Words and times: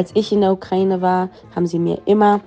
Als 0.00 0.12
ich 0.14 0.32
in 0.32 0.40
der 0.40 0.52
Ukraine 0.52 1.02
war, 1.02 1.28
haben 1.54 1.66
sie 1.66 1.78
mir 1.78 2.00
immer 2.06 2.40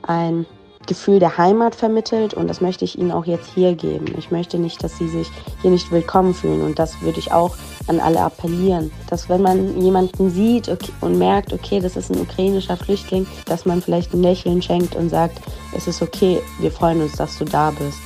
ein 0.00 0.46
Gefühl 0.86 1.18
der 1.18 1.36
Heimat 1.36 1.74
vermittelt 1.74 2.32
und 2.32 2.48
das 2.48 2.62
möchte 2.62 2.86
ich 2.86 2.98
ihnen 2.98 3.12
auch 3.12 3.26
jetzt 3.26 3.50
hier 3.54 3.74
geben. 3.74 4.06
Ich 4.16 4.30
möchte 4.30 4.58
nicht, 4.58 4.82
dass 4.82 4.96
sie 4.96 5.08
sich 5.08 5.28
hier 5.60 5.70
nicht 5.70 5.90
willkommen 5.90 6.32
fühlen 6.32 6.62
und 6.62 6.78
das 6.78 7.02
würde 7.02 7.18
ich 7.18 7.30
auch 7.30 7.56
an 7.88 8.00
alle 8.00 8.20
appellieren, 8.20 8.90
dass 9.10 9.28
wenn 9.28 9.42
man 9.42 9.78
jemanden 9.82 10.30
sieht 10.30 10.74
und 11.02 11.18
merkt, 11.18 11.52
okay, 11.52 11.78
das 11.78 11.94
ist 11.94 12.10
ein 12.10 12.22
ukrainischer 12.22 12.78
Flüchtling, 12.78 13.26
dass 13.44 13.66
man 13.66 13.82
vielleicht 13.82 14.14
ein 14.14 14.22
Lächeln 14.22 14.62
schenkt 14.62 14.96
und 14.96 15.10
sagt, 15.10 15.42
es 15.76 15.86
ist 15.86 16.00
okay, 16.00 16.40
wir 16.58 16.70
freuen 16.70 17.02
uns, 17.02 17.16
dass 17.16 17.36
du 17.36 17.44
da 17.44 17.70
bist. 17.70 17.98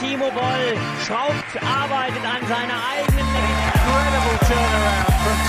Timo 0.00 0.30
Boll 0.30 0.78
schraubt, 1.04 1.62
arbeitet 1.62 2.22
an 2.24 2.48
seiner 2.48 3.01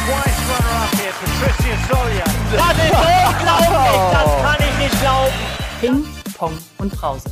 twice 0.06 0.40
runner-up 0.50 0.92
Patricia 0.94 1.76
Solia. 1.88 2.24
Das 2.52 2.78
ist 2.78 2.94
unglaublich, 2.94 4.02
das 4.12 4.30
kann 4.42 4.60
ich 4.60 4.78
nicht 4.78 5.02
glauben. 5.02 5.34
Ping, 5.80 6.06
Pong 6.38 6.58
und 6.78 6.92
Brause, 6.94 7.30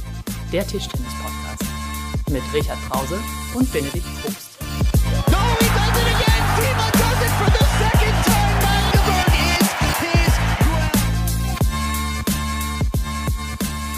der 0.51 0.65
Tischtennis-Podcast. 0.65 1.71
Mit 2.29 2.43
Richard 2.53 2.79
Brause 2.89 3.17
und 3.53 3.71
Benedikt 3.71 4.05
Probst. 4.21 4.50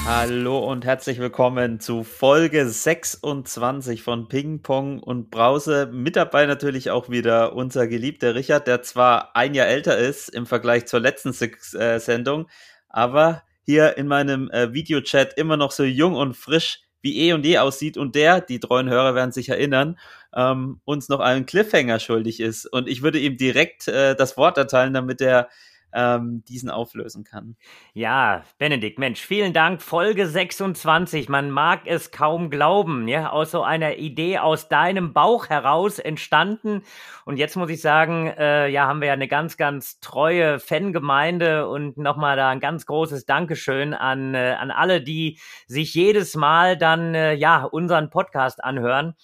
Hallo 0.06 0.60
und 0.60 0.84
herzlich 0.84 1.18
willkommen 1.18 1.80
zu 1.80 2.04
Folge 2.04 2.68
26 2.68 4.04
von 4.04 4.28
Ping 4.28 4.62
Pong 4.62 5.00
und 5.00 5.32
Brause. 5.32 5.90
Mit 5.94 6.18
dabei 6.18 6.46
natürlich 6.46 6.92
auch 6.92 7.10
wieder 7.10 7.56
unser 7.56 7.88
geliebter 7.88 8.36
Richard, 8.36 8.68
der 8.68 8.82
zwar 8.82 9.34
ein 9.34 9.54
Jahr 9.54 9.68
älter 9.68 9.98
ist 9.98 10.28
im 10.28 10.46
Vergleich 10.46 10.88
zur 10.88 11.00
letzten 11.00 11.30
äh, 11.78 12.00
Sendung, 12.02 12.50
aber 12.90 13.44
hier 13.66 13.98
in 13.98 14.08
meinem 14.08 14.52
äh, 14.52 14.73
Videochat 14.73 15.38
immer 15.38 15.56
noch 15.56 15.72
so 15.72 15.86
jung 15.86 16.16
und 16.16 16.36
frisch 16.36 16.82
wie 17.02 17.20
eh 17.20 17.34
und 17.34 17.45
je 17.45 17.60
aussieht 17.60 17.98
und 17.98 18.14
der, 18.16 18.42
die 18.42 18.60
treuen 18.60 18.90
Hörer 18.90 19.16
werden 19.16 19.32
sich 19.32 19.48
erinnern, 19.48 19.98
ähm, 20.36 20.82
uns 20.84 21.08
noch 21.08 21.22
einen 21.22 21.45
Cliffhanger 21.45 22.00
schuldig 22.00 22.42
ist. 22.42 22.66
Und 22.66 22.90
ich 22.90 23.04
würde 23.04 23.20
ihm 23.20 23.38
direkt 23.38 23.88
äh, 23.88 24.16
das 24.16 24.36
Wort 24.36 24.58
erteilen, 24.58 24.94
damit 24.94 25.22
er 25.22 25.48
ähm, 25.94 26.44
diesen 26.47 26.69
auflösen 26.69 27.23
kann. 27.23 27.55
Ja, 27.94 28.44
Benedikt, 28.58 28.99
Mensch, 28.99 29.22
vielen 29.22 29.53
Dank. 29.53 29.81
Folge 29.81 30.27
26. 30.27 31.30
Man 31.30 31.52
mag 31.52 31.81
es 31.86 32.11
kaum 32.11 32.49
glauben, 32.49 33.08
ja, 33.08 33.30
aus 33.30 33.52
so 33.52 33.63
einer 33.63 33.97
Idee 33.97 34.39
aus 34.39 34.69
deinem 34.69 35.14
Bauch 35.14 35.49
heraus 35.49 35.99
entstanden. 35.99 36.83
Und 37.25 37.38
jetzt 37.38 37.55
muss 37.55 37.69
ich 37.69 37.81
sagen, 37.81 38.27
äh, 38.27 38.67
ja, 38.67 38.88
haben 38.88 39.02
wir 39.02 39.08
ja 39.08 39.14
eine 39.14 39.27
ganz, 39.27 39.58
ganz 39.58 39.99
treue 39.99 40.59
Fangemeinde 40.59 41.67
und 41.67 41.97
nochmal 41.97 42.36
da 42.36 42.49
ein 42.49 42.59
ganz 42.59 42.86
großes 42.86 43.25
Dankeschön 43.25 43.94
an, 43.94 44.33
äh, 44.33 44.55
an 44.59 44.71
alle, 44.71 45.02
die 45.02 45.39
sich 45.67 45.94
jedes 45.94 46.36
Mal 46.36 46.77
dann, 46.77 47.16
äh, 47.16 47.33
ja, 47.33 47.64
unseren 47.64 48.09
Podcast 48.09 48.64
anhören. 48.64 49.16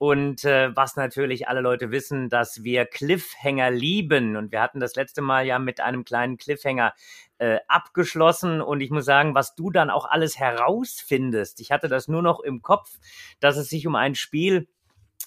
Und 0.00 0.46
äh, 0.46 0.74
was 0.74 0.96
natürlich 0.96 1.46
alle 1.46 1.60
Leute 1.60 1.90
wissen, 1.90 2.30
dass 2.30 2.64
wir 2.64 2.86
Cliffhanger 2.86 3.70
lieben. 3.70 4.34
Und 4.34 4.50
wir 4.50 4.62
hatten 4.62 4.80
das 4.80 4.94
letzte 4.94 5.20
Mal 5.20 5.44
ja 5.44 5.58
mit 5.58 5.82
einem 5.82 6.06
kleinen 6.06 6.38
Cliffhanger 6.38 6.94
äh, 7.36 7.58
abgeschlossen. 7.68 8.62
Und 8.62 8.80
ich 8.80 8.90
muss 8.90 9.04
sagen, 9.04 9.34
was 9.34 9.54
du 9.54 9.68
dann 9.70 9.90
auch 9.90 10.06
alles 10.06 10.38
herausfindest. 10.38 11.60
Ich 11.60 11.70
hatte 11.70 11.88
das 11.88 12.08
nur 12.08 12.22
noch 12.22 12.40
im 12.40 12.62
Kopf, 12.62 12.88
dass 13.40 13.58
es 13.58 13.68
sich 13.68 13.86
um 13.86 13.94
ein 13.94 14.14
Spiel 14.14 14.68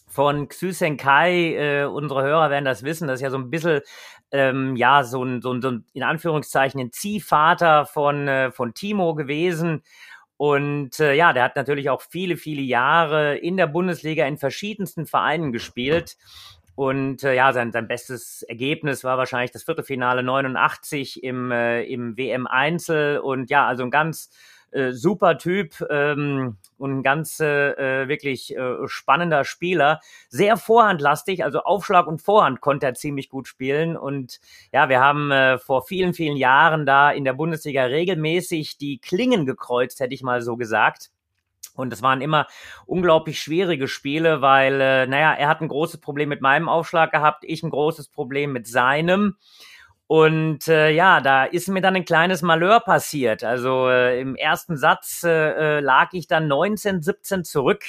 von 0.07 0.47
Xusenkai, 0.47 1.53
äh, 1.53 1.85
unsere 1.85 2.23
Hörer 2.23 2.49
werden 2.49 2.66
das 2.66 2.81
wissen, 2.81 3.07
das 3.07 3.16
ist 3.16 3.23
ja 3.23 3.29
so 3.29 3.38
ein 3.38 3.51
bisschen, 3.51 3.81
ähm, 4.31 4.75
ja, 4.75 5.03
so 5.03 5.23
ein, 5.23 5.41
so 5.44 5.51
ein, 5.51 5.61
so 5.61 5.69
ein, 5.69 5.85
in 5.94 6.01
Anführungszeichen, 6.01 6.79
ein 6.79 6.91
Ziehvater 6.91 7.85
von, 7.85 8.27
äh, 8.27 8.51
von 8.51 8.73
Timo 8.73 9.13
gewesen. 9.13 9.84
Und 10.38 10.99
äh, 10.99 11.13
ja, 11.13 11.33
der 11.33 11.44
hat 11.44 11.55
natürlich 11.55 11.89
auch 11.89 12.01
viele, 12.01 12.38
viele 12.38 12.61
Jahre 12.61 13.38
in 13.38 13.57
der 13.57 13.67
Bundesliga 13.67 14.25
in 14.25 14.38
verschiedensten 14.38 15.05
Vereinen 15.05 15.51
gespielt. 15.51 16.17
Und 16.75 17.23
äh, 17.23 17.35
ja, 17.35 17.53
sein, 17.53 17.71
sein 17.71 17.88
bestes 17.88 18.41
Ergebnis 18.43 19.03
war 19.03 19.17
wahrscheinlich 19.17 19.51
das 19.51 19.63
Viertelfinale 19.63 20.23
89 20.23 21.23
im, 21.23 21.51
äh, 21.51 21.83
im 21.83 22.17
WM-Einzel. 22.17 23.19
Und 23.19 23.51
ja, 23.51 23.67
also 23.67 23.83
ein 23.83 23.91
ganz 23.91 24.31
äh, 24.73 24.91
super 24.91 25.38
Typ 25.38 25.85
ähm, 25.89 26.57
und 26.78 27.00
ein 27.00 27.03
ganz 27.03 27.39
äh, 27.39 28.07
wirklich 28.07 28.56
äh, 28.56 28.88
spannender 28.88 29.45
Spieler. 29.45 30.01
Sehr 30.29 30.57
vorhandlastig, 30.57 31.44
also 31.44 31.61
Aufschlag 31.61 32.07
und 32.07 32.22
Vorhand 32.22 32.61
konnte 32.61 32.88
er 32.88 32.94
ziemlich 32.94 33.29
gut 33.29 33.47
spielen. 33.47 33.95
Und 33.95 34.39
ja, 34.72 34.89
wir 34.89 35.00
haben 35.00 35.31
äh, 35.31 35.57
vor 35.57 35.85
vielen, 35.85 36.13
vielen 36.13 36.38
Jahren 36.38 36.85
da 36.85 37.11
in 37.11 37.23
der 37.23 37.34
Bundesliga 37.34 37.84
regelmäßig 37.84 38.78
die 38.78 38.97
Klingen 38.97 39.45
gekreuzt, 39.45 40.00
hätte 40.00 40.13
ich 40.13 40.23
mal 40.23 40.41
so 40.41 40.57
gesagt. 40.57 41.11
Und 41.75 41.90
das 41.91 42.01
waren 42.01 42.22
immer 42.22 42.47
unglaublich 42.85 43.40
schwierige 43.40 43.88
Spiele, 43.88 44.41
weil, 44.41 44.79
äh, 44.79 45.07
naja, 45.07 45.34
er 45.34 45.47
hat 45.47 45.61
ein 45.61 45.67
großes 45.67 46.00
Problem 46.01 46.29
mit 46.29 46.41
meinem 46.41 46.69
Aufschlag 46.69 47.11
gehabt, 47.11 47.44
ich 47.45 47.63
ein 47.63 47.72
großes 47.72 48.09
Problem 48.09 48.51
mit 48.53 48.67
seinem. 48.67 49.38
Und 50.13 50.68
äh, 50.68 50.91
ja, 50.91 51.22
da 51.22 51.44
ist 51.44 51.69
mir 51.69 51.81
dann 51.81 51.96
ein 51.96 52.06
kleines 52.06 52.44
Malheur 52.44 52.81
passiert. 52.81 53.44
Also 53.44 53.90
äh, 53.90 54.22
im 54.22 54.35
ersten 54.35 54.78
Satz 54.78 55.24
äh, 55.24 55.78
äh 55.78 55.79
lag 55.79 56.13
ich 56.13 56.28
dann 56.28 56.47
19, 56.47 57.01
17 57.01 57.44
zurück 57.44 57.84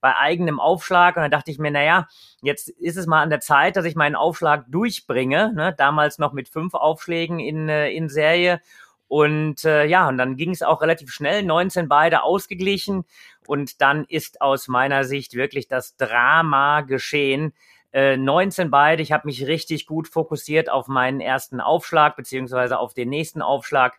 bei 0.00 0.16
eigenem 0.16 0.58
Aufschlag 0.58 1.14
und 1.14 1.22
da 1.22 1.28
dachte 1.28 1.52
ich 1.52 1.60
mir, 1.60 1.70
naja, 1.70 2.08
jetzt 2.42 2.68
ist 2.68 2.96
es 2.96 3.06
mal 3.06 3.22
an 3.22 3.30
der 3.30 3.38
Zeit, 3.38 3.76
dass 3.76 3.84
ich 3.84 3.94
meinen 3.94 4.16
Aufschlag 4.16 4.64
durchbringe. 4.66 5.52
Ne? 5.54 5.72
Damals 5.78 6.18
noch 6.18 6.32
mit 6.32 6.48
fünf 6.48 6.74
Aufschlägen 6.74 7.38
in, 7.38 7.68
äh, 7.68 7.90
in 7.90 8.08
Serie. 8.08 8.60
Und 9.06 9.64
äh, 9.64 9.84
ja, 9.84 10.08
und 10.08 10.18
dann 10.18 10.36
ging 10.36 10.50
es 10.50 10.62
auch 10.62 10.82
relativ 10.82 11.12
schnell, 11.12 11.44
19 11.44 11.86
beide 11.86 12.24
ausgeglichen. 12.24 13.04
Und 13.46 13.80
dann 13.80 14.04
ist 14.08 14.40
aus 14.40 14.66
meiner 14.66 15.04
Sicht 15.04 15.34
wirklich 15.34 15.68
das 15.68 15.96
Drama 15.96 16.80
geschehen. 16.80 17.52
19 17.92 18.66
äh, 18.66 18.68
beide. 18.68 19.02
Ich 19.02 19.12
habe 19.12 19.26
mich 19.26 19.46
richtig 19.46 19.86
gut 19.86 20.08
fokussiert 20.08 20.70
auf 20.70 20.88
meinen 20.88 21.20
ersten 21.20 21.60
Aufschlag 21.60 22.16
beziehungsweise 22.16 22.78
auf 22.78 22.94
den 22.94 23.08
nächsten 23.08 23.42
Aufschlag. 23.42 23.98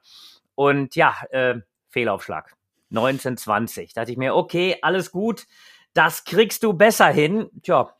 Und 0.56 0.96
ja, 0.96 1.16
äh, 1.32 1.56
Fehlaufschlag. 1.90 2.56
1920. 2.92 3.94
Da 3.94 4.02
dachte 4.02 4.12
ich 4.12 4.18
mir, 4.18 4.36
okay, 4.36 4.78
alles 4.82 5.12
gut, 5.12 5.48
das 5.94 6.24
kriegst 6.24 6.64
du 6.64 6.74
besser 6.74 7.08
hin. 7.08 7.50
Tja, 7.64 7.94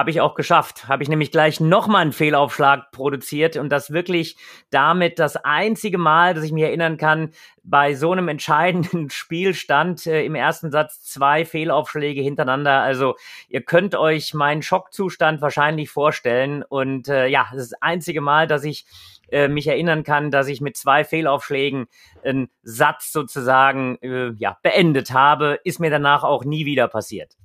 habe 0.00 0.10
ich 0.10 0.22
auch 0.22 0.34
geschafft. 0.34 0.88
Habe 0.88 1.02
ich 1.02 1.10
nämlich 1.10 1.30
gleich 1.30 1.60
nochmal 1.60 2.00
einen 2.00 2.12
Fehlaufschlag 2.12 2.90
produziert 2.90 3.58
und 3.58 3.68
das 3.68 3.90
wirklich 3.90 4.36
damit 4.70 5.18
das 5.18 5.36
einzige 5.36 5.98
Mal, 5.98 6.32
dass 6.32 6.42
ich 6.42 6.52
mich 6.52 6.62
erinnern 6.62 6.96
kann, 6.96 7.32
bei 7.62 7.92
so 7.94 8.10
einem 8.10 8.28
entscheidenden 8.28 9.10
Spielstand 9.10 10.06
äh, 10.06 10.24
im 10.24 10.34
ersten 10.34 10.70
Satz 10.70 11.02
zwei 11.02 11.44
Fehlaufschläge 11.44 12.22
hintereinander. 12.22 12.80
Also 12.80 13.16
ihr 13.50 13.60
könnt 13.60 13.94
euch 13.94 14.32
meinen 14.32 14.62
Schockzustand 14.62 15.42
wahrscheinlich 15.42 15.90
vorstellen. 15.90 16.62
Und 16.62 17.08
äh, 17.08 17.26
ja, 17.26 17.48
das 17.52 17.64
ist 17.64 17.72
das 17.72 17.82
einzige 17.82 18.22
Mal, 18.22 18.46
dass 18.46 18.64
ich 18.64 18.86
äh, 19.30 19.48
mich 19.48 19.66
erinnern 19.66 20.02
kann, 20.02 20.30
dass 20.30 20.48
ich 20.48 20.62
mit 20.62 20.78
zwei 20.78 21.04
Fehlaufschlägen 21.04 21.88
einen 22.24 22.48
Satz 22.62 23.12
sozusagen 23.12 23.98
äh, 24.00 24.32
ja, 24.38 24.56
beendet 24.62 25.12
habe. 25.12 25.60
Ist 25.62 25.78
mir 25.78 25.90
danach 25.90 26.24
auch 26.24 26.46
nie 26.46 26.64
wieder 26.64 26.88
passiert. 26.88 27.36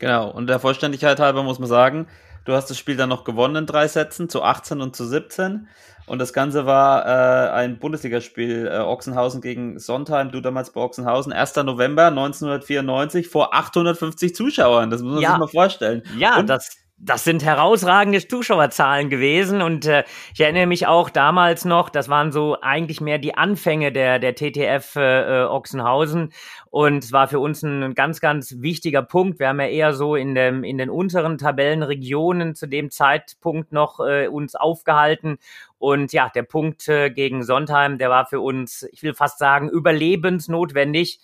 Genau, 0.00 0.30
und 0.30 0.48
der 0.48 0.58
Vollständigkeit 0.58 1.20
halber 1.20 1.42
muss 1.42 1.58
man 1.58 1.68
sagen, 1.68 2.06
du 2.46 2.54
hast 2.54 2.70
das 2.70 2.78
Spiel 2.78 2.96
dann 2.96 3.10
noch 3.10 3.22
gewonnen 3.22 3.54
in 3.54 3.66
drei 3.66 3.86
Sätzen, 3.86 4.28
zu 4.28 4.42
18 4.42 4.80
und 4.80 4.96
zu 4.96 5.04
17. 5.04 5.68
Und 6.06 6.18
das 6.18 6.32
Ganze 6.32 6.66
war 6.66 7.06
äh, 7.06 7.50
ein 7.50 7.78
Bundesligaspiel, 7.78 8.66
äh, 8.66 8.78
Ochsenhausen 8.78 9.42
gegen 9.42 9.78
Sontheim, 9.78 10.32
du 10.32 10.40
damals 10.40 10.72
bei 10.72 10.80
Ochsenhausen, 10.80 11.32
1. 11.32 11.54
November 11.56 12.06
1994 12.06 13.28
vor 13.28 13.54
850 13.54 14.34
Zuschauern. 14.34 14.90
Das 14.90 15.02
muss 15.02 15.12
man 15.12 15.22
ja. 15.22 15.30
sich 15.30 15.38
mal 15.38 15.48
vorstellen. 15.48 16.02
Ja, 16.16 16.38
und 16.38 16.48
das, 16.48 16.78
das 17.02 17.24
sind 17.24 17.42
herausragende 17.42 18.26
Zuschauerzahlen 18.26 19.08
gewesen. 19.08 19.62
Und 19.62 19.86
äh, 19.86 20.04
ich 20.34 20.40
erinnere 20.40 20.66
mich 20.66 20.86
auch 20.86 21.08
damals 21.08 21.64
noch, 21.64 21.88
das 21.88 22.08
waren 22.08 22.30
so 22.30 22.60
eigentlich 22.60 23.00
mehr 23.00 23.18
die 23.18 23.34
Anfänge 23.34 23.90
der 23.90 24.18
der 24.18 24.34
TTF 24.34 24.96
äh, 24.96 25.44
Ochsenhausen. 25.44 26.32
Und 26.70 27.02
es 27.02 27.12
war 27.12 27.26
für 27.26 27.40
uns 27.40 27.62
ein 27.62 27.94
ganz 27.94 28.20
ganz 28.20 28.56
wichtiger 28.58 29.02
Punkt. 29.02 29.38
Wir 29.38 29.48
haben 29.48 29.60
ja 29.60 29.66
eher 29.66 29.94
so 29.94 30.14
in 30.14 30.34
dem 30.34 30.62
in 30.62 30.76
den 30.76 30.90
unteren 30.90 31.38
Tabellenregionen 31.38 32.54
zu 32.54 32.66
dem 32.66 32.90
Zeitpunkt 32.90 33.72
noch 33.72 34.00
äh, 34.00 34.28
uns 34.28 34.54
aufgehalten. 34.54 35.38
Und 35.78 36.12
ja, 36.12 36.28
der 36.28 36.42
Punkt 36.42 36.86
äh, 36.88 37.08
gegen 37.10 37.42
Sondheim, 37.42 37.96
der 37.96 38.10
war 38.10 38.26
für 38.26 38.40
uns, 38.40 38.86
ich 38.92 39.02
will 39.02 39.14
fast 39.14 39.38
sagen, 39.38 39.70
überlebensnotwendig 39.70 41.20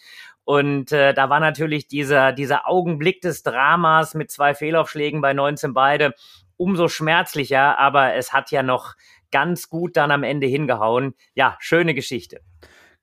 und 0.47 0.93
äh, 0.93 1.13
da 1.13 1.29
war 1.29 1.41
natürlich 1.41 1.89
dieser, 1.89 2.33
dieser 2.33 2.69
Augenblick 2.69 3.21
des 3.21 3.43
Dramas 3.43 4.15
mit 4.15 4.31
zwei 4.31 4.55
Fehlaufschlägen 4.55 5.21
bei 5.21 5.33
19 5.33 5.75
beide 5.75 6.15
umso 6.57 6.87
schmerzlicher, 6.87 7.79
aber 7.81 8.15
es 8.15 8.33
hat 8.33 8.53
ja 8.53 8.63
noch 8.63 8.95
ganz 9.33 9.69
gut 9.69 9.97
dann 9.97 10.13
am 10.13 10.23
Ende 10.23 10.47
hingehauen. 10.47 11.17
Ja, 11.35 11.57
schöne 11.59 11.95
Geschichte. 11.95 12.43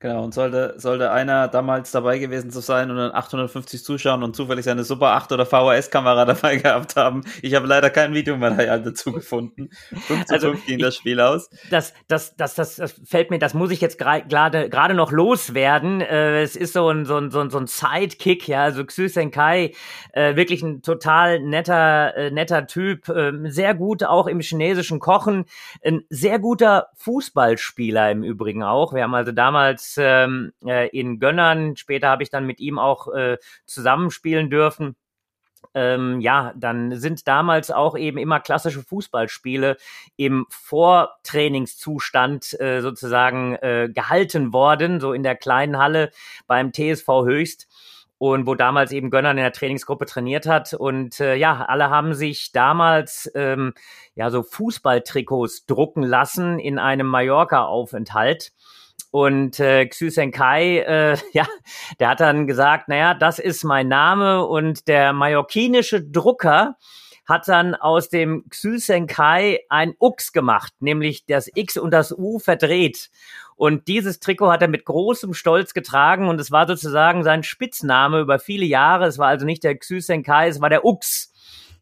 Genau, 0.04 0.22
und 0.22 0.34
sollte, 0.34 0.74
sollte 0.76 1.12
einer 1.12 1.48
damals 1.48 1.90
dabei 1.90 2.18
gewesen 2.18 2.50
zu 2.50 2.60
sein 2.60 2.90
und 2.90 2.98
dann 2.98 3.12
850 3.14 3.82
zuschauen 3.82 4.22
und 4.22 4.36
zufällig 4.36 4.66
seine 4.66 4.84
Super 4.84 5.12
8 5.12 5.32
oder 5.32 5.46
VHS-Kamera 5.46 6.24
dabei 6.26 6.56
gehabt 6.56 6.94
haben. 6.96 7.22
Ich 7.40 7.54
habe 7.54 7.66
leider 7.66 7.88
kein 7.88 8.12
Videomaterial 8.12 8.82
dazu 8.82 9.12
gefunden. 9.12 9.70
5 10.06 10.26
zu 10.26 10.34
Also, 10.34 10.50
5 10.50 10.66
ging 10.66 10.76
ich- 10.78 10.84
das 10.84 10.96
Spiel 10.96 11.20
aus. 11.22 11.48
das, 11.70 11.94
das, 12.06 12.36
das, 12.36 12.54
das, 12.54 12.76
das 12.76 13.00
fällt 13.06 13.30
mir, 13.30 13.38
das 13.38 13.54
muss 13.54 13.70
ich 13.70 13.80
jetzt 13.80 13.96
gerade 13.96 14.28
gerade 14.68 14.92
noch 14.92 15.10
loswerden. 15.10 16.02
Äh, 16.02 16.42
es 16.42 16.54
ist 16.54 16.74
so 16.74 16.86
ein, 16.90 17.06
so 17.06 17.16
ein, 17.16 17.30
so 17.30 17.40
ein, 17.40 17.48
so 17.48 17.56
ein 17.56 17.66
Sidekick, 17.66 18.46
ja, 18.46 18.64
also 18.64 18.84
Xu 18.84 19.08
Senkai, 19.08 19.72
äh, 20.12 20.36
wirklich 20.36 20.62
ein 20.62 20.82
total 20.82 21.40
netter, 21.40 22.14
äh, 22.14 22.30
netter 22.30 22.66
Typ, 22.66 23.08
äh, 23.08 23.32
sehr 23.50 23.72
gut 23.74 24.04
auch 24.04 24.26
im 24.26 24.40
chinesischen 24.40 25.00
Kochen, 25.00 25.46
ein 25.82 26.02
sehr 26.10 26.38
guter 26.38 26.88
Fußballspieler 26.96 28.10
im 28.10 28.22
Übrigen 28.22 28.62
auch. 28.62 28.92
Wir 28.92 29.04
haben 29.04 29.14
also 29.14 29.32
damals 29.32 29.93
ähm, 29.98 30.52
äh, 30.64 30.88
in 30.88 31.18
Gönnern, 31.18 31.76
später 31.76 32.08
habe 32.08 32.22
ich 32.22 32.30
dann 32.30 32.46
mit 32.46 32.60
ihm 32.60 32.78
auch 32.78 33.12
äh, 33.12 33.38
zusammenspielen 33.66 34.50
dürfen 34.50 34.96
ähm, 35.74 36.20
ja, 36.20 36.52
dann 36.56 36.98
sind 36.98 37.26
damals 37.26 37.70
auch 37.70 37.96
eben 37.96 38.18
immer 38.18 38.40
klassische 38.40 38.82
Fußballspiele 38.82 39.76
im 40.16 40.46
Vortrainingszustand 40.50 42.60
äh, 42.60 42.80
sozusagen 42.80 43.54
äh, 43.56 43.88
gehalten 43.92 44.52
worden, 44.52 45.00
so 45.00 45.12
in 45.12 45.22
der 45.22 45.36
kleinen 45.36 45.78
Halle 45.78 46.10
beim 46.46 46.72
TSV 46.72 47.08
Höchst. 47.24 47.68
Und 48.16 48.46
wo 48.46 48.54
damals 48.54 48.92
eben 48.92 49.10
Gönnern 49.10 49.36
in 49.36 49.42
der 49.42 49.52
Trainingsgruppe 49.52 50.06
trainiert 50.06 50.46
hat. 50.46 50.72
Und 50.72 51.18
äh, 51.20 51.34
ja, 51.34 51.64
alle 51.64 51.90
haben 51.90 52.14
sich 52.14 52.52
damals 52.52 53.28
ähm, 53.34 53.74
ja 54.14 54.30
so 54.30 54.44
Fußballtrikots 54.44 55.66
drucken 55.66 56.04
lassen 56.04 56.60
in 56.60 56.78
einem 56.78 57.08
Mallorca-Aufenthalt. 57.08 58.52
Und 59.14 59.60
äh, 59.60 59.86
Xu 59.86 60.10
Senkai, 60.10 60.78
äh, 60.78 61.16
ja, 61.32 61.46
der 62.00 62.08
hat 62.08 62.18
dann 62.18 62.48
gesagt, 62.48 62.88
naja, 62.88 63.14
das 63.14 63.38
ist 63.38 63.62
mein 63.62 63.86
Name 63.86 64.44
und 64.44 64.88
der 64.88 65.12
mallorquinische 65.12 66.02
Drucker 66.02 66.76
hat 67.24 67.46
dann 67.46 67.76
aus 67.76 68.08
dem 68.08 68.42
Xu 68.50 68.76
Senkai 68.76 69.60
ein 69.68 69.94
Ux 70.00 70.32
gemacht, 70.32 70.72
nämlich 70.80 71.26
das 71.26 71.48
X 71.54 71.76
und 71.76 71.92
das 71.92 72.10
U 72.10 72.40
verdreht. 72.40 73.10
Und 73.54 73.86
dieses 73.86 74.18
Trikot 74.18 74.50
hat 74.50 74.62
er 74.62 74.68
mit 74.68 74.84
großem 74.84 75.32
Stolz 75.32 75.74
getragen 75.74 76.28
und 76.28 76.40
es 76.40 76.50
war 76.50 76.66
sozusagen 76.66 77.22
sein 77.22 77.44
Spitzname 77.44 78.18
über 78.18 78.40
viele 78.40 78.66
Jahre. 78.66 79.06
Es 79.06 79.18
war 79.18 79.28
also 79.28 79.46
nicht 79.46 79.62
der 79.62 79.78
Xu 79.78 80.00
Senkai, 80.00 80.48
es 80.48 80.60
war 80.60 80.70
der 80.70 80.84
Ux. 80.84 81.32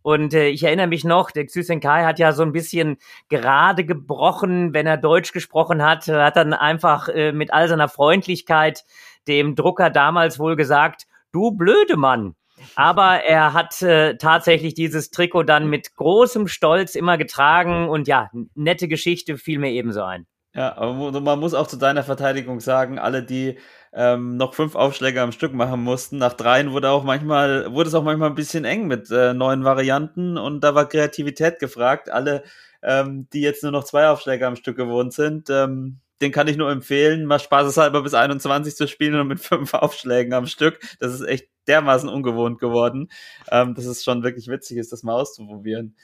Und 0.03 0.35
äh, 0.35 0.49
ich 0.49 0.65
erinnere 0.65 0.89
mich 0.89 1.05
noch, 1.05 1.31
der 1.31 1.47
Xu 1.47 1.63
Senkai 1.63 2.05
hat 2.05 2.19
ja 2.19 2.33
so 2.33 2.43
ein 2.43 2.53
bisschen 2.53 2.99
gerade 3.29 3.85
gebrochen, 3.85 4.75
wenn 4.75 4.87
er 4.87 4.97
Deutsch 4.97 5.33
gesprochen 5.33 5.83
hat, 5.83 6.09
hat 6.09 6.37
dann 6.37 6.53
einfach 6.53 7.09
äh, 7.09 7.33
mit 7.33 7.53
all 7.53 7.69
seiner 7.69 7.89
Freundlichkeit 7.89 8.85
dem 9.29 9.55
Drucker 9.55 9.91
damals 9.91 10.39
wohl 10.39 10.57
gesagt, 10.57 11.07
du 11.33 11.53
blöde 11.53 11.97
Mann. 11.97 12.35
Aber 12.77 13.23
er 13.23 13.55
hat 13.55 13.83
äh, 13.83 14.17
tatsächlich 14.17 14.75
dieses 14.75 15.11
Trikot 15.11 15.45
dann 15.45 15.69
mit 15.69 15.97
großem 15.97 16.47
Stolz 16.47 16.95
immer 16.95 17.19
getragen 17.19 17.89
und 17.89 18.07
ja, 18.09 18.31
nette 18.55 18.89
Geschichte 18.89 19.37
fiel 19.37 19.59
mir 19.59 19.71
ebenso 19.71 20.03
ein. 20.03 20.27
Ja, 20.55 20.77
aber 20.77 21.19
man 21.23 21.41
muss 21.41 21.55
auch 21.55 21.67
zu 21.67 21.79
deiner 21.79 22.03
Verteidigung 22.03 22.61
sagen, 22.61 22.99
alle, 22.99 23.23
die 23.23 23.59
ähm, 23.95 24.37
noch 24.37 24.53
fünf 24.55 24.75
Aufschläge 24.75 25.23
am 25.23 25.33
Stück 25.33 25.55
machen 25.55 25.83
mussten, 25.83 26.19
nach 26.19 26.35
dreien 26.35 26.73
wurde 26.73 26.91
auch 26.91 27.05
manchmal, 27.05 27.73
wurde 27.73 27.89
es 27.89 27.95
auch 27.95 28.03
manchmal 28.03 28.29
ein 28.29 28.35
bisschen 28.35 28.67
eng 28.67 28.87
mit 28.87 29.11
äh, 29.11 29.33
neuen 29.33 29.65
Varianten 29.65 30.37
und 30.37 30.61
da 30.63 30.75
war 30.75 30.89
Kreativität 30.89 31.59
gefragt. 31.59 32.11
Alle, 32.11 32.43
ähm, 32.83 33.29
die 33.33 33.41
jetzt 33.41 33.63
nur 33.63 33.73
noch 33.73 33.85
zwei 33.85 34.09
Aufschläge 34.09 34.47
am 34.47 34.57
Stück 34.57 34.77
gewohnt 34.77 35.15
sind, 35.15 35.49
ähm, 35.49 36.01
den 36.21 36.33
kann 36.33 36.49
ich 36.49 36.59
nur 36.59 36.71
empfehlen, 36.71 37.25
mal 37.25 37.39
spaßeshalber 37.39 38.03
bis 38.03 38.13
21 38.13 38.77
zu 38.77 38.87
spielen 38.89 39.19
und 39.19 39.29
mit 39.29 39.41
fünf 39.41 39.73
Aufschlägen 39.73 40.35
am 40.35 40.47
Stück. 40.47 40.81
Das 41.01 41.15
ist 41.15 41.23
echt 41.23 41.49
dermaßen 41.67 42.11
ungewohnt 42.11 42.59
geworden, 42.59 43.09
ähm, 43.51 43.75
dass 43.75 43.87
es 43.87 44.05
schon 44.05 44.23
wirklich 44.23 44.49
witzig 44.49 44.77
ist, 44.77 44.93
das 44.93 45.03
mal 45.03 45.15
auszuprobieren. 45.15 45.97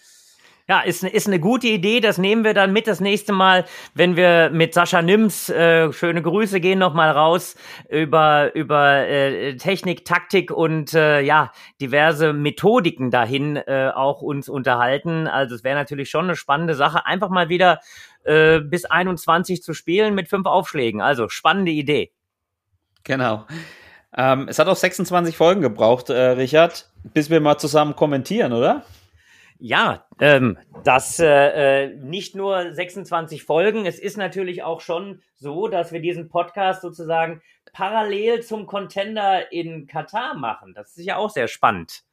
Ja, 0.69 0.81
ist, 0.81 1.03
ist 1.03 1.27
eine 1.27 1.41
gute 1.41 1.67
Idee. 1.67 2.01
Das 2.01 2.19
nehmen 2.19 2.45
wir 2.45 2.53
dann 2.53 2.75
mit 2.75 2.87
das 2.87 3.01
nächste 3.01 3.33
Mal, 3.33 3.65
wenn 3.95 4.17
wir 4.17 4.51
mit 4.51 4.75
Sascha 4.75 5.01
Nims, 5.01 5.49
äh, 5.49 5.91
schöne 5.95 6.21
Grüße 6.21 6.61
gehen 6.61 6.79
noch 6.79 6.93
mal 6.93 7.11
raus, 7.11 7.57
über, 7.89 8.55
über 8.55 9.09
äh, 9.09 9.57
Technik, 9.57 10.05
Taktik 10.05 10.51
und 10.51 10.93
äh, 10.93 11.23
ja, 11.23 11.53
diverse 11.81 12.35
Methodiken 12.35 13.11
dahin 13.11 13.57
äh, 13.57 13.91
auch 13.95 14.21
uns 14.21 14.51
unterhalten. 14.51 15.27
Also 15.27 15.55
es 15.55 15.65
wäre 15.65 15.75
natürlich 15.75 16.11
schon 16.11 16.25
eine 16.25 16.37
spannende 16.37 16.75
Sache, 16.75 17.07
einfach 17.07 17.31
mal 17.31 17.49
wieder 17.49 17.81
äh, 18.25 18.61
bis 18.61 18.85
21 18.85 19.63
zu 19.63 19.73
spielen 19.73 20.15
mit 20.15 20.29
fünf 20.29 20.45
Aufschlägen. 20.45 21.01
Also 21.01 21.31
spannende 21.31 21.71
Idee. 21.71 22.13
Genau. 23.05 23.47
Ähm, 24.15 24.49
es 24.49 24.59
hat 24.59 24.69
auch 24.69 24.77
26 24.77 25.35
Folgen 25.35 25.63
gebraucht, 25.63 26.11
äh, 26.11 26.33
Richard, 26.33 26.91
bis 27.15 27.31
wir 27.31 27.41
mal 27.41 27.57
zusammen 27.57 27.97
kommentieren, 27.97 28.53
oder? 28.53 28.85
Ja, 29.61 30.07
ähm, 30.21 30.57
das 30.85 31.19
äh, 31.19 31.87
äh, 31.87 31.95
nicht 31.97 32.37
nur 32.37 32.73
26 32.73 33.43
Folgen. 33.43 33.87
Es 33.87 33.99
ist 33.99 34.17
natürlich 34.17 34.63
auch 34.63 34.81
schon 34.81 35.21
so, 35.35 35.67
dass 35.67 35.91
wir 35.91 36.01
diesen 36.01 36.29
Podcast 36.29 36.83
sozusagen 36.83 37.43
parallel 37.73 38.43
zum 38.43 38.67
Contender 38.67 39.51
in 39.53 39.87
Katar 39.89 40.35
machen. 40.35 40.75
Das 40.75 40.97
ist 40.97 41.05
ja 41.05 41.17
auch 41.17 41.31
sehr 41.31 41.49
spannend. 41.49 42.05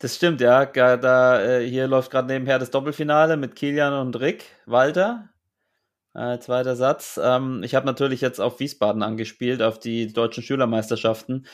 Das 0.00 0.16
stimmt, 0.16 0.40
ja. 0.40 0.64
Da, 0.64 1.42
äh, 1.42 1.68
hier 1.68 1.86
läuft 1.86 2.10
gerade 2.10 2.26
nebenher 2.26 2.58
das 2.58 2.70
Doppelfinale 2.70 3.36
mit 3.36 3.54
Kilian 3.54 3.92
und 3.92 4.18
Rick 4.18 4.44
Walter. 4.66 5.28
Äh, 6.12 6.40
zweiter 6.40 6.74
Satz. 6.74 7.20
Ähm, 7.22 7.62
ich 7.62 7.76
habe 7.76 7.86
natürlich 7.86 8.20
jetzt 8.20 8.40
auf 8.40 8.58
Wiesbaden 8.58 9.02
angespielt, 9.02 9.62
auf 9.62 9.78
die 9.78 10.12
deutschen 10.12 10.42
Schülermeisterschaften, 10.42 11.46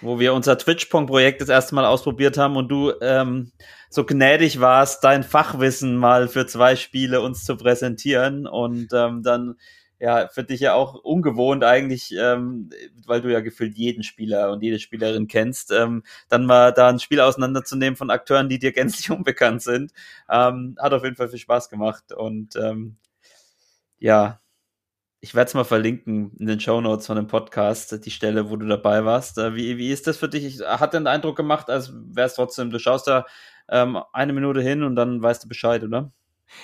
wo 0.00 0.20
wir 0.20 0.34
unser 0.34 0.56
Twitch-Pong-Projekt 0.56 1.40
das 1.40 1.48
erste 1.48 1.74
Mal 1.74 1.84
ausprobiert 1.84 2.38
haben 2.38 2.56
und 2.56 2.68
du 2.68 2.92
ähm, 3.00 3.50
so 3.90 4.04
gnädig 4.04 4.60
warst, 4.60 5.02
dein 5.02 5.24
Fachwissen 5.24 5.96
mal 5.96 6.28
für 6.28 6.46
zwei 6.46 6.76
Spiele 6.76 7.20
uns 7.20 7.44
zu 7.44 7.56
präsentieren 7.56 8.46
und 8.46 8.92
ähm, 8.92 9.24
dann 9.24 9.56
ja, 10.00 10.28
für 10.28 10.44
dich 10.44 10.60
ja 10.60 10.74
auch 10.74 10.94
ungewohnt 10.94 11.64
eigentlich, 11.64 12.14
ähm, 12.16 12.70
weil 13.04 13.20
du 13.20 13.32
ja 13.32 13.40
gefühlt 13.40 13.76
jeden 13.76 14.04
Spieler 14.04 14.52
und 14.52 14.62
jede 14.62 14.78
Spielerin 14.78 15.26
kennst, 15.26 15.72
ähm, 15.72 16.04
dann 16.28 16.46
mal 16.46 16.72
da 16.72 16.88
ein 16.88 17.00
Spiel 17.00 17.20
auseinanderzunehmen 17.20 17.96
von 17.96 18.10
Akteuren, 18.10 18.48
die 18.48 18.60
dir 18.60 18.70
gänzlich 18.70 19.10
unbekannt 19.16 19.62
sind. 19.62 19.92
Ähm, 20.30 20.76
hat 20.78 20.92
auf 20.92 21.02
jeden 21.02 21.16
Fall 21.16 21.28
viel 21.28 21.40
Spaß 21.40 21.68
gemacht 21.68 22.12
und 22.12 22.54
ähm, 22.54 22.96
ja, 23.98 24.40
ich 25.20 25.34
werde 25.34 25.48
es 25.48 25.54
mal 25.54 25.64
verlinken 25.64 26.32
in 26.38 26.46
den 26.46 26.60
Show 26.60 26.80
Notes 26.80 27.06
von 27.06 27.16
dem 27.16 27.26
Podcast, 27.26 28.04
die 28.04 28.10
Stelle, 28.10 28.50
wo 28.50 28.56
du 28.56 28.66
dabei 28.66 29.04
warst. 29.04 29.38
Äh, 29.38 29.54
wie, 29.56 29.78
wie 29.78 29.90
ist 29.92 30.06
das 30.06 30.16
für 30.16 30.28
dich? 30.28 30.44
Ich, 30.44 30.60
hat 30.60 30.94
den 30.94 31.06
Eindruck 31.06 31.36
gemacht, 31.36 31.70
als 31.70 31.92
wäre 31.94 32.26
es 32.28 32.34
trotzdem, 32.34 32.70
du 32.70 32.78
schaust 32.78 33.08
da 33.08 33.26
ähm, 33.68 33.98
eine 34.12 34.32
Minute 34.32 34.62
hin 34.62 34.82
und 34.84 34.96
dann 34.96 35.22
weißt 35.22 35.44
du 35.44 35.48
Bescheid, 35.48 35.82
oder? 35.82 36.12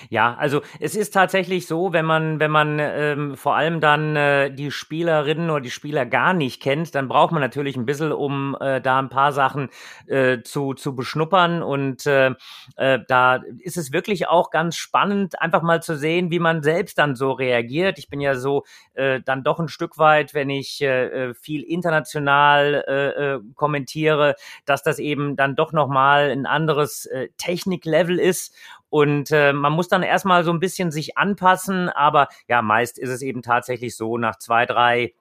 Ja, 0.09 0.35
also 0.35 0.61
es 0.79 0.95
ist 0.95 1.11
tatsächlich 1.13 1.67
so, 1.67 1.93
wenn 1.93 2.05
man, 2.05 2.39
wenn 2.39 2.51
man 2.51 2.79
ähm, 2.79 3.35
vor 3.37 3.55
allem 3.55 3.79
dann 3.81 4.15
äh, 4.15 4.51
die 4.51 4.71
Spielerinnen 4.71 5.49
oder 5.49 5.61
die 5.61 5.69
Spieler 5.71 6.05
gar 6.05 6.33
nicht 6.33 6.61
kennt, 6.61 6.95
dann 6.95 7.07
braucht 7.07 7.31
man 7.31 7.41
natürlich 7.41 7.75
ein 7.77 7.85
bisschen, 7.85 8.11
um 8.11 8.57
äh, 8.59 8.81
da 8.81 8.99
ein 8.99 9.09
paar 9.09 9.31
Sachen 9.31 9.69
äh, 10.07 10.41
zu, 10.41 10.73
zu 10.73 10.95
beschnuppern. 10.95 11.61
Und 11.63 12.05
äh, 12.07 12.31
äh, 12.77 12.99
da 13.07 13.41
ist 13.59 13.77
es 13.77 13.91
wirklich 13.91 14.27
auch 14.27 14.49
ganz 14.49 14.75
spannend, 14.75 15.41
einfach 15.41 15.61
mal 15.61 15.81
zu 15.81 15.95
sehen, 15.97 16.31
wie 16.31 16.39
man 16.39 16.63
selbst 16.63 16.97
dann 16.97 17.15
so 17.15 17.31
reagiert. 17.31 17.97
Ich 17.99 18.09
bin 18.09 18.19
ja 18.21 18.35
so 18.35 18.63
äh, 18.93 19.21
dann 19.23 19.43
doch 19.43 19.59
ein 19.59 19.67
Stück 19.67 19.97
weit, 19.97 20.33
wenn 20.33 20.49
ich 20.49 20.81
äh, 20.81 21.29
äh, 21.29 21.33
viel 21.33 21.61
international 21.63 22.83
äh, 22.87 23.33
äh, 23.35 23.39
kommentiere, 23.55 24.35
dass 24.65 24.83
das 24.83 24.99
eben 24.99 25.35
dann 25.35 25.55
doch 25.55 25.71
nochmal 25.73 26.31
ein 26.31 26.45
anderes 26.45 27.05
äh, 27.05 27.29
Techniklevel 27.37 28.19
ist. 28.19 28.55
Und 28.95 29.29
äh, 29.31 29.51
man 29.51 29.73
muss 29.73 29.89
dann 29.89 30.03
erstmal 30.03 30.45
so 30.45 30.53
ein 30.53 30.61
bisschen 30.61 30.89
sich 30.89 31.17
anpassen, 31.17 31.89
aber 31.89 32.29
ja, 32.47 32.61
meist 32.61 32.97
ist 32.97 33.09
es 33.09 33.21
eben 33.21 33.41
tatsächlich 33.41 33.97
so, 33.97 34.17
nach 34.17 34.37
zwei, 34.37 34.65
drei 34.65 35.13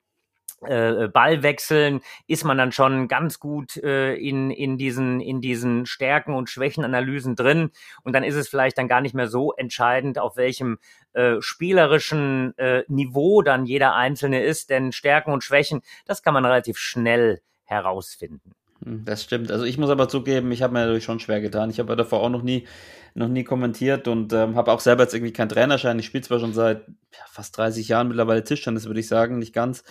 äh, 0.64 1.08
Ballwechseln 1.08 2.00
ist 2.28 2.44
man 2.44 2.56
dann 2.56 2.70
schon 2.70 3.08
ganz 3.08 3.40
gut 3.40 3.76
äh, 3.78 4.14
in, 4.14 4.52
in, 4.52 4.78
diesen, 4.78 5.18
in 5.18 5.40
diesen 5.40 5.86
Stärken- 5.86 6.34
und 6.34 6.48
Schwächenanalysen 6.48 7.34
drin. 7.34 7.72
Und 8.04 8.12
dann 8.12 8.22
ist 8.22 8.36
es 8.36 8.46
vielleicht 8.46 8.78
dann 8.78 8.86
gar 8.86 9.00
nicht 9.00 9.16
mehr 9.16 9.26
so 9.26 9.52
entscheidend, 9.54 10.20
auf 10.20 10.36
welchem 10.36 10.78
äh, 11.12 11.40
spielerischen 11.40 12.56
äh, 12.58 12.84
Niveau 12.86 13.42
dann 13.42 13.66
jeder 13.66 13.96
Einzelne 13.96 14.44
ist. 14.44 14.70
Denn 14.70 14.92
Stärken 14.92 15.32
und 15.32 15.42
Schwächen, 15.42 15.82
das 16.06 16.22
kann 16.22 16.34
man 16.34 16.44
relativ 16.44 16.78
schnell 16.78 17.40
herausfinden. 17.64 18.52
Hm, 18.84 19.04
Das 19.04 19.24
stimmt. 19.24 19.50
Also 19.50 19.64
ich 19.64 19.78
muss 19.78 19.90
aber 19.90 20.08
zugeben, 20.08 20.52
ich 20.52 20.62
habe 20.62 20.72
mir 20.72 20.80
natürlich 20.80 21.02
schon 21.02 21.18
schwer 21.18 21.40
getan. 21.40 21.70
Ich 21.70 21.80
habe 21.80 21.96
davor 21.96 22.20
auch 22.20 22.30
noch 22.30 22.42
nie, 22.42 22.68
noch 23.14 23.28
nie 23.28 23.44
kommentiert 23.44 24.08
und 24.08 24.32
ähm, 24.32 24.56
habe 24.56 24.72
auch 24.72 24.80
selber 24.80 25.04
jetzt 25.04 25.14
irgendwie 25.14 25.32
keinen 25.32 25.48
Trainerschein. 25.48 25.98
Ich 25.98 26.06
spiele 26.06 26.24
zwar 26.24 26.40
schon 26.40 26.52
seit 26.52 26.86
ja, 26.88 27.24
fast 27.30 27.56
30 27.56 27.88
Jahren 27.88 28.08
mittlerweile 28.08 28.42
Tischtennis, 28.42 28.86
würde 28.86 29.00
ich 29.00 29.08
sagen, 29.08 29.38
nicht 29.38 29.52
ganz. 29.54 29.84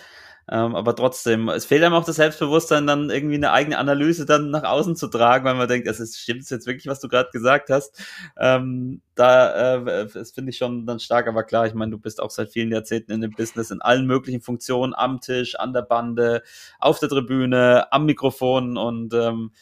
Ähm, 0.46 0.74
aber 0.74 0.94
trotzdem, 0.94 1.48
es 1.48 1.64
fehlt 1.64 1.82
einem 1.82 1.94
auch 1.94 2.04
das 2.04 2.16
Selbstbewusstsein, 2.16 2.86
dann 2.86 3.08
irgendwie 3.08 3.36
eine 3.36 3.52
eigene 3.52 3.78
Analyse 3.78 4.26
dann 4.26 4.50
nach 4.50 4.64
außen 4.64 4.94
zu 4.94 5.06
tragen, 5.08 5.46
weil 5.46 5.54
man 5.54 5.68
denkt, 5.68 5.88
es 5.88 6.00
ist, 6.00 6.18
stimmt 6.18 6.48
jetzt 6.50 6.66
wirklich, 6.66 6.86
was 6.86 7.00
du 7.00 7.08
gerade 7.08 7.30
gesagt 7.32 7.70
hast. 7.70 7.98
Ähm, 8.38 9.00
da, 9.14 9.76
äh, 9.76 10.06
das 10.12 10.32
finde 10.32 10.50
ich 10.50 10.58
schon 10.58 10.84
dann 10.84 11.00
stark, 11.00 11.28
aber 11.28 11.44
klar, 11.44 11.66
ich 11.66 11.72
meine, 11.72 11.92
du 11.92 11.98
bist 11.98 12.20
auch 12.20 12.30
seit 12.30 12.50
vielen 12.50 12.70
Jahrzehnten 12.70 13.12
in 13.12 13.22
dem 13.22 13.30
Business, 13.30 13.70
in 13.70 13.80
allen 13.80 14.06
möglichen 14.06 14.42
Funktionen, 14.42 14.92
am 14.94 15.22
Tisch, 15.22 15.58
an 15.58 15.72
der 15.72 15.82
Bande, 15.82 16.42
auf 16.78 16.98
der 16.98 17.08
Tribüne, 17.08 17.90
am 17.90 18.04
Mikrofon 18.04 18.76
und 18.76 19.14
ähm, 19.14 19.52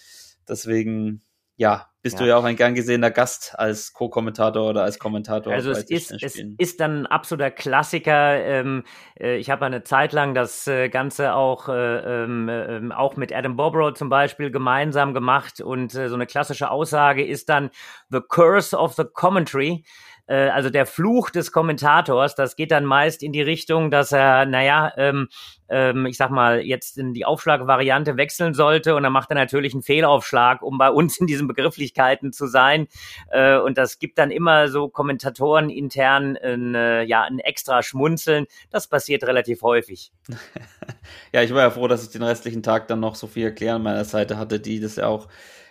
deswegen, 0.48 1.22
ja, 1.56 1.91
bist 2.02 2.18
ja. 2.18 2.24
du 2.24 2.28
ja 2.28 2.36
auch 2.36 2.44
ein 2.44 2.56
gern 2.56 2.74
gesehener 2.74 3.10
Gast 3.10 3.54
als 3.56 3.92
Co-Kommentator 3.92 4.68
oder 4.68 4.82
als 4.82 4.98
Kommentator. 4.98 5.52
Also 5.52 5.70
es 5.70 5.84
ist, 5.84 6.12
es 6.22 6.36
ist 6.58 6.80
dann 6.80 7.02
ein 7.02 7.06
absoluter 7.06 7.52
Klassiker. 7.52 8.44
Ähm, 8.44 8.82
äh, 9.18 9.36
ich 9.36 9.50
habe 9.50 9.64
eine 9.64 9.84
Zeit 9.84 10.12
lang 10.12 10.34
das 10.34 10.66
äh, 10.66 10.88
Ganze 10.88 11.34
auch, 11.34 11.68
äh, 11.68 12.24
ähm, 12.24 12.48
äh, 12.48 12.92
auch 12.92 13.16
mit 13.16 13.32
Adam 13.32 13.56
Bobrow 13.56 13.94
zum 13.94 14.08
Beispiel 14.08 14.50
gemeinsam 14.50 15.14
gemacht 15.14 15.60
und 15.60 15.94
äh, 15.94 16.08
so 16.08 16.16
eine 16.16 16.26
klassische 16.26 16.70
Aussage 16.70 17.24
ist 17.24 17.48
dann 17.48 17.70
The 18.10 18.20
Curse 18.20 18.76
of 18.76 18.94
the 18.94 19.04
Commentary 19.04 19.84
äh, 20.26 20.48
also 20.48 20.70
der 20.70 20.86
Fluch 20.86 21.30
des 21.30 21.52
Kommentators, 21.52 22.34
das 22.34 22.56
geht 22.56 22.70
dann 22.70 22.84
meist 22.84 23.22
in 23.22 23.32
die 23.32 23.42
Richtung, 23.42 23.90
dass 23.90 24.12
er, 24.12 24.46
naja, 24.46 24.92
ähm, 24.96 25.28
ähm, 25.68 26.06
ich 26.06 26.16
sag 26.16 26.30
mal, 26.30 26.60
jetzt 26.60 26.98
in 26.98 27.14
die 27.14 27.24
Aufschlagvariante 27.24 28.16
wechseln 28.16 28.54
sollte 28.54 28.94
und 28.94 29.02
dann 29.02 29.12
macht 29.12 29.30
er 29.30 29.36
natürlich 29.36 29.72
einen 29.72 29.82
Fehlaufschlag, 29.82 30.62
um 30.62 30.78
bei 30.78 30.90
uns 30.90 31.18
in 31.18 31.26
diesen 31.26 31.48
Begrifflichkeiten 31.48 32.32
zu 32.32 32.46
sein. 32.46 32.88
Äh, 33.30 33.58
und 33.58 33.78
das 33.78 33.98
gibt 33.98 34.18
dann 34.18 34.30
immer 34.30 34.68
so 34.68 34.88
Kommentatoren 34.88 35.70
intern 35.70 36.36
ein, 36.36 36.74
äh, 36.74 37.02
ja, 37.02 37.22
ein 37.22 37.38
extra 37.38 37.82
Schmunzeln. 37.82 38.46
Das 38.70 38.86
passiert 38.86 39.24
relativ 39.24 39.62
häufig. 39.62 40.12
ja, 41.32 41.42
ich 41.42 41.52
war 41.54 41.62
ja 41.62 41.70
froh, 41.70 41.88
dass 41.88 42.04
ich 42.04 42.10
den 42.10 42.22
restlichen 42.22 42.62
Tag 42.62 42.86
dann 42.88 43.00
noch 43.00 43.14
so 43.14 43.26
viel 43.26 43.44
erklären 43.44 43.76
an 43.76 43.82
meiner 43.82 44.04
Seite 44.04 44.36
hatte, 44.36 44.60
die 44.60 44.78
das 44.78 44.96
ja 44.96 45.06
auch 45.06 45.28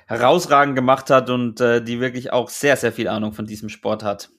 herausragend 0.08 0.75
gemacht 0.75 1.10
hat 1.10 1.29
und 1.29 1.62
äh, 1.62 1.81
die 1.81 2.01
wirklich 2.01 2.34
auch 2.34 2.50
sehr, 2.50 2.75
sehr 2.75 2.91
viel 2.91 3.08
Ahnung 3.08 3.34
von 3.34 3.46
diesem 3.46 3.70
Sport 3.70 4.03
hat. 4.03 4.29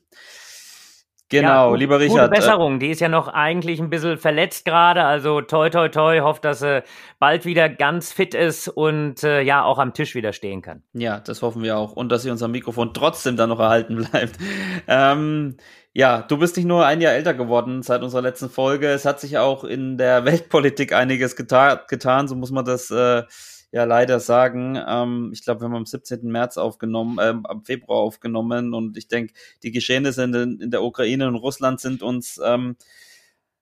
Genau, 1.32 1.70
ja, 1.70 1.76
lieber 1.76 1.98
Richard. 1.98 2.30
Gute 2.30 2.36
äh, 2.36 2.40
Besserung, 2.40 2.78
die 2.78 2.90
ist 2.90 3.00
ja 3.00 3.08
noch 3.08 3.26
eigentlich 3.26 3.80
ein 3.80 3.88
bisschen 3.88 4.18
verletzt 4.18 4.66
gerade, 4.66 5.04
also 5.04 5.40
toi 5.40 5.70
toi 5.70 5.88
toi, 5.88 6.20
hofft, 6.20 6.44
dass 6.44 6.58
sie 6.58 6.84
bald 7.18 7.46
wieder 7.46 7.70
ganz 7.70 8.12
fit 8.12 8.34
ist 8.34 8.68
und 8.68 9.24
äh, 9.24 9.40
ja 9.40 9.64
auch 9.64 9.78
am 9.78 9.94
Tisch 9.94 10.14
wieder 10.14 10.34
stehen 10.34 10.60
kann. 10.60 10.82
Ja, 10.92 11.20
das 11.20 11.40
hoffen 11.40 11.62
wir 11.62 11.78
auch 11.78 11.92
und 11.92 12.10
dass 12.12 12.22
sie 12.22 12.30
unser 12.30 12.48
Mikrofon 12.48 12.92
trotzdem 12.92 13.38
dann 13.38 13.48
noch 13.48 13.60
erhalten 13.60 13.96
bleibt. 14.10 14.36
Ähm, 14.86 15.56
ja, 15.94 16.20
du 16.20 16.36
bist 16.36 16.58
nicht 16.58 16.66
nur 16.66 16.84
ein 16.84 17.00
Jahr 17.00 17.14
älter 17.14 17.32
geworden 17.32 17.82
seit 17.82 18.02
unserer 18.02 18.22
letzten 18.22 18.50
Folge, 18.50 18.88
es 18.88 19.06
hat 19.06 19.18
sich 19.18 19.38
auch 19.38 19.64
in 19.64 19.96
der 19.96 20.26
Weltpolitik 20.26 20.92
einiges 20.92 21.34
geta 21.34 21.76
getan, 21.88 22.28
so 22.28 22.34
muss 22.34 22.50
man 22.50 22.66
das 22.66 22.90
äh, 22.90 23.22
ja 23.72 23.84
leider 23.84 24.20
sagen. 24.20 24.78
Ähm, 24.86 25.30
ich 25.32 25.42
glaube, 25.42 25.62
wir 25.62 25.64
haben 25.64 25.74
am 25.74 25.86
17. 25.86 26.30
März 26.30 26.58
aufgenommen, 26.58 27.18
ähm, 27.20 27.46
am 27.46 27.64
Februar 27.64 28.00
aufgenommen 28.00 28.74
und 28.74 28.96
ich 28.96 29.08
denke, 29.08 29.32
die 29.62 29.72
Geschehnisse 29.72 30.22
in, 30.22 30.32
den, 30.32 30.60
in, 30.60 30.70
der 30.70 30.82
Ukraine 30.82 31.26
und 31.26 31.36
Russland 31.36 31.80
sind 31.80 32.02
uns 32.02 32.40
ähm, 32.44 32.76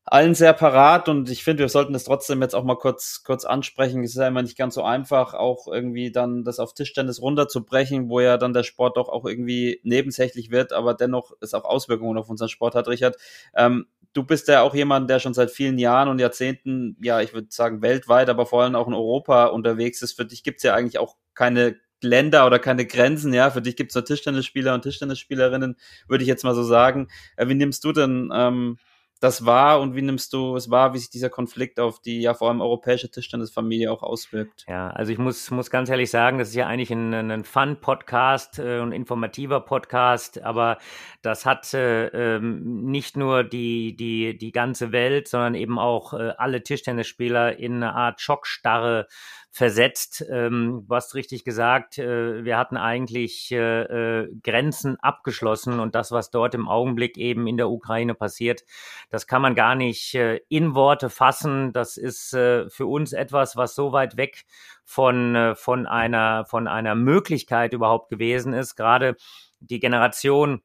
allen 0.04 0.34
sehr 0.34 0.52
parat 0.52 1.08
und 1.08 1.30
ich 1.30 1.44
finde, 1.44 1.62
wir 1.62 1.68
sollten 1.68 1.92
das 1.92 2.04
trotzdem 2.04 2.42
jetzt 2.42 2.54
auch 2.54 2.64
mal 2.64 2.76
kurz, 2.76 3.22
kurz 3.22 3.44
ansprechen. 3.44 4.02
Es 4.02 4.10
ist 4.10 4.16
ja 4.16 4.26
immer 4.26 4.42
nicht 4.42 4.58
ganz 4.58 4.74
so 4.74 4.82
einfach, 4.82 5.34
auch 5.34 5.68
irgendwie 5.68 6.10
dann 6.10 6.42
das 6.42 6.58
auf 6.58 6.74
Tischtennis 6.74 7.22
runterzubrechen, 7.22 8.08
wo 8.08 8.18
ja 8.18 8.36
dann 8.36 8.52
der 8.52 8.64
Sport 8.64 8.96
doch 8.96 9.08
auch 9.08 9.24
irgendwie 9.24 9.80
nebensächlich 9.84 10.50
wird, 10.50 10.72
aber 10.72 10.94
dennoch 10.94 11.32
es 11.40 11.54
auch 11.54 11.64
Auswirkungen 11.64 12.18
auf 12.18 12.28
unseren 12.28 12.48
Sport 12.48 12.74
hat, 12.74 12.88
Richard. 12.88 13.16
Ähm, 13.54 13.86
du 14.12 14.24
bist 14.24 14.48
ja 14.48 14.62
auch 14.62 14.74
jemand, 14.74 15.08
der 15.10 15.20
schon 15.20 15.34
seit 15.34 15.50
vielen 15.50 15.78
Jahren 15.78 16.08
und 16.08 16.18
Jahrzehnten, 16.18 16.96
ja, 17.00 17.20
ich 17.20 17.32
würde 17.32 17.48
sagen 17.50 17.82
weltweit, 17.82 18.28
aber 18.28 18.46
vor 18.46 18.62
allem 18.62 18.74
auch 18.74 18.88
in 18.88 18.94
Europa 18.94 19.46
unterwegs 19.46 20.02
ist. 20.02 20.14
Für 20.14 20.24
dich 20.24 20.42
gibt's 20.42 20.62
ja 20.62 20.74
eigentlich 20.74 20.98
auch 20.98 21.16
keine 21.34 21.76
Länder 22.02 22.46
oder 22.46 22.58
keine 22.58 22.86
Grenzen, 22.86 23.32
ja. 23.32 23.50
Für 23.50 23.62
dich 23.62 23.76
gibt's 23.76 23.94
nur 23.94 24.04
Tischtennisspieler 24.04 24.74
und 24.74 24.82
Tischtennisspielerinnen, 24.82 25.76
würde 26.08 26.24
ich 26.24 26.28
jetzt 26.28 26.44
mal 26.44 26.54
so 26.54 26.62
sagen. 26.62 27.08
Äh, 27.36 27.48
wie 27.48 27.54
nimmst 27.54 27.84
du 27.84 27.92
denn 27.92 28.30
ähm, 28.34 28.78
das 29.20 29.44
war 29.44 29.80
und 29.80 29.94
wie 29.94 30.02
nimmst 30.02 30.32
du 30.32 30.56
es 30.56 30.70
wahr, 30.70 30.94
wie 30.94 30.98
sich 30.98 31.10
dieser 31.10 31.28
Konflikt 31.28 31.78
auf 31.78 32.00
die 32.00 32.22
ja 32.22 32.32
vor 32.32 32.48
allem 32.48 32.62
europäische 32.62 33.10
Tischtennisfamilie 33.10 33.92
auch 33.92 34.02
auswirkt? 34.02 34.64
Ja, 34.66 34.88
also 34.88 35.12
ich 35.12 35.18
muss, 35.18 35.50
muss 35.50 35.70
ganz 35.70 35.90
ehrlich 35.90 36.10
sagen, 36.10 36.38
das 36.38 36.48
ist 36.48 36.54
ja 36.54 36.66
eigentlich 36.66 36.90
ein, 36.90 37.12
ein 37.12 37.44
Fun-Podcast 37.44 38.58
äh, 38.58 38.80
und 38.80 38.92
informativer 38.92 39.60
Podcast, 39.60 40.40
aber 40.42 40.78
das 41.20 41.44
hat 41.44 41.72
äh, 41.74 42.06
ähm, 42.06 42.86
nicht 42.86 43.18
nur 43.18 43.44
die, 43.44 43.94
die, 43.94 44.38
die 44.38 44.52
ganze 44.52 44.90
Welt, 44.90 45.28
sondern 45.28 45.54
eben 45.54 45.78
auch 45.78 46.14
äh, 46.14 46.32
alle 46.38 46.62
Tischtennisspieler 46.62 47.58
in 47.58 47.74
eine 47.74 47.94
Art 47.94 48.22
Schockstarre 48.22 49.06
versetzt. 49.52 50.24
Ähm, 50.30 50.84
du 50.88 50.94
hast 50.94 51.14
richtig 51.14 51.44
gesagt, 51.44 51.98
äh, 51.98 52.44
wir 52.44 52.56
hatten 52.56 52.76
eigentlich 52.76 53.50
äh, 53.50 53.82
äh, 53.82 54.28
Grenzen 54.42 54.96
abgeschlossen 55.00 55.80
und 55.80 55.94
das, 55.94 56.12
was 56.12 56.30
dort 56.30 56.54
im 56.54 56.68
Augenblick 56.68 57.18
eben 57.18 57.46
in 57.46 57.56
der 57.56 57.68
Ukraine 57.68 58.14
passiert, 58.14 58.64
das 59.10 59.26
kann 59.26 59.42
man 59.42 59.54
gar 59.56 59.74
nicht 59.74 60.14
äh, 60.14 60.40
in 60.48 60.74
Worte 60.74 61.10
fassen. 61.10 61.72
Das 61.72 61.96
ist 61.96 62.32
äh, 62.32 62.70
für 62.70 62.86
uns 62.86 63.12
etwas, 63.12 63.56
was 63.56 63.74
so 63.74 63.92
weit 63.92 64.16
weg 64.16 64.44
von, 64.84 65.34
äh, 65.34 65.54
von, 65.56 65.86
einer, 65.86 66.44
von 66.46 66.68
einer 66.68 66.94
Möglichkeit 66.94 67.72
überhaupt 67.72 68.08
gewesen 68.08 68.52
ist. 68.52 68.76
Gerade 68.76 69.16
die 69.58 69.80
Generation, 69.80 70.62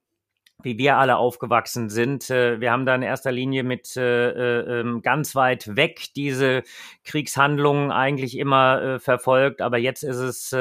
wie 0.63 0.77
wir 0.77 0.97
alle 0.97 1.17
aufgewachsen 1.17 1.89
sind. 1.89 2.29
Äh, 2.29 2.59
wir 2.59 2.71
haben 2.71 2.85
da 2.85 2.95
in 2.95 3.01
erster 3.03 3.31
Linie 3.31 3.63
mit 3.63 3.95
äh, 3.97 4.29
äh, 4.29 4.79
ähm, 4.79 5.01
ganz 5.01 5.35
weit 5.35 5.75
weg 5.75 6.13
diese 6.15 6.63
Kriegshandlungen 7.03 7.91
eigentlich 7.91 8.37
immer 8.37 8.99
verfolgt, 8.99 9.61
aber 9.61 9.77
jetzt 9.77 10.03
ist 10.03 10.17
es 10.17 10.51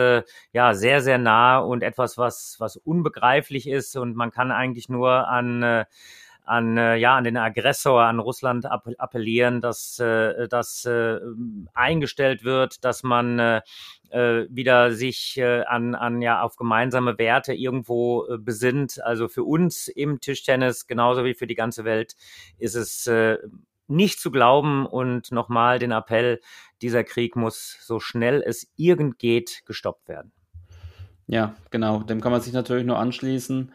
ja 0.52 0.74
sehr, 0.74 1.00
sehr 1.00 1.18
nah 1.18 1.58
und 1.58 1.82
etwas, 1.82 2.18
was, 2.18 2.56
was 2.58 2.76
unbegreiflich 2.76 3.68
ist 3.68 3.96
und 3.96 4.14
man 4.14 4.30
kann 4.30 4.52
eigentlich 4.52 4.88
nur 4.88 5.28
an 5.28 5.86
an 6.44 6.76
äh, 6.76 6.96
ja 6.96 7.16
an 7.16 7.24
den 7.24 7.36
Aggressor 7.36 8.02
an 8.02 8.18
Russland 8.18 8.66
appellieren, 8.66 9.60
dass 9.60 9.98
äh, 9.98 10.46
das 10.48 10.84
äh, 10.84 11.18
eingestellt 11.72 12.44
wird, 12.44 12.84
dass 12.84 13.02
man 13.02 13.38
äh, 13.38 13.62
äh, 14.10 14.46
wieder 14.48 14.92
sich 14.92 15.36
äh, 15.38 15.62
an, 15.62 15.94
an 15.94 16.22
ja 16.22 16.42
auf 16.42 16.56
gemeinsame 16.56 17.18
Werte 17.18 17.54
irgendwo 17.54 18.26
äh, 18.26 18.38
besinnt. 18.38 19.02
Also 19.02 19.28
für 19.28 19.44
uns 19.44 19.88
im 19.88 20.20
Tischtennis 20.20 20.86
genauso 20.86 21.24
wie 21.24 21.34
für 21.34 21.46
die 21.46 21.54
ganze 21.54 21.84
Welt 21.84 22.14
ist 22.58 22.74
es 22.74 23.06
äh, 23.06 23.38
nicht 23.86 24.20
zu 24.20 24.30
glauben 24.30 24.86
und 24.86 25.32
nochmal 25.32 25.78
den 25.78 25.90
Appell, 25.90 26.40
dieser 26.80 27.04
Krieg 27.04 27.36
muss 27.36 27.78
so 27.82 28.00
schnell 28.00 28.42
es 28.44 28.70
irgend 28.76 29.18
geht 29.18 29.62
gestoppt 29.66 30.08
werden. 30.08 30.32
Ja, 31.26 31.54
genau, 31.70 32.00
dem 32.00 32.20
kann 32.20 32.32
man 32.32 32.40
sich 32.40 32.52
natürlich 32.52 32.84
nur 32.84 32.98
anschließen. 32.98 33.72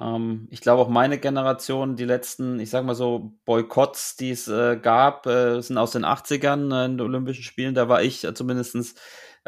Ähm, 0.00 0.48
ich 0.50 0.60
glaube 0.60 0.82
auch 0.82 0.88
meine 0.88 1.18
Generation, 1.18 1.96
die 1.96 2.04
letzten, 2.04 2.60
ich 2.60 2.70
sag 2.70 2.84
mal 2.84 2.94
so, 2.94 3.32
Boykotts, 3.44 4.16
die 4.16 4.30
es 4.30 4.48
äh, 4.48 4.78
gab, 4.80 5.26
äh, 5.26 5.60
sind 5.60 5.78
aus 5.78 5.92
den 5.92 6.04
80ern 6.04 6.74
äh, 6.74 6.84
in 6.86 6.98
den 6.98 7.00
Olympischen 7.00 7.44
Spielen. 7.44 7.74
Da 7.74 7.88
war 7.88 8.02
ich 8.02 8.24
äh, 8.24 8.34
zumindestens 8.34 8.94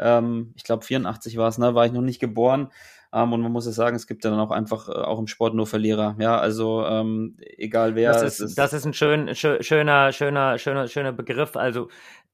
ähm, 0.01 0.53
ich 0.55 0.63
glaube 0.63 0.83
84 0.83 1.37
war 1.37 1.47
es, 1.47 1.57
ne, 1.57 1.75
war 1.75 1.85
ich 1.85 1.91
noch 1.91 2.01
nicht 2.01 2.19
geboren. 2.19 2.69
Ähm, 3.13 3.33
und 3.33 3.41
man 3.41 3.51
muss 3.51 3.65
ja 3.65 3.73
sagen, 3.73 3.95
es 3.95 4.07
gibt 4.07 4.23
ja 4.23 4.31
dann 4.31 4.39
auch 4.39 4.51
einfach 4.51 4.87
äh, 4.87 4.93
auch 4.93 5.19
im 5.19 5.27
Sport 5.27 5.53
nur 5.53 5.67
Verlierer. 5.67 6.15
Ja, 6.17 6.39
also 6.39 6.85
ähm, 6.85 7.37
egal 7.39 7.95
wer. 7.95 8.13
Das 8.13 8.23
ist, 8.23 8.39
ist, 8.39 8.57
das 8.57 8.73
ist 8.73 8.85
ein 8.85 8.93
schön, 8.93 9.35
schöner, 9.35 10.11
schöner, 10.11 10.57
schöner, 10.57 10.87
schöner 10.87 11.11
Begriff. 11.11 11.55
Also 11.55 11.89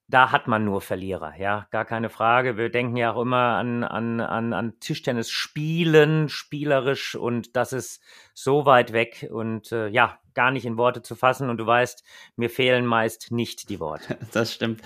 da 0.09 0.31
hat 0.31 0.47
man 0.47 0.63
nur 0.63 0.79
Verlierer, 0.81 1.33
ja, 1.37 1.67
gar 1.69 1.83
keine 1.83 2.09
Frage. 2.09 2.55
Wir 2.55 2.69
denken 2.69 2.95
ja 2.95 3.13
auch 3.13 3.21
immer 3.21 3.57
an, 3.57 3.83
an, 3.83 4.21
an, 4.21 4.53
an 4.53 4.79
Tischtennis 4.79 5.29
spielen, 5.29 6.29
spielerisch 6.29 7.15
und 7.15 7.57
das 7.57 7.73
ist 7.73 8.01
so 8.33 8.65
weit 8.65 8.93
weg 8.93 9.27
und 9.31 9.71
äh, 9.73 9.89
ja, 9.89 10.17
gar 10.33 10.51
nicht 10.51 10.65
in 10.65 10.77
Worte 10.77 11.01
zu 11.01 11.15
fassen 11.15 11.49
und 11.49 11.57
du 11.57 11.65
weißt, 11.65 12.03
mir 12.37 12.49
fehlen 12.49 12.85
meist 12.85 13.31
nicht 13.31 13.69
die 13.69 13.79
Worte. 13.79 14.17
Das 14.31 14.53
stimmt. 14.53 14.81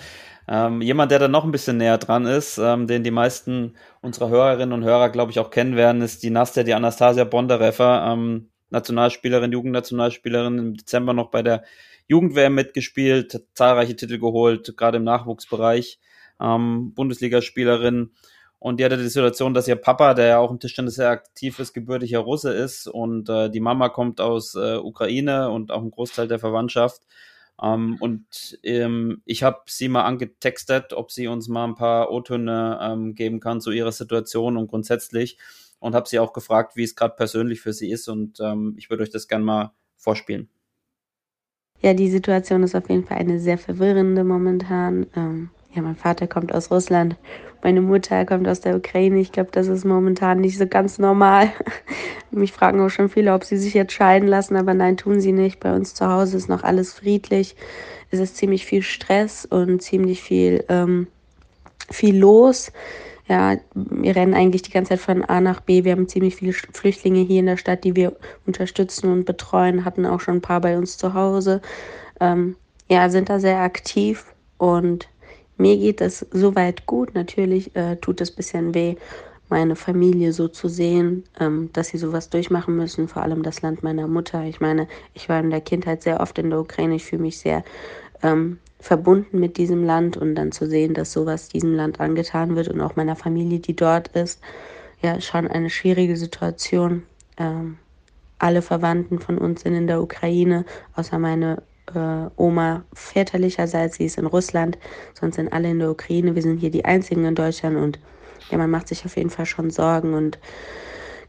Ähm, 0.48 0.80
jemand, 0.82 1.12
der 1.12 1.20
da 1.20 1.28
noch 1.28 1.44
ein 1.44 1.52
bisschen 1.52 1.76
näher 1.76 1.98
dran 1.98 2.26
ist, 2.26 2.58
ähm, 2.58 2.88
den 2.88 3.04
die 3.04 3.10
meisten 3.12 3.76
unserer 4.00 4.28
Hörerinnen 4.28 4.72
und 4.72 4.82
Hörer, 4.82 5.10
glaube 5.10 5.30
ich, 5.30 5.38
auch 5.38 5.50
kennen 5.50 5.76
werden, 5.76 6.02
ist 6.02 6.22
die 6.24 6.30
Nastia, 6.30 6.64
die 6.64 6.74
Anastasia 6.74 7.24
Bondarefa, 7.24 8.12
ähm, 8.12 8.50
Nationalspielerin, 8.70 9.52
Jugendnationalspielerin, 9.52 10.58
im 10.58 10.74
Dezember 10.74 11.12
noch 11.12 11.30
bei 11.30 11.42
der 11.42 11.62
Jugend-WM 12.12 12.54
mitgespielt, 12.54 13.46
zahlreiche 13.54 13.96
Titel 13.96 14.18
geholt, 14.18 14.76
gerade 14.76 14.98
im 14.98 15.04
Nachwuchsbereich, 15.04 15.98
ähm, 16.40 16.92
Bundesligaspielerin. 16.94 18.12
Und 18.58 18.78
die 18.78 18.84
hatte 18.84 18.96
die 18.96 19.08
Situation, 19.08 19.54
dass 19.54 19.66
ihr 19.66 19.76
Papa, 19.76 20.14
der 20.14 20.26
ja 20.26 20.38
auch 20.38 20.50
im 20.50 20.60
Tischtennis 20.60 20.94
sehr 20.96 21.10
aktiv 21.10 21.58
ist, 21.58 21.72
gebürtiger 21.72 22.20
Russe 22.20 22.52
ist 22.52 22.86
und 22.86 23.28
äh, 23.28 23.50
die 23.50 23.60
Mama 23.60 23.88
kommt 23.88 24.20
aus 24.20 24.54
äh, 24.54 24.76
Ukraine 24.76 25.50
und 25.50 25.72
auch 25.72 25.82
ein 25.82 25.90
Großteil 25.90 26.28
der 26.28 26.38
Verwandtschaft. 26.38 27.02
Ähm, 27.60 27.96
und 27.98 28.58
ähm, 28.62 29.22
ich 29.24 29.42
habe 29.42 29.62
sie 29.66 29.88
mal 29.88 30.04
angetextet, 30.04 30.92
ob 30.92 31.10
sie 31.10 31.26
uns 31.28 31.48
mal 31.48 31.64
ein 31.64 31.74
paar 31.74 32.12
O-Töne 32.12 32.78
ähm, 32.80 33.14
geben 33.14 33.40
kann 33.40 33.60
zu 33.60 33.70
ihrer 33.72 33.92
Situation 33.92 34.56
und 34.56 34.68
grundsätzlich 34.68 35.38
und 35.80 35.94
habe 35.94 36.08
sie 36.08 36.20
auch 36.20 36.32
gefragt, 36.32 36.76
wie 36.76 36.84
es 36.84 36.94
gerade 36.94 37.16
persönlich 37.16 37.60
für 37.60 37.72
sie 37.72 37.90
ist 37.90 38.08
und 38.08 38.38
ähm, 38.40 38.74
ich 38.78 38.90
würde 38.90 39.02
euch 39.02 39.10
das 39.10 39.26
gerne 39.26 39.44
mal 39.44 39.72
vorspielen. 39.96 40.48
Ja, 41.82 41.94
die 41.94 42.10
Situation 42.10 42.62
ist 42.62 42.74
auf 42.74 42.88
jeden 42.88 43.04
Fall 43.04 43.18
eine 43.18 43.40
sehr 43.40 43.58
verwirrende 43.58 44.24
momentan. 44.24 45.06
Ähm, 45.16 45.50
ja, 45.74 45.82
mein 45.82 45.96
Vater 45.96 46.26
kommt 46.26 46.54
aus 46.54 46.70
Russland, 46.70 47.16
meine 47.62 47.80
Mutter 47.80 48.24
kommt 48.24 48.46
aus 48.46 48.60
der 48.60 48.76
Ukraine. 48.76 49.20
Ich 49.20 49.32
glaube, 49.32 49.50
das 49.52 49.68
ist 49.68 49.84
momentan 49.84 50.40
nicht 50.40 50.58
so 50.58 50.66
ganz 50.66 50.98
normal. 50.98 51.50
Mich 52.30 52.52
fragen 52.52 52.80
auch 52.80 52.88
schon 52.88 53.08
viele, 53.08 53.34
ob 53.34 53.44
sie 53.44 53.56
sich 53.56 53.74
jetzt 53.74 53.92
scheiden 53.92 54.28
lassen, 54.28 54.56
aber 54.56 54.74
nein, 54.74 54.96
tun 54.96 55.20
sie 55.20 55.32
nicht. 55.32 55.60
Bei 55.60 55.74
uns 55.74 55.94
zu 55.94 56.06
Hause 56.06 56.36
ist 56.36 56.48
noch 56.48 56.62
alles 56.62 56.92
friedlich. 56.94 57.56
Es 58.10 58.20
ist 58.20 58.36
ziemlich 58.36 58.66
viel 58.66 58.82
Stress 58.82 59.44
und 59.44 59.80
ziemlich 59.82 60.22
viel, 60.22 60.64
ähm, 60.68 61.06
viel 61.90 62.16
los. 62.16 62.72
Ja, 63.32 63.56
wir 63.74 64.14
rennen 64.14 64.34
eigentlich 64.34 64.60
die 64.60 64.70
ganze 64.70 64.90
Zeit 64.90 65.00
von 65.00 65.24
A 65.24 65.40
nach 65.40 65.62
B. 65.62 65.84
Wir 65.84 65.92
haben 65.92 66.06
ziemlich 66.06 66.36
viele 66.36 66.52
Flüchtlinge 66.52 67.20
hier 67.20 67.40
in 67.40 67.46
der 67.46 67.56
Stadt, 67.56 67.82
die 67.82 67.96
wir 67.96 68.14
unterstützen 68.46 69.10
und 69.10 69.24
betreuen, 69.24 69.86
hatten 69.86 70.04
auch 70.04 70.20
schon 70.20 70.34
ein 70.34 70.42
paar 70.42 70.60
bei 70.60 70.76
uns 70.76 70.98
zu 70.98 71.14
Hause. 71.14 71.62
Ähm, 72.20 72.56
ja, 72.90 73.08
sind 73.08 73.30
da 73.30 73.40
sehr 73.40 73.60
aktiv 73.60 74.26
und 74.58 75.08
mir 75.56 75.78
geht 75.78 76.02
es 76.02 76.26
soweit 76.30 76.84
gut. 76.84 77.14
Natürlich 77.14 77.74
äh, 77.74 77.96
tut 77.96 78.20
es 78.20 78.32
ein 78.32 78.36
bisschen 78.36 78.74
weh, 78.74 78.96
meine 79.48 79.76
Familie 79.76 80.34
so 80.34 80.46
zu 80.48 80.68
sehen, 80.68 81.24
ähm, 81.40 81.70
dass 81.72 81.88
sie 81.88 81.96
sowas 81.96 82.28
durchmachen 82.28 82.76
müssen, 82.76 83.08
vor 83.08 83.22
allem 83.22 83.42
das 83.42 83.62
Land 83.62 83.82
meiner 83.82 84.08
Mutter. 84.08 84.44
Ich 84.44 84.60
meine, 84.60 84.88
ich 85.14 85.30
war 85.30 85.40
in 85.40 85.48
der 85.48 85.62
Kindheit 85.62 86.02
sehr 86.02 86.20
oft 86.20 86.36
in 86.38 86.50
der 86.50 86.60
Ukraine. 86.60 86.96
Ich 86.96 87.06
fühle 87.06 87.22
mich 87.22 87.38
sehr 87.38 87.64
ähm, 88.22 88.58
verbunden 88.82 89.38
mit 89.38 89.58
diesem 89.58 89.84
Land 89.84 90.16
und 90.16 90.34
dann 90.34 90.50
zu 90.50 90.66
sehen, 90.66 90.92
dass 90.92 91.12
sowas 91.12 91.48
diesem 91.48 91.72
Land 91.74 92.00
angetan 92.00 92.56
wird 92.56 92.66
und 92.68 92.80
auch 92.80 92.96
meiner 92.96 93.14
Familie, 93.14 93.60
die 93.60 93.76
dort 93.76 94.08
ist, 94.08 94.40
ja, 95.00 95.20
schon 95.20 95.46
eine 95.46 95.70
schwierige 95.70 96.16
Situation. 96.16 97.04
Ähm, 97.38 97.78
alle 98.38 98.60
Verwandten 98.60 99.20
von 99.20 99.38
uns 99.38 99.62
sind 99.62 99.74
in 99.74 99.86
der 99.86 100.02
Ukraine, 100.02 100.64
außer 100.96 101.20
meine 101.20 101.62
äh, 101.94 102.28
Oma 102.36 102.84
väterlicherseits, 102.92 103.96
sie 103.96 104.06
ist 104.06 104.18
in 104.18 104.26
Russland, 104.26 104.78
sonst 105.14 105.36
sind 105.36 105.52
alle 105.52 105.70
in 105.70 105.78
der 105.78 105.90
Ukraine. 105.90 106.34
Wir 106.34 106.42
sind 106.42 106.58
hier 106.58 106.72
die 106.72 106.84
einzigen 106.84 107.24
in 107.24 107.36
Deutschland 107.36 107.76
und 107.76 108.00
ja, 108.50 108.58
man 108.58 108.70
macht 108.70 108.88
sich 108.88 109.04
auf 109.04 109.16
jeden 109.16 109.30
Fall 109.30 109.46
schon 109.46 109.70
Sorgen 109.70 110.14
und 110.14 110.40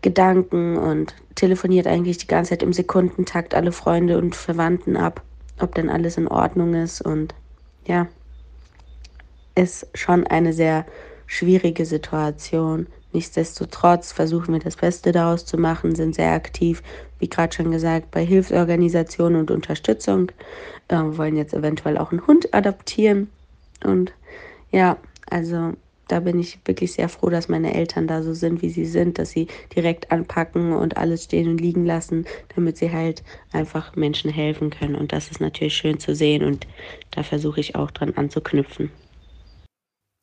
Gedanken 0.01 0.75
und 0.75 1.13
telefoniert 1.35 1.85
eigentlich 1.85 2.17
die 2.17 2.27
ganze 2.27 2.49
Zeit 2.49 2.63
im 2.63 2.73
Sekundentakt 2.73 3.53
alle 3.53 3.71
Freunde 3.71 4.17
und 4.17 4.35
Verwandten 4.35 4.97
ab, 4.97 5.21
ob 5.59 5.75
denn 5.75 5.91
alles 5.91 6.17
in 6.17 6.27
Ordnung 6.27 6.73
ist 6.73 6.99
und 7.01 7.35
ja, 7.85 8.07
ist 9.55 9.87
schon 9.93 10.25
eine 10.27 10.53
sehr 10.53 10.85
schwierige 11.27 11.85
Situation. 11.85 12.87
Nichtsdestotrotz 13.11 14.11
versuchen 14.11 14.53
wir 14.53 14.59
das 14.59 14.75
Beste 14.75 15.11
daraus 15.11 15.45
zu 15.45 15.57
machen, 15.57 15.93
sind 15.93 16.15
sehr 16.15 16.31
aktiv, 16.31 16.81
wie 17.19 17.29
gerade 17.29 17.53
schon 17.53 17.71
gesagt, 17.71 18.09
bei 18.11 18.25
Hilfsorganisationen 18.25 19.39
und 19.39 19.51
Unterstützung. 19.51 20.31
Äh, 20.87 20.97
wollen 20.97 21.37
jetzt 21.37 21.53
eventuell 21.53 21.97
auch 21.97 22.11
einen 22.11 22.25
Hund 22.25 22.53
adoptieren. 22.53 23.29
Und 23.83 24.13
ja, 24.71 24.97
also 25.29 25.73
da 26.07 26.19
bin 26.19 26.39
ich 26.39 26.59
wirklich 26.65 26.93
sehr 26.93 27.09
froh, 27.09 27.29
dass 27.29 27.49
meine 27.49 27.73
Eltern 27.73 28.07
da 28.07 28.23
so 28.23 28.33
sind, 28.33 28.61
wie 28.61 28.69
sie 28.69 28.85
sind, 28.85 29.19
dass 29.19 29.31
sie 29.31 29.47
direkt 29.75 30.11
anpacken 30.11 30.73
und 30.73 30.97
alles 30.97 31.25
stehen 31.25 31.49
und 31.49 31.61
liegen 31.61 31.85
lassen, 31.85 32.25
damit 32.55 32.77
sie 32.77 32.91
halt 32.91 33.23
einfach 33.51 33.95
Menschen 33.95 34.29
helfen 34.29 34.69
können. 34.69 34.95
Und 34.95 35.13
das 35.13 35.31
ist 35.31 35.39
natürlich 35.39 35.75
schön 35.75 35.99
zu 35.99 36.15
sehen 36.15 36.43
und 36.43 36.67
da 37.11 37.23
versuche 37.23 37.59
ich 37.59 37.75
auch 37.75 37.91
dran 37.91 38.13
anzuknüpfen. 38.15 38.91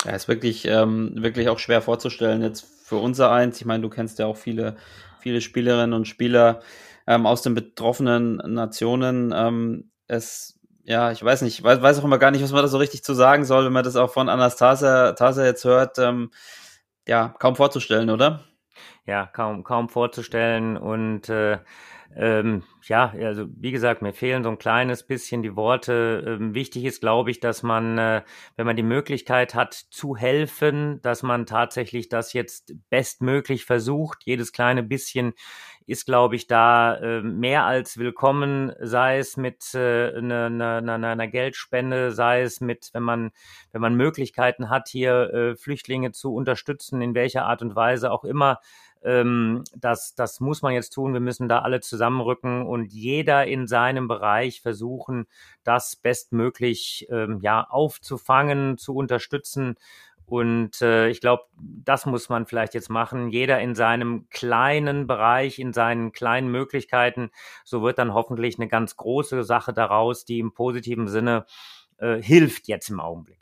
Ja, 0.05 0.13
ist 0.13 0.29
wirklich, 0.29 0.67
ähm, 0.67 1.13
wirklich 1.17 1.49
auch 1.49 1.59
schwer 1.59 1.83
vorzustellen 1.83 2.43
jetzt 2.43 2.67
für 2.85 2.97
unser 2.97 3.31
eins. 3.31 3.61
Ich 3.61 3.67
meine, 3.67 3.83
du 3.83 3.91
kennst 3.91 4.19
ja 4.19 4.27
auch 4.27 4.37
viele, 4.37 4.77
viele 5.21 5.41
Spielerinnen 5.41 5.93
und 5.93 6.09
Spieler 6.09 6.61
ähm, 7.07 7.27
aus 7.27 7.43
den 7.43 7.55
betroffenen 7.55 8.37
Nationen. 8.37 9.33
Ähm, 9.35 9.91
es, 10.07 10.59
ja, 10.91 11.13
ich 11.13 11.25
weiß 11.25 11.43
nicht, 11.43 11.61
ich 11.61 11.65
weiß, 11.65 11.81
weiß 11.81 12.01
auch 12.01 12.05
immer 12.05 12.19
gar 12.19 12.33
nicht, 12.33 12.43
was 12.43 12.51
man 12.51 12.63
da 12.63 12.69
so 12.69 12.79
richtig 12.79 13.05
zu 13.05 13.15
sagen 13.15 13.45
soll, 13.45 13.65
wenn 13.65 13.73
man 13.73 13.85
das 13.85 13.95
auch 13.95 14.11
von 14.11 14.29
Anastasia 14.29 15.13
Tasa 15.13 15.45
jetzt 15.45 15.65
hört. 15.65 16.01
Ähm, 16.01 16.33
ja, 17.07 17.33
kaum 17.39 17.55
vorzustellen, 17.55 18.11
oder? 18.11 18.41
Ja, 19.07 19.27
kaum, 19.27 19.63
kaum 19.63 19.89
vorzustellen 19.89 20.77
und 20.77 21.29
äh, 21.29 21.59
ähm, 22.17 22.65
ja, 22.89 23.15
also 23.17 23.47
wie 23.55 23.71
gesagt, 23.71 24.03
mir 24.03 24.13
fehlen 24.13 24.43
so 24.43 24.51
ein 24.51 24.59
kleines 24.59 25.07
bisschen 25.07 25.45
die 25.45 25.55
Worte. 25.55 26.25
Ähm, 26.27 26.55
wichtig 26.55 26.85
ist, 26.85 27.01
glaube 27.01 27.31
ich, 27.31 27.39
dass 27.39 27.63
man, 27.63 27.97
äh, 27.99 28.23
wenn 28.57 28.67
man 28.67 28.75
die 28.75 28.83
Möglichkeit 28.83 29.55
hat 29.55 29.75
zu 29.75 30.17
helfen, 30.17 31.01
dass 31.03 31.23
man 31.23 31.47
tatsächlich 31.47 32.09
das 32.09 32.33
jetzt 32.33 32.75
bestmöglich 32.91 33.65
versucht. 33.65 34.25
Jedes 34.25 34.51
kleine 34.51 34.83
bisschen 34.83 35.35
ist, 35.91 36.07
glaube 36.07 36.37
ich, 36.37 36.47
da 36.47 36.95
äh, 36.95 37.21
mehr 37.21 37.65
als 37.65 37.99
willkommen, 37.99 38.73
sei 38.81 39.19
es 39.19 39.37
mit 39.37 39.75
äh, 39.75 40.17
einer 40.17 40.49
ne, 40.49 40.81
ne, 40.81 40.99
ne, 40.99 41.17
ne 41.17 41.29
Geldspende, 41.29 42.13
sei 42.13 42.43
es 42.43 42.61
mit, 42.61 42.91
wenn 42.93 43.03
man, 43.03 43.33
wenn 43.73 43.81
man 43.81 43.97
Möglichkeiten 43.97 44.71
hat, 44.71 44.89
hier 44.89 45.35
äh, 45.35 45.57
Flüchtlinge 45.57 46.13
zu 46.13 46.33
unterstützen, 46.33 47.03
in 47.03 47.15
welcher 47.15 47.45
Art 47.45 47.61
und 47.63 47.75
Weise 47.75 48.13
auch 48.13 48.25
immer 48.25 48.61
ähm, 49.03 49.65
das, 49.75 50.15
das 50.15 50.41
muss 50.41 50.63
man 50.63 50.75
jetzt 50.75 50.91
tun. 50.91 51.13
Wir 51.13 51.21
müssen 51.21 51.49
da 51.49 51.61
alle 51.61 51.81
zusammenrücken 51.81 52.67
und 52.67 52.93
jeder 52.93 53.47
in 53.47 53.67
seinem 53.67 54.09
Bereich 54.09 54.61
versuchen, 54.61 55.27
das 55.65 55.97
bestmöglich 55.97 57.07
ähm, 57.11 57.39
ja 57.43 57.65
aufzufangen, 57.69 58.77
zu 58.77 58.95
unterstützen. 58.95 59.77
Und 60.31 60.81
äh, 60.81 61.09
ich 61.09 61.21
glaube, 61.21 61.43
das 61.59 62.07
muss 62.07 62.29
man 62.29 62.47
vielleicht 62.47 62.75
jetzt 62.75 62.89
machen. 62.89 63.31
Jeder 63.31 63.59
in 63.59 63.75
seinem 63.75 64.29
kleinen 64.31 65.09
Bereich, 65.09 65.59
in 65.59 65.73
seinen 65.73 66.13
kleinen 66.13 66.53
Möglichkeiten. 66.53 67.31
So 67.65 67.83
wird 67.83 67.99
dann 67.99 68.15
hoffentlich 68.15 68.57
eine 68.57 68.69
ganz 68.69 68.97
große 68.97 69.43
Sache 69.43 69.73
daraus, 69.73 70.25
die 70.25 70.39
im 70.39 70.55
positiven 70.55 71.09
Sinne 71.09 71.47
äh, 71.99 72.23
hilft 72.23 72.69
jetzt 72.69 72.91
im 72.91 73.01
Augenblick. 73.01 73.41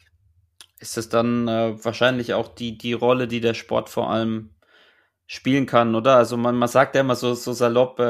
Ist 0.81 0.97
es 0.97 1.11
dann 1.11 1.47
äh, 1.47 1.85
wahrscheinlich 1.85 2.33
auch 2.33 2.49
die, 2.49 2.79
die 2.79 2.95
Rolle, 2.95 3.29
die 3.29 3.43
der 3.43 3.53
Sport 3.53 3.91
vor 3.91 4.11
allem 4.11 4.55
spielen 5.27 5.67
kann, 5.67 5.95
oder? 5.95 6.17
Also 6.17 6.39
man, 6.39 6.57
man 6.57 6.69
sagt 6.69 6.95
ja 6.95 7.03
immer 7.03 7.17
so, 7.17 7.35
so 7.35 7.53
salopp, 7.53 8.01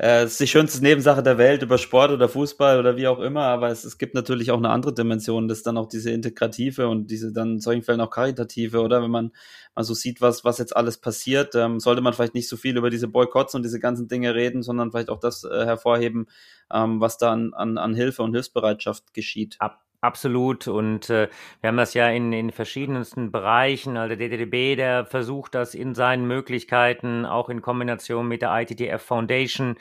äh, 0.00 0.22
es 0.22 0.32
ist 0.32 0.40
die 0.40 0.46
schönste 0.46 0.82
Nebensache 0.82 1.22
der 1.22 1.36
Welt 1.36 1.62
über 1.62 1.76
Sport 1.76 2.10
oder 2.10 2.26
Fußball 2.26 2.78
oder 2.78 2.96
wie 2.96 3.06
auch 3.06 3.18
immer, 3.18 3.42
aber 3.42 3.68
es, 3.68 3.84
es 3.84 3.98
gibt 3.98 4.14
natürlich 4.14 4.50
auch 4.50 4.56
eine 4.56 4.70
andere 4.70 4.94
Dimension, 4.94 5.46
das 5.46 5.58
ist 5.58 5.66
dann 5.66 5.76
auch 5.76 5.88
diese 5.88 6.10
integrative 6.10 6.88
und 6.88 7.10
diese 7.10 7.32
dann 7.32 7.52
in 7.54 7.60
solchen 7.60 7.82
Fällen 7.82 8.00
auch 8.00 8.08
karitative, 8.08 8.80
oder? 8.80 9.02
Wenn 9.02 9.10
man 9.10 9.32
mal 9.74 9.84
so 9.84 9.92
sieht, 9.92 10.22
was, 10.22 10.42
was 10.42 10.56
jetzt 10.56 10.74
alles 10.74 10.96
passiert, 10.96 11.54
ähm, 11.54 11.80
sollte 11.80 12.00
man 12.00 12.14
vielleicht 12.14 12.34
nicht 12.34 12.48
so 12.48 12.56
viel 12.56 12.78
über 12.78 12.88
diese 12.88 13.08
Boykotts 13.08 13.54
und 13.54 13.62
diese 13.62 13.78
ganzen 13.78 14.08
Dinge 14.08 14.34
reden, 14.34 14.62
sondern 14.62 14.90
vielleicht 14.90 15.10
auch 15.10 15.20
das 15.20 15.44
äh, 15.44 15.66
hervorheben, 15.66 16.28
ähm, 16.72 17.02
was 17.02 17.18
da 17.18 17.32
an, 17.32 17.52
an, 17.52 17.76
an 17.76 17.94
Hilfe 17.94 18.22
und 18.22 18.32
Hilfsbereitschaft 18.32 19.12
geschieht. 19.12 19.56
Ab 19.58 19.82
Absolut. 20.02 20.66
Und 20.66 21.10
äh, 21.10 21.28
wir 21.60 21.68
haben 21.68 21.76
das 21.76 21.92
ja 21.92 22.08
in, 22.08 22.32
in 22.32 22.52
verschiedensten 22.52 23.30
Bereichen. 23.30 23.98
Also 23.98 24.16
der 24.16 24.30
DTDB, 24.30 24.74
der 24.74 25.04
versucht 25.04 25.54
das 25.54 25.74
in 25.74 25.94
seinen 25.94 26.26
Möglichkeiten, 26.26 27.26
auch 27.26 27.50
in 27.50 27.60
Kombination 27.60 28.26
mit 28.26 28.40
der 28.40 28.58
ITTF 28.58 29.02
Foundation, 29.02 29.76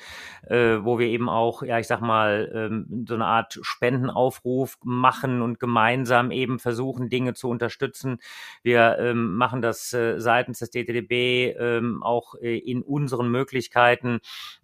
äh, 0.50 0.80
wo 0.82 1.00
wir 1.00 1.08
eben 1.08 1.30
auch, 1.30 1.64
ja, 1.64 1.80
ich 1.80 1.88
sag 1.88 2.02
mal, 2.02 2.52
ähm, 2.54 3.06
so 3.08 3.14
eine 3.14 3.28
Art 3.28 3.60
Spendenaufruf 3.62 4.78
machen 4.84 5.42
und 5.42 5.58
gemeinsam 5.58 6.32
eben 6.32 6.60
versuchen, 6.60 7.10
Dinge 7.10 7.34
zu 7.34 7.48
unterstützen. 7.48 8.20
Wir 8.62 8.98
ähm, 9.00 9.38
machen 9.38 9.62
das 9.62 9.94
äh, 9.94 10.20
seitens 10.20 10.60
des 10.60 10.72
DTDB 10.72 11.56
ähm, 11.58 12.04
auch 12.04 12.36
äh, 12.36 12.58
in 12.58 12.82
unseren 12.82 13.32
Möglichkeiten 13.32 14.20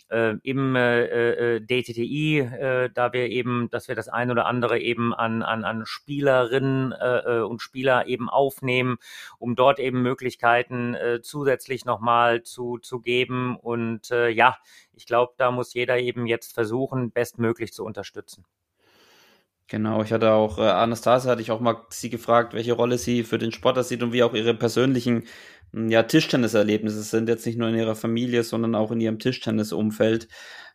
äh, 0.10 0.36
im 0.44 0.76
äh, 0.76 1.56
äh 1.56 1.60
DTTI, 1.62 2.40
äh, 2.40 2.90
da 2.94 3.14
wir 3.14 3.30
eben, 3.30 3.70
dass 3.70 3.88
wir 3.88 3.96
das 3.96 4.10
ein 4.10 4.32
oder 4.32 4.46
andere 4.46 4.80
eben 4.80 5.14
an, 5.14 5.44
an, 5.44 5.64
an 5.64 5.86
Spielerinnen 5.86 6.92
äh, 6.92 7.40
äh, 7.40 7.42
und 7.42 7.62
Spieler 7.62 8.08
eben 8.08 8.30
aufnehmen, 8.30 8.98
um 9.40 9.56
dort 9.56 9.80
eben 9.80 10.02
Möglichkeiten 10.02 10.96
äh, 10.96 11.22
zusätzlich 11.22 11.86
nochmal 11.86 12.44
zu, 12.44 12.78
zu 12.80 13.00
geben. 13.00 13.58
Und 13.58 14.12
äh, 14.12 14.30
ja, 14.30 14.58
ich 14.94 15.06
glaube, 15.06 15.34
da 15.38 15.52
muss 15.52 15.74
jeder 15.74 15.98
eben 16.00 16.28
jetzt 16.28 16.54
versuchen, 16.54 17.12
bestmöglich 17.12 17.74
zu 17.74 17.84
unterstützen. 17.84 18.46
Genau, 19.68 20.04
ich 20.04 20.12
hatte 20.14 20.32
auch, 20.32 20.60
äh, 20.60 20.62
Anastasia 20.62 21.32
hatte 21.32 21.42
ich 21.42 21.52
auch 21.52 21.60
mal 21.60 21.78
sie 21.90 22.10
gefragt, 22.10 22.54
welche 22.54 22.74
Rolle 22.74 23.00
sie 23.00 23.24
für 23.24 23.40
den 23.40 23.52
Sportler 23.52 23.84
sieht 23.84 24.04
und 24.04 24.14
wie 24.14 24.22
auch 24.22 24.34
ihre 24.34 24.54
persönlichen 24.54 25.24
hm, 25.74 25.90
ja, 25.90 26.04
Tischtenniserlebnisse 26.04 27.02
sind, 27.02 27.30
jetzt 27.30 27.46
nicht 27.46 27.58
nur 27.58 27.70
in 27.70 27.76
ihrer 27.76 27.96
Familie, 27.96 28.44
sondern 28.44 28.76
auch 28.76 28.92
in 28.92 29.02
ihrem 29.02 29.18
Tischtennisumfeld. 29.18 30.28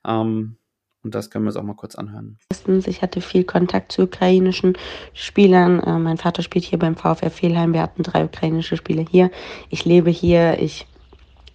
Ähm, 0.05 0.57
und 1.03 1.15
das 1.15 1.31
können 1.31 1.45
wir 1.45 1.49
uns 1.51 1.57
auch 1.57 1.63
mal 1.63 1.77
kurz 1.77 1.95
anhören. 1.95 2.39
Erstens, 2.51 2.87
ich 2.87 3.01
hatte 3.01 3.21
viel 3.21 3.45
Kontakt 3.45 3.93
zu 3.93 4.03
ukrainischen 4.03 4.77
Spielern. 5.15 5.81
Äh, 5.81 5.99
mein 5.99 6.19
Vater 6.19 6.43
spielt 6.43 6.65
hier 6.65 6.79
beim 6.79 6.97
VfR 6.97 7.31
Fehlheim. 7.31 7.73
Wir 7.73 7.83
hatten 7.83 8.03
drei 8.03 8.25
ukrainische 8.25 8.77
Spieler 8.77 9.05
hier. 9.09 9.31
Ich 9.71 9.85
lebe 9.85 10.11
hier, 10.11 10.59
ich 10.59 10.87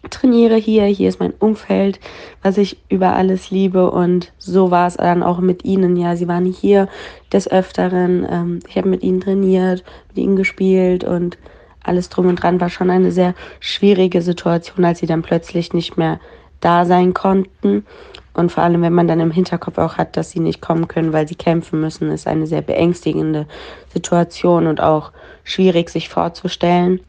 trainiere 0.10 0.56
hier, 0.56 0.86
hier 0.86 1.10
ist 1.10 1.20
mein 1.20 1.34
Umfeld, 1.34 2.00
was 2.42 2.58
ich 2.58 2.78
über 2.90 3.16
alles 3.16 3.52
liebe 3.52 3.90
und 3.92 4.32
so 4.38 4.72
war 4.72 4.88
es 4.88 4.98
dann 4.98 5.24
auch 5.24 5.40
mit 5.40 5.66
ihnen. 5.66 5.98
Ja, 5.98 6.16
sie 6.16 6.28
waren 6.28 6.46
hier 6.46 6.88
des 7.32 7.50
Öfteren. 7.50 8.26
Ähm, 8.30 8.60
ich 8.68 8.78
habe 8.78 8.90
mit 8.90 9.04
ihnen 9.04 9.22
trainiert, 9.22 9.84
mit 10.10 10.18
ihnen 10.18 10.36
gespielt 10.36 11.04
und 11.04 11.38
alles 11.84 12.10
drum 12.10 12.28
und 12.28 12.42
dran 12.42 12.60
war 12.60 12.70
schon 12.70 12.90
eine 12.90 13.12
sehr 13.12 13.36
schwierige 13.60 14.22
Situation, 14.22 14.86
als 14.86 15.00
sie 15.00 15.06
dann 15.06 15.22
plötzlich 15.22 15.74
nicht 15.74 15.98
mehr 15.98 16.20
da 16.60 16.86
sein 16.86 17.14
konnten. 17.14 17.86
Und 18.34 18.52
vor 18.52 18.64
allem, 18.64 18.82
wenn 18.82 18.94
man 18.94 19.08
dann 19.08 19.22
im 19.22 19.32
Hinterkopf 19.32 19.78
auch 19.78 19.98
hat, 19.98 20.18
dass 20.18 20.32
sie 20.32 20.40
nicht 20.40 20.62
kommen 20.62 20.88
können, 20.88 21.14
weil 21.14 21.28
sie 21.28 21.36
kämpfen 21.36 21.80
müssen, 21.80 22.12
ist 22.12 22.28
eine 22.28 22.48
sehr 22.48 22.62
beängstigende 22.62 23.48
Situation 23.94 24.68
und 24.68 24.82
auch 24.82 25.12
schwierig 25.44 25.90
sich 25.90 26.10
vorzustellen. 26.10 27.00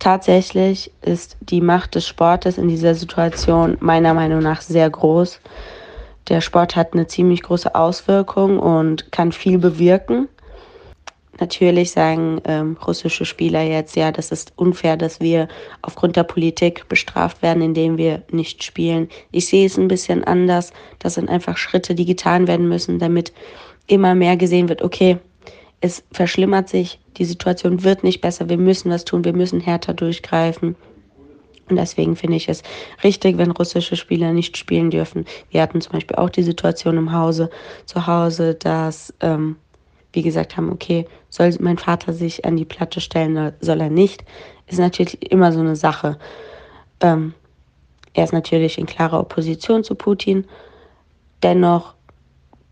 Tatsächlich 0.00 0.90
ist 1.02 1.36
die 1.40 1.60
Macht 1.60 1.94
des 1.94 2.08
Sportes 2.08 2.56
in 2.56 2.68
dieser 2.68 2.94
Situation 2.94 3.76
meiner 3.80 4.14
Meinung 4.14 4.40
nach 4.40 4.62
sehr 4.62 4.88
groß. 4.88 5.40
Der 6.30 6.40
Sport 6.40 6.74
hat 6.74 6.94
eine 6.94 7.06
ziemlich 7.06 7.42
große 7.42 7.74
Auswirkung 7.74 8.58
und 8.58 9.12
kann 9.12 9.30
viel 9.30 9.58
bewirken. 9.58 10.26
Natürlich 11.38 11.90
sagen 11.90 12.40
ähm, 12.44 12.78
russische 12.86 13.26
Spieler 13.26 13.60
jetzt, 13.60 13.94
ja, 13.94 14.10
das 14.10 14.30
ist 14.30 14.54
unfair, 14.56 14.96
dass 14.96 15.20
wir 15.20 15.48
aufgrund 15.82 16.16
der 16.16 16.24
Politik 16.24 16.88
bestraft 16.88 17.42
werden, 17.42 17.62
indem 17.62 17.98
wir 17.98 18.22
nicht 18.30 18.64
spielen. 18.64 19.08
Ich 19.32 19.48
sehe 19.48 19.66
es 19.66 19.76
ein 19.76 19.88
bisschen 19.88 20.24
anders. 20.24 20.72
Das 20.98 21.14
sind 21.14 21.28
einfach 21.28 21.58
Schritte, 21.58 21.94
die 21.94 22.06
getan 22.06 22.46
werden 22.46 22.68
müssen, 22.70 22.98
damit 22.98 23.34
immer 23.86 24.14
mehr 24.14 24.38
gesehen 24.38 24.70
wird, 24.70 24.80
okay, 24.80 25.18
es 25.80 26.04
verschlimmert 26.12 26.68
sich, 26.68 27.00
die 27.16 27.24
Situation 27.24 27.84
wird 27.84 28.04
nicht 28.04 28.20
besser, 28.20 28.48
wir 28.48 28.58
müssen 28.58 28.90
was 28.90 29.04
tun, 29.04 29.24
wir 29.24 29.32
müssen 29.32 29.60
härter 29.60 29.94
durchgreifen. 29.94 30.76
Und 31.68 31.76
deswegen 31.76 32.16
finde 32.16 32.36
ich 32.36 32.48
es 32.48 32.62
richtig, 33.04 33.38
wenn 33.38 33.52
russische 33.52 33.96
Spieler 33.96 34.32
nicht 34.32 34.56
spielen 34.56 34.90
dürfen. 34.90 35.24
Wir 35.50 35.62
hatten 35.62 35.80
zum 35.80 35.92
Beispiel 35.92 36.16
auch 36.16 36.30
die 36.30 36.42
Situation 36.42 36.96
im 36.96 37.12
Hause, 37.12 37.48
zu 37.86 38.06
Hause, 38.06 38.54
dass 38.54 39.14
ähm, 39.20 39.56
wir 40.12 40.22
gesagt 40.22 40.56
haben, 40.56 40.70
okay, 40.70 41.06
soll 41.28 41.54
mein 41.60 41.78
Vater 41.78 42.12
sich 42.12 42.44
an 42.44 42.56
die 42.56 42.64
Platte 42.64 43.00
stellen 43.00 43.32
oder 43.32 43.52
soll 43.60 43.80
er 43.80 43.90
nicht, 43.90 44.24
ist 44.66 44.80
natürlich 44.80 45.30
immer 45.30 45.52
so 45.52 45.60
eine 45.60 45.76
Sache. 45.76 46.18
Ähm, 47.00 47.34
er 48.12 48.24
ist 48.24 48.32
natürlich 48.32 48.76
in 48.78 48.86
klarer 48.86 49.20
Opposition 49.20 49.84
zu 49.84 49.94
Putin. 49.94 50.44
Dennoch 51.42 51.94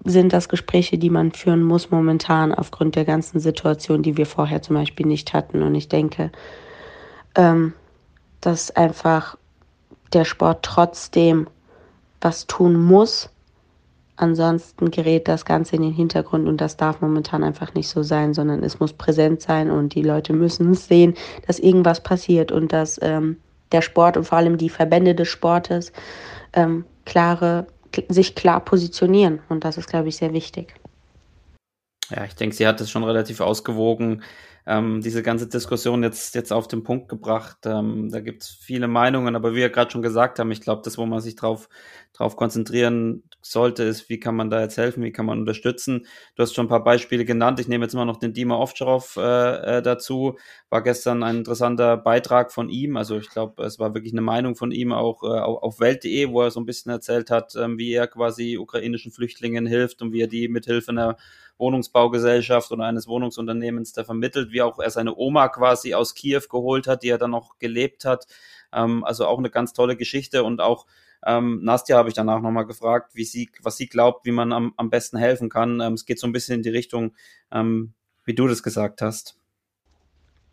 sind 0.04 0.32
das 0.32 0.48
Gespräche, 0.48 0.98
die 0.98 1.11
man 1.11 1.32
führen 1.32 1.62
muss 1.62 1.90
momentan 1.90 2.54
aufgrund 2.54 2.94
der 2.94 3.04
ganzen 3.04 3.40
Situation, 3.40 4.02
die 4.02 4.16
wir 4.16 4.26
vorher 4.26 4.62
zum 4.62 4.76
Beispiel 4.76 5.06
nicht 5.06 5.34
hatten. 5.34 5.62
Und 5.62 5.74
ich 5.74 5.88
denke, 5.88 6.30
ähm, 7.34 7.72
dass 8.40 8.70
einfach 8.70 9.37
der 10.12 10.24
Sport 10.24 10.62
trotzdem 10.62 11.48
was 12.20 12.46
tun 12.46 12.82
muss, 12.82 13.30
Ansonsten 14.18 14.90
gerät 14.90 15.28
das 15.28 15.44
Ganze 15.44 15.76
in 15.76 15.82
den 15.82 15.92
Hintergrund 15.92 16.48
und 16.48 16.61
das 16.61 16.76
darf 16.76 17.00
momentan 17.00 17.44
einfach 17.44 17.74
nicht 17.74 17.88
so 17.88 18.02
sein, 18.02 18.34
sondern 18.34 18.64
es 18.64 18.80
muss 18.80 18.92
präsent 18.92 19.40
sein 19.40 19.70
und 19.70 19.94
die 19.94 20.02
Leute 20.02 20.32
müssen 20.32 20.74
sehen, 20.74 21.14
dass 21.46 21.61
irgendwas 21.61 22.02
passiert 22.02 22.50
und 22.50 22.72
dass 22.72 22.98
ähm, 23.00 23.37
der 23.70 23.80
Sport 23.80 24.16
und 24.16 24.24
vor 24.24 24.38
allem 24.38 24.58
die 24.58 24.70
Verbände 24.70 25.14
des 25.14 25.28
Sportes 25.28 25.92
ähm, 26.52 26.84
klare, 27.04 27.68
sich 28.09 28.35
klar 28.35 28.64
positionieren. 28.64 29.40
Und 29.48 29.64
das 29.64 29.79
ist, 29.79 29.88
glaube 29.88 30.09
ich, 30.09 30.16
sehr 30.16 30.33
wichtig. 30.33 30.74
Ja, 32.11 32.24
ich 32.24 32.35
denke, 32.35 32.57
sie 32.57 32.66
hat 32.66 32.81
es 32.81 32.90
schon 32.90 33.05
relativ 33.05 33.40
ausgewogen 33.40 34.22
ähm, 34.68 35.00
diese 35.00 35.22
ganze 35.22 35.48
Diskussion 35.48 36.02
jetzt, 36.02 36.35
jetzt 36.35 36.52
auf 36.52 36.68
den 36.68 36.83
Punkt 36.83 37.09
gebracht. 37.09 37.57
Ähm, 37.64 38.11
da 38.11 38.20
gibt 38.20 38.42
es 38.42 38.50
viele 38.50 38.87
Meinungen, 38.87 39.35
aber 39.35 39.52
wie 39.52 39.57
wir 39.57 39.70
gerade 39.70 39.90
schon 39.90 40.02
gesagt 40.02 40.38
haben, 40.38 40.52
ich 40.52 40.61
glaube, 40.61 40.83
das, 40.85 40.98
wo 40.98 41.07
man 41.07 41.22
sich 41.22 41.37
drauf, 41.37 41.70
drauf 42.12 42.37
konzentrieren 42.37 43.22
sollte, 43.40 43.85
ist, 43.85 44.11
wie 44.11 44.20
kann 44.20 44.37
man 44.37 44.50
da 44.50 44.61
jetzt 44.61 44.76
helfen, 44.76 45.02
wie 45.02 45.11
kann 45.11 45.24
man 45.24 45.38
unterstützen. 45.38 46.07
Du 46.35 46.42
hast 46.42 46.54
schon 46.54 46.66
ein 46.66 46.68
paar 46.68 46.85
Beispiele 46.85 47.24
genannt. 47.24 47.61
Ich 47.61 47.68
nehme 47.68 47.87
jetzt 47.87 47.94
mal 47.94 48.04
noch 48.04 48.18
den 48.18 48.35
Dima 48.35 48.57
Ovtcharov 48.57 49.16
äh, 49.16 49.78
äh, 49.78 49.83
dazu. 49.83 50.37
War 50.68 50.83
gestern 50.83 51.22
ein 51.22 51.38
interessanter 51.38 51.96
Beitrag 51.96 52.52
von 52.52 52.68
ihm. 52.68 52.98
Also 52.98 53.16
ich 53.16 53.31
glaube, 53.31 53.62
es 53.62 53.78
war 53.78 53.94
wirklich 53.94 54.12
eine 54.12 54.20
Meinung 54.20 54.54
von 54.54 54.70
ihm 54.70 54.92
auch 54.92 55.22
äh, 55.22 55.28
auf 55.28 55.81
Welt.de, 55.81 56.28
wo 56.28 56.42
er 56.42 56.50
so 56.50 56.61
ein 56.61 56.66
bisschen 56.66 56.92
erzählt 56.92 57.31
hat, 57.31 57.54
äh, 57.54 57.68
wie 57.78 57.94
er 57.94 58.07
quasi 58.07 58.59
ukrainischen 58.59 59.12
Flüchtlingen 59.12 59.64
hilft 59.64 60.02
und 60.02 60.12
wie 60.12 60.20
er 60.20 60.28
die 60.28 60.48
mit 60.48 60.66
Hilfe 60.66 60.90
einer 60.90 61.16
Wohnungsbaugesellschaft 61.58 62.70
oder 62.72 62.84
eines 62.84 63.08
Wohnungsunternehmens 63.08 63.92
da 63.92 64.04
vermittelt, 64.04 64.52
wie 64.52 64.62
auch 64.62 64.78
er 64.78 64.90
seine 64.90 65.16
Oma 65.16 65.48
quasi 65.48 65.94
aus 65.94 66.14
Kiew 66.14 66.42
geholt 66.50 66.86
hat, 66.86 67.02
die 67.02 67.08
er 67.08 67.18
dann 67.18 67.32
noch 67.32 67.58
gelebt 67.58 68.04
hat. 68.04 68.26
Ähm, 68.72 69.04
also 69.04 69.26
auch 69.26 69.38
eine 69.38 69.50
ganz 69.50 69.72
tolle 69.72 69.96
Geschichte 69.96 70.44
und 70.44 70.60
auch 70.60 70.86
ähm, 71.26 71.60
Nastja 71.64 71.96
habe 71.96 72.08
ich 72.08 72.14
danach 72.14 72.40
nochmal 72.40 72.66
gefragt, 72.66 73.14
wie 73.14 73.24
sie, 73.24 73.50
was 73.62 73.76
sie 73.76 73.88
glaubt, 73.88 74.24
wie 74.24 74.30
man 74.30 74.52
am, 74.52 74.72
am 74.76 74.90
besten 74.90 75.18
helfen 75.18 75.48
kann. 75.48 75.80
Ähm, 75.80 75.94
es 75.94 76.06
geht 76.06 76.20
so 76.20 76.26
ein 76.26 76.32
bisschen 76.32 76.56
in 76.56 76.62
die 76.62 76.68
Richtung, 76.70 77.12
ähm, 77.50 77.92
wie 78.24 78.34
du 78.34 78.46
das 78.46 78.62
gesagt 78.62 79.02
hast. 79.02 79.36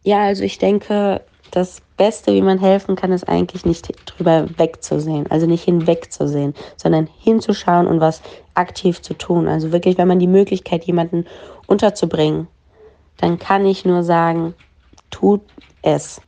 Ja, 0.03 0.23
also 0.23 0.43
ich 0.43 0.57
denke, 0.57 1.21
das 1.51 1.81
Beste, 1.97 2.33
wie 2.33 2.41
man 2.41 2.57
helfen 2.57 2.95
kann, 2.95 3.11
ist 3.11 3.27
eigentlich 3.27 3.65
nicht 3.65 3.89
drüber 4.05 4.47
wegzusehen, 4.57 5.29
also 5.29 5.45
nicht 5.45 5.63
hinwegzusehen, 5.63 6.53
sondern 6.75 7.07
hinzuschauen 7.19 7.87
und 7.87 7.99
was 7.99 8.21
aktiv 8.53 9.01
zu 9.01 9.13
tun. 9.13 9.47
Also 9.47 9.71
wirklich, 9.71 9.97
wenn 9.97 10.07
man 10.07 10.19
die 10.19 10.27
Möglichkeit, 10.27 10.83
jemanden 10.83 11.25
unterzubringen, 11.67 12.47
dann 13.17 13.39
kann 13.39 13.65
ich 13.65 13.85
nur 13.85 14.03
sagen, 14.03 14.53
tut 15.09 15.41
es. 15.81 16.21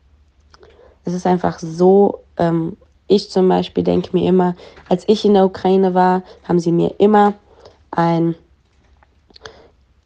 Es 1.04 1.14
ist 1.14 1.28
einfach 1.28 1.60
so, 1.60 2.24
ähm, 2.38 2.78
ich 3.08 3.30
zum 3.30 3.48
Beispiel 3.48 3.84
denke 3.84 4.10
mir 4.14 4.28
immer, 4.28 4.56
als 4.90 5.04
ich 5.08 5.26
in 5.26 5.34
der 5.34 5.46
Ukraine 5.46 5.94
war, 5.94 6.24
haben 6.44 6.60
sie 6.60 6.72
mir 6.72 6.96
immer 6.98 7.34
ein 7.92 8.36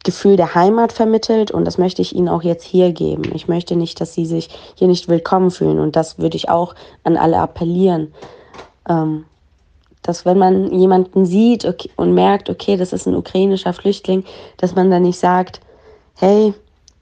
Gefühl 0.04 0.36
der 0.36 0.54
Heimat 0.54 0.92
vermittelt 0.92 1.50
und 1.50 1.64
das 1.64 1.78
möchte 1.78 2.02
ich 2.02 2.14
ihnen 2.14 2.28
auch 2.28 2.42
jetzt 2.42 2.64
hier 2.64 2.92
geben. 2.92 3.30
Ich 3.34 3.46
möchte 3.46 3.76
nicht, 3.76 4.00
dass 4.00 4.14
sie 4.14 4.26
sich 4.26 4.48
hier 4.74 4.88
nicht 4.88 5.08
willkommen 5.08 5.50
fühlen 5.50 5.78
und 5.78 5.94
das 5.94 6.18
würde 6.18 6.36
ich 6.36 6.48
auch 6.48 6.74
an 7.04 7.16
alle 7.16 7.38
appellieren. 7.38 8.12
Ähm, 8.88 9.24
dass 10.02 10.24
wenn 10.24 10.38
man 10.38 10.72
jemanden 10.72 11.24
sieht 11.24 11.64
okay, 11.64 11.88
und 11.96 12.14
merkt, 12.14 12.50
okay, 12.50 12.76
das 12.76 12.92
ist 12.92 13.06
ein 13.06 13.14
ukrainischer 13.14 13.72
Flüchtling, 13.72 14.24
dass 14.56 14.74
man 14.74 14.90
dann 14.90 15.02
nicht 15.02 15.18
sagt, 15.18 15.60
hey, 16.16 16.52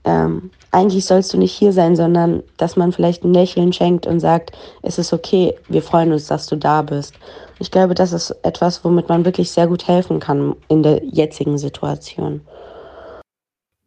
ähm, 0.05 0.51
eigentlich 0.71 1.07
sollst 1.07 1.33
du 1.33 1.39
nicht 1.39 1.53
hier 1.53 1.73
sein, 1.73 1.97
sondern 1.97 2.43
dass 2.59 2.77
man 2.77 2.93
vielleicht 2.93 3.25
ein 3.25 3.33
Lächeln 3.33 3.73
schenkt 3.73 4.07
und 4.07 4.21
sagt, 4.21 4.53
es 4.83 4.99
ist 4.99 5.15
okay, 5.15 5.55
wir 5.69 5.83
freuen 5.83 6.13
uns, 6.13 6.27
dass 6.27 6.47
du 6.47 6.57
da 6.57 6.83
bist. 6.83 7.15
Ich 7.59 7.71
glaube, 7.71 7.95
das 7.95 8.13
ist 8.13 8.31
etwas, 8.43 8.85
womit 8.85 9.09
man 9.09 9.25
wirklich 9.25 9.51
sehr 9.51 9.67
gut 9.67 9.89
helfen 9.89 10.21
kann 10.21 10.55
in 10.69 10.83
der 10.83 11.03
jetzigen 11.05 11.57
Situation 11.57 12.43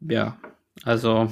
ja, 0.07 0.37
also 0.83 1.29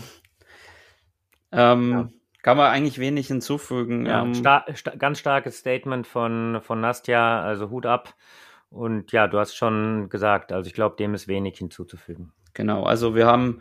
ähm, 1.51 1.91
ja. 1.91 2.09
kann 2.41 2.57
man 2.57 2.71
eigentlich 2.71 2.99
wenig 2.99 3.27
hinzufügen. 3.27 4.05
Ja, 4.05 4.23
ähm, 4.23 4.33
star 4.33 4.65
sta 4.73 4.95
ganz 4.95 5.19
starkes 5.19 5.57
Statement 5.57 6.07
von, 6.07 6.59
von 6.61 6.81
Nastja, 6.81 7.41
also 7.41 7.69
Hut 7.69 7.85
ab. 7.85 8.13
Und 8.69 9.11
ja, 9.11 9.27
du 9.27 9.37
hast 9.37 9.55
schon 9.55 10.09
gesagt, 10.09 10.51
also 10.51 10.67
ich 10.67 10.73
glaube, 10.73 10.95
dem 10.95 11.13
ist 11.13 11.27
wenig 11.27 11.57
hinzuzufügen. 11.57 12.31
Genau, 12.53 12.83
also 12.83 13.15
wir 13.15 13.25
haben 13.25 13.59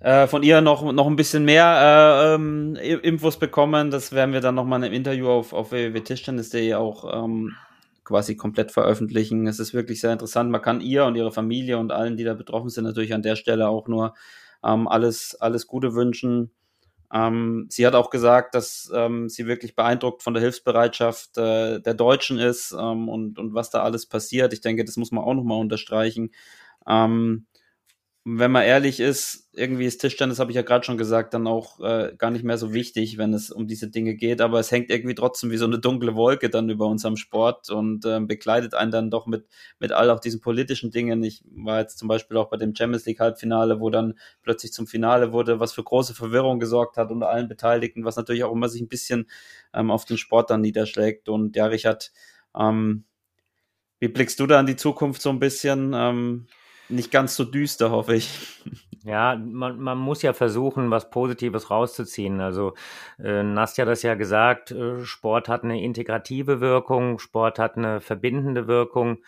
äh, 0.00 0.26
von 0.26 0.42
ihr 0.42 0.60
noch, 0.60 0.92
noch 0.92 1.06
ein 1.06 1.16
bisschen 1.16 1.44
mehr 1.44 2.28
äh, 2.30 2.34
ähm, 2.34 2.76
Infos 2.76 3.38
bekommen. 3.38 3.90
Das 3.90 4.12
werden 4.12 4.32
wir 4.32 4.40
dann 4.40 4.54
nochmal 4.54 4.84
im 4.84 4.92
Interview 4.92 5.28
auf, 5.28 5.52
auf 5.52 5.72
www.tischtennis.de 5.72 6.74
auch 6.74 7.24
ähm, 7.24 7.56
quasi 8.04 8.36
komplett 8.36 8.70
veröffentlichen. 8.72 9.46
Es 9.46 9.58
ist 9.58 9.74
wirklich 9.74 10.00
sehr 10.00 10.12
interessant. 10.12 10.50
Man 10.50 10.62
kann 10.62 10.80
ihr 10.80 11.04
und 11.04 11.16
ihre 11.16 11.32
Familie 11.32 11.78
und 11.78 11.92
allen, 11.92 12.16
die 12.16 12.24
da 12.24 12.34
betroffen 12.34 12.68
sind, 12.70 12.84
natürlich 12.84 13.14
an 13.14 13.22
der 13.22 13.36
Stelle 13.36 13.68
auch 13.68 13.88
nur 13.88 14.14
ähm, 14.64 14.88
alles, 14.88 15.36
alles 15.40 15.66
Gute 15.66 15.94
wünschen. 15.94 16.50
Ähm, 17.12 17.66
sie 17.70 17.86
hat 17.86 17.94
auch 17.94 18.10
gesagt, 18.10 18.54
dass 18.54 18.90
ähm, 18.94 19.28
sie 19.28 19.46
wirklich 19.46 19.76
beeindruckt 19.76 20.22
von 20.22 20.34
der 20.34 20.42
Hilfsbereitschaft 20.42 21.38
äh, 21.38 21.80
der 21.80 21.94
Deutschen 21.94 22.38
ist 22.38 22.74
ähm, 22.78 23.08
und, 23.08 23.38
und 23.38 23.54
was 23.54 23.70
da 23.70 23.82
alles 23.82 24.06
passiert. 24.06 24.52
Ich 24.52 24.60
denke, 24.60 24.84
das 24.84 24.96
muss 24.96 25.12
man 25.12 25.24
auch 25.24 25.34
nochmal 25.34 25.60
unterstreichen. 25.60 26.32
Ähm, 26.86 27.46
wenn 28.26 28.52
man 28.52 28.62
ehrlich 28.62 29.00
ist, 29.00 29.50
irgendwie 29.52 29.84
ist 29.84 29.98
Tischtennis, 29.98 30.38
habe 30.38 30.50
ich 30.50 30.56
ja 30.56 30.62
gerade 30.62 30.82
schon 30.82 30.96
gesagt, 30.96 31.34
dann 31.34 31.46
auch 31.46 31.78
äh, 31.80 32.14
gar 32.16 32.30
nicht 32.30 32.42
mehr 32.42 32.56
so 32.56 32.72
wichtig, 32.72 33.18
wenn 33.18 33.34
es 33.34 33.50
um 33.50 33.66
diese 33.66 33.90
Dinge 33.90 34.14
geht. 34.14 34.40
Aber 34.40 34.58
es 34.58 34.70
hängt 34.70 34.90
irgendwie 34.90 35.14
trotzdem 35.14 35.50
wie 35.50 35.58
so 35.58 35.66
eine 35.66 35.78
dunkle 35.78 36.14
Wolke 36.14 36.48
dann 36.48 36.70
über 36.70 36.86
unserem 36.86 37.18
Sport 37.18 37.68
und 37.68 38.06
äh, 38.06 38.20
begleitet 38.20 38.72
einen 38.72 38.90
dann 38.90 39.10
doch 39.10 39.26
mit, 39.26 39.46
mit 39.78 39.92
all 39.92 40.08
auch 40.08 40.20
diesen 40.20 40.40
politischen 40.40 40.90
Dingen. 40.90 41.22
Ich 41.22 41.44
war 41.54 41.80
jetzt 41.80 41.98
zum 41.98 42.08
Beispiel 42.08 42.38
auch 42.38 42.48
bei 42.48 42.56
dem 42.56 42.74
Champions 42.74 43.04
League 43.04 43.20
Halbfinale, 43.20 43.80
wo 43.80 43.90
dann 43.90 44.14
plötzlich 44.42 44.72
zum 44.72 44.86
Finale 44.86 45.32
wurde, 45.32 45.60
was 45.60 45.74
für 45.74 45.84
große 45.84 46.14
Verwirrung 46.14 46.58
gesorgt 46.58 46.96
hat 46.96 47.10
unter 47.10 47.28
allen 47.28 47.48
Beteiligten, 47.48 48.06
was 48.06 48.16
natürlich 48.16 48.44
auch 48.44 48.52
immer 48.52 48.70
sich 48.70 48.80
ein 48.80 48.88
bisschen 48.88 49.28
ähm, 49.74 49.90
auf 49.90 50.06
den 50.06 50.16
Sport 50.16 50.48
dann 50.48 50.62
niederschlägt. 50.62 51.28
Und 51.28 51.56
ja, 51.56 51.66
Richard, 51.66 52.10
ähm, 52.58 53.04
wie 54.00 54.08
blickst 54.08 54.40
du 54.40 54.46
da 54.46 54.58
in 54.60 54.66
die 54.66 54.76
Zukunft 54.76 55.20
so 55.20 55.28
ein 55.28 55.40
bisschen? 55.40 55.92
Ähm, 55.94 56.46
nicht 56.88 57.10
ganz 57.10 57.36
so 57.36 57.44
düster, 57.44 57.90
hoffe 57.90 58.14
ich. 58.14 58.62
Ja, 59.04 59.36
man, 59.36 59.78
man 59.80 59.98
muss 59.98 60.22
ja 60.22 60.32
versuchen, 60.32 60.90
was 60.90 61.10
Positives 61.10 61.70
rauszuziehen. 61.70 62.40
Also 62.40 62.72
äh, 63.22 63.42
Nastja 63.42 63.82
hat 63.82 63.90
das 63.90 64.02
ja 64.02 64.14
gesagt, 64.14 64.70
äh, 64.70 65.04
Sport 65.04 65.48
hat 65.48 65.62
eine 65.62 65.82
integrative 65.82 66.60
Wirkung, 66.60 67.18
Sport 67.18 67.58
hat 67.58 67.76
eine 67.76 68.00
verbindende 68.00 68.66
Wirkung. 68.66 69.18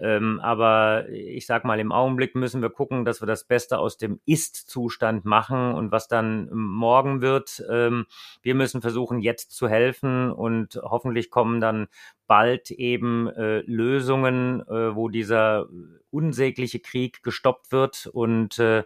Ähm, 0.00 0.40
aber 0.40 1.08
ich 1.10 1.46
sag 1.46 1.64
mal, 1.64 1.78
im 1.78 1.92
Augenblick 1.92 2.34
müssen 2.34 2.62
wir 2.62 2.70
gucken, 2.70 3.04
dass 3.04 3.20
wir 3.20 3.26
das 3.26 3.44
Beste 3.44 3.78
aus 3.78 3.98
dem 3.98 4.20
Ist-Zustand 4.26 5.24
machen 5.24 5.74
und 5.74 5.92
was 5.92 6.08
dann 6.08 6.48
morgen 6.52 7.20
wird. 7.20 7.62
Ähm, 7.70 8.06
wir 8.42 8.54
müssen 8.54 8.80
versuchen, 8.80 9.20
jetzt 9.20 9.52
zu 9.52 9.68
helfen 9.68 10.30
und 10.30 10.80
hoffentlich 10.82 11.30
kommen 11.30 11.60
dann 11.60 11.88
bald 12.26 12.70
eben 12.70 13.28
äh, 13.28 13.60
Lösungen, 13.66 14.60
äh, 14.68 14.94
wo 14.94 15.08
dieser 15.08 15.66
unsägliche 16.10 16.80
Krieg 16.80 17.22
gestoppt 17.22 17.72
wird 17.72 18.06
und 18.06 18.58
äh, 18.58 18.84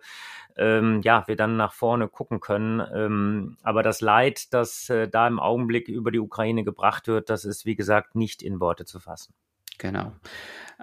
ähm, 0.57 1.01
ja, 1.03 1.25
wir 1.27 1.37
dann 1.37 1.57
nach 1.57 1.73
vorne 1.73 2.09
gucken 2.09 2.41
können. 2.41 2.81
Ähm, 2.95 3.57
aber 3.63 3.83
das 3.83 4.01
Leid, 4.01 4.53
das 4.53 4.89
äh, 4.89 5.09
da 5.09 5.27
im 5.27 5.41
Augenblick 5.41 5.89
über 5.89 6.11
die 6.11 6.21
Ukraine 6.21 6.65
gebracht 6.65 7.07
wird, 7.07 7.31
das 7.31 7.45
ist, 7.45 7.67
wie 7.67 7.77
gesagt, 7.77 8.15
nicht 8.15 8.43
in 8.43 8.61
Worte 8.61 8.85
zu 8.85 9.01
fassen. 9.01 9.35
Genau. 9.79 10.13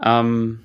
Ähm, 0.04 0.62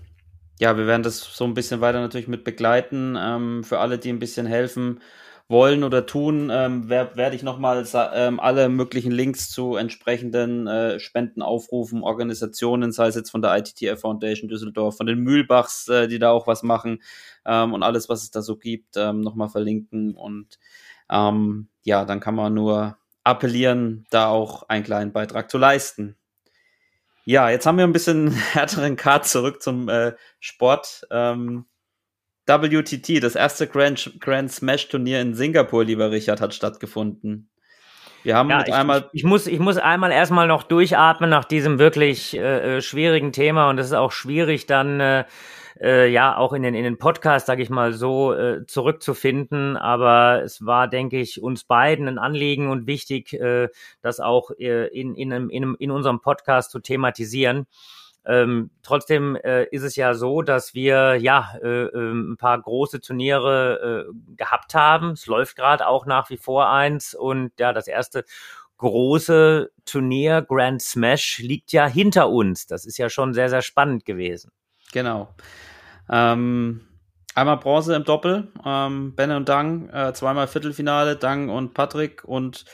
ja, 0.59 0.77
wir 0.77 0.87
werden 0.87 1.03
das 1.03 1.21
so 1.21 1.45
ein 1.45 1.55
bisschen 1.55 1.81
weiter 1.81 2.01
natürlich 2.01 2.29
mit 2.29 2.45
begleiten. 2.45 3.17
Ähm, 3.19 3.65
für 3.65 3.79
alle, 3.79 3.99
die 3.99 4.11
ein 4.11 4.19
bisschen 4.19 4.47
helfen 4.47 5.01
wollen 5.49 5.85
oder 5.85 6.07
tun, 6.07 6.51
ähm, 6.53 6.89
wer, 6.89 7.17
werde 7.17 7.37
ich 7.37 7.45
nochmal 7.45 7.87
ähm, 8.15 8.41
alle 8.41 8.69
möglichen 8.69 9.12
Links 9.12 9.49
zu 9.51 9.77
entsprechenden 9.77 10.67
äh, 10.67 10.99
Spenden 10.99 11.41
aufrufen, 11.41 12.03
Organisationen, 12.03 12.91
sei 12.91 13.07
es 13.09 13.15
jetzt 13.15 13.31
von 13.31 13.43
der 13.43 13.57
ITTF 13.57 14.01
Foundation 14.01 14.49
Düsseldorf, 14.49 14.97
von 14.97 15.07
den 15.07 15.21
Mühlbachs, 15.21 15.87
äh, 15.89 16.09
die 16.09 16.19
da 16.19 16.31
auch 16.33 16.49
was 16.49 16.65
machen 16.65 17.01
ähm, 17.45 17.75
und 17.75 17.85
alles, 17.85 18.09
was 18.09 18.25
es 18.25 18.33
da 18.33 18.43
so 18.43 18.57
gibt, 18.57 18.97
ähm, 18.97 19.21
nochmal 19.21 19.49
verlinken. 19.49 20.17
Und 20.17 20.59
ähm, 21.11 21.69
ja, 21.85 22.05
dann 22.05 22.19
kann 22.19 22.35
man 22.35 22.53
nur 22.53 22.97
appellieren, 23.23 24.05
da 24.11 24.29
auch 24.29 24.65
einen 24.69 24.85
kleinen 24.85 25.12
Beitrag 25.12 25.49
zu 25.51 25.59
leisten. 25.59 26.17
Ja, 27.29 27.51
jetzt 27.51 27.67
haben 27.67 27.77
wir 27.77 27.85
ein 27.85 27.93
bisschen 27.93 28.31
härteren 28.53 28.97
Card 28.97 29.27
zurück 29.27 29.61
zum 29.61 29.89
äh, 29.89 30.12
Sport. 30.41 31.07
Ähm, 31.11 31.67
WTT, 32.47 33.21
das 33.21 33.35
erste 33.35 33.67
Grand, 33.67 34.21
Grand 34.21 34.53
Smash 34.53 34.89
Turnier 34.89 35.21
in 35.21 35.35
Singapur, 35.35 35.85
lieber 35.85 36.12
Richard, 36.12 36.41
hat 36.41 36.55
stattgefunden. 36.55 37.51
Wir 38.23 38.37
haben 38.37 38.49
ja, 38.49 38.59
mit 38.59 38.69
ich, 38.69 38.75
einmal. 38.75 39.11
Ich, 39.12 39.25
muss, 39.25 39.49
ich 39.49 39.59
muss 39.59 39.77
einmal 39.77 40.12
erstmal 40.12 40.47
noch 40.47 40.62
durchatmen 40.62 41.29
nach 41.29 41.45
diesem 41.45 41.81
wirklich 41.81 42.37
äh, 42.37 42.77
äh 42.77 42.81
schwierigen 42.81 43.33
Thema 43.33 43.71
und 43.71 43.79
es 43.79 43.87
ist 43.87 43.93
auch 43.93 44.12
schwierig 44.12 44.67
dann 44.67 45.01
äh, 45.01 45.25
äh, 45.81 46.09
ja 46.09 46.37
auch 46.37 46.53
in 46.53 46.62
den 46.62 46.75
in 46.75 46.85
den 46.85 46.99
Podcast, 46.99 47.47
sage 47.47 47.62
ich 47.62 47.71
mal 47.71 47.93
so, 47.93 48.33
äh, 48.33 48.67
zurückzufinden. 48.67 49.77
Aber 49.77 50.43
es 50.43 50.65
war, 50.65 50.89
denke 50.89 51.19
ich, 51.19 51.43
uns 51.43 51.65
beiden 51.65 52.09
ein 52.09 52.19
Anliegen 52.19 52.69
und 52.71 52.87
wichtig, 52.87 53.33
äh, 53.35 53.69
das 54.03 54.21
auch 54.21 54.51
äh, 54.59 54.87
in, 54.89 55.15
in, 55.15 55.33
in, 55.51 55.75
in 55.75 55.91
unserem 55.91 56.21
Podcast 56.21 56.71
zu 56.71 56.81
thematisieren. 56.81 57.67
Ähm, 58.27 58.71
trotzdem 58.83 59.37
äh, 59.37 59.67
ist 59.71 59.85
es 59.85 59.95
ja 59.95 60.15
so, 60.15 60.43
dass 60.43 60.75
wir 60.75 61.15
ja 61.15 61.55
äh, 61.62 61.85
äh, 61.85 62.12
ein 62.12 62.37
paar 62.37 62.61
große 62.61 63.01
Turniere 63.01 64.09
äh, 64.09 64.35
gehabt 64.37 64.75
haben. 64.75 65.12
Es 65.12 65.27
läuft 65.27 65.55
gerade 65.55 65.87
auch 65.87 66.07
nach 66.07 66.29
wie 66.29 66.37
vor 66.37 66.69
eins 66.69 67.15
und 67.15 67.53
ja, 67.61 67.73
das 67.73 67.87
erste 67.87 68.25
große 68.79 69.71
Turnier 69.85 70.43
Grand 70.43 70.83
Smash 70.83 71.39
liegt 71.39 71.73
ja 71.73 71.87
hinter 71.87 72.29
uns. 72.29 72.67
Das 72.67 72.85
ist 72.85 72.99
ja 72.99 73.09
schon 73.09 73.33
sehr, 73.33 73.49
sehr 73.49 73.62
spannend 73.62 74.05
gewesen. 74.05 74.51
Genau. 74.92 75.35
Ähm, 76.11 76.87
einmal 77.35 77.59
Bronze 77.59 77.94
im 77.94 78.05
Doppel. 78.05 78.53
Ähm, 78.64 79.14
Benne 79.14 79.37
und 79.37 79.49
Dang, 79.49 79.88
äh, 79.90 80.12
zweimal 80.12 80.49
Viertelfinale, 80.49 81.16
Dang 81.16 81.49
und 81.49 81.75
Patrick 81.75 82.25
und 82.25 82.64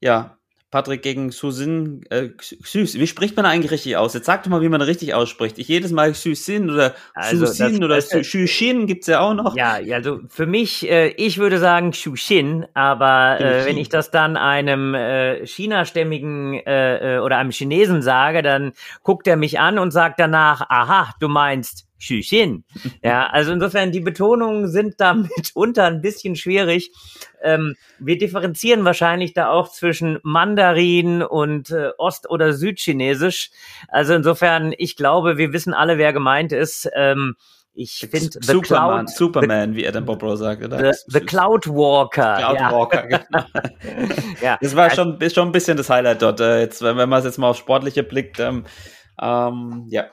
ja, 0.00 0.38
Patrick 0.72 1.02
gegen 1.02 1.30
Susin. 1.30 2.00
Äh, 2.08 2.30
Süß. 2.40 2.98
Wie 2.98 3.06
spricht 3.06 3.36
man 3.36 3.44
eigentlich 3.44 3.70
richtig 3.70 3.96
aus? 3.98 4.14
Jetzt 4.14 4.24
sag 4.24 4.42
doch 4.42 4.50
mal, 4.50 4.62
wie 4.62 4.70
man 4.70 4.80
richtig 4.80 5.12
ausspricht. 5.14 5.58
Ich 5.58 5.68
jedes 5.68 5.92
Mal 5.92 6.14
Susin 6.14 6.70
oder 6.70 6.94
also 7.14 7.44
Susin 7.44 7.84
oder 7.84 8.00
Shushin 8.00 8.86
gibt's 8.86 9.06
ja 9.06 9.20
auch 9.20 9.34
noch. 9.34 9.54
Ja, 9.54 9.78
also 9.92 10.20
für 10.28 10.46
mich, 10.46 10.90
äh, 10.90 11.08
ich 11.10 11.36
würde 11.36 11.58
sagen 11.58 11.92
Shushin, 11.92 12.66
aber 12.72 13.38
äh, 13.38 13.66
wenn 13.66 13.76
ich 13.76 13.90
das 13.90 14.10
dann 14.10 14.38
einem 14.38 14.94
äh, 14.94 15.46
Chinastämmigen 15.46 16.54
äh, 16.54 17.16
äh, 17.16 17.18
oder 17.18 17.36
einem 17.36 17.50
Chinesen 17.50 18.00
sage, 18.00 18.42
dann 18.42 18.72
guckt 19.02 19.26
er 19.26 19.36
mich 19.36 19.60
an 19.60 19.78
und 19.78 19.90
sagt 19.90 20.18
danach, 20.18 20.62
aha, 20.70 21.14
du 21.20 21.28
meinst 21.28 21.86
Xüxin. 22.02 22.64
Ja, 23.02 23.26
also 23.28 23.52
insofern, 23.52 23.92
die 23.92 24.00
Betonungen 24.00 24.68
sind 24.68 24.94
da 24.98 25.14
mitunter 25.14 25.84
ein 25.86 26.02
bisschen 26.02 26.36
schwierig. 26.36 26.92
Ähm, 27.42 27.76
wir 27.98 28.18
differenzieren 28.18 28.84
wahrscheinlich 28.84 29.32
da 29.34 29.50
auch 29.50 29.68
zwischen 29.68 30.18
Mandarin 30.22 31.22
und 31.22 31.70
äh, 31.70 31.90
Ost- 31.98 32.28
oder 32.28 32.52
Südchinesisch. 32.52 33.50
Also 33.88 34.14
insofern, 34.14 34.74
ich 34.76 34.96
glaube, 34.96 35.38
wir 35.38 35.52
wissen 35.52 35.74
alle, 35.74 35.98
wer 35.98 36.12
gemeint 36.12 36.52
ist. 36.52 36.88
Ähm, 36.94 37.36
ich 37.74 38.06
finde 38.10 38.38
Superman, 38.42 39.06
Cloud, 39.06 39.10
Superman, 39.10 39.72
the, 39.72 39.76
wie 39.78 39.88
Adam 39.88 40.04
Bobrow 40.04 40.36
sagt. 40.36 40.62
The, 40.62 40.92
the, 41.06 41.20
Cloud 41.20 41.66
Walker. 41.66 42.36
Cloud 42.36 42.56
ja. 42.58 42.70
Walker, 42.70 43.02
genau. 43.06 43.44
ja. 44.42 44.58
Das 44.60 44.76
war 44.76 44.90
schon, 44.90 45.18
ist 45.20 45.34
schon 45.34 45.48
ein 45.48 45.52
bisschen 45.52 45.78
das 45.78 45.88
Highlight 45.88 46.20
dort. 46.20 46.40
Äh, 46.40 46.60
jetzt, 46.60 46.82
wenn, 46.82 46.98
wenn 46.98 47.08
man 47.08 47.20
es 47.20 47.24
jetzt 47.24 47.38
mal 47.38 47.48
auf 47.48 47.56
Sportliche 47.56 48.02
blickt, 48.02 48.40
ähm, 48.40 48.64
ähm, 49.20 49.86
ja, 49.88 50.04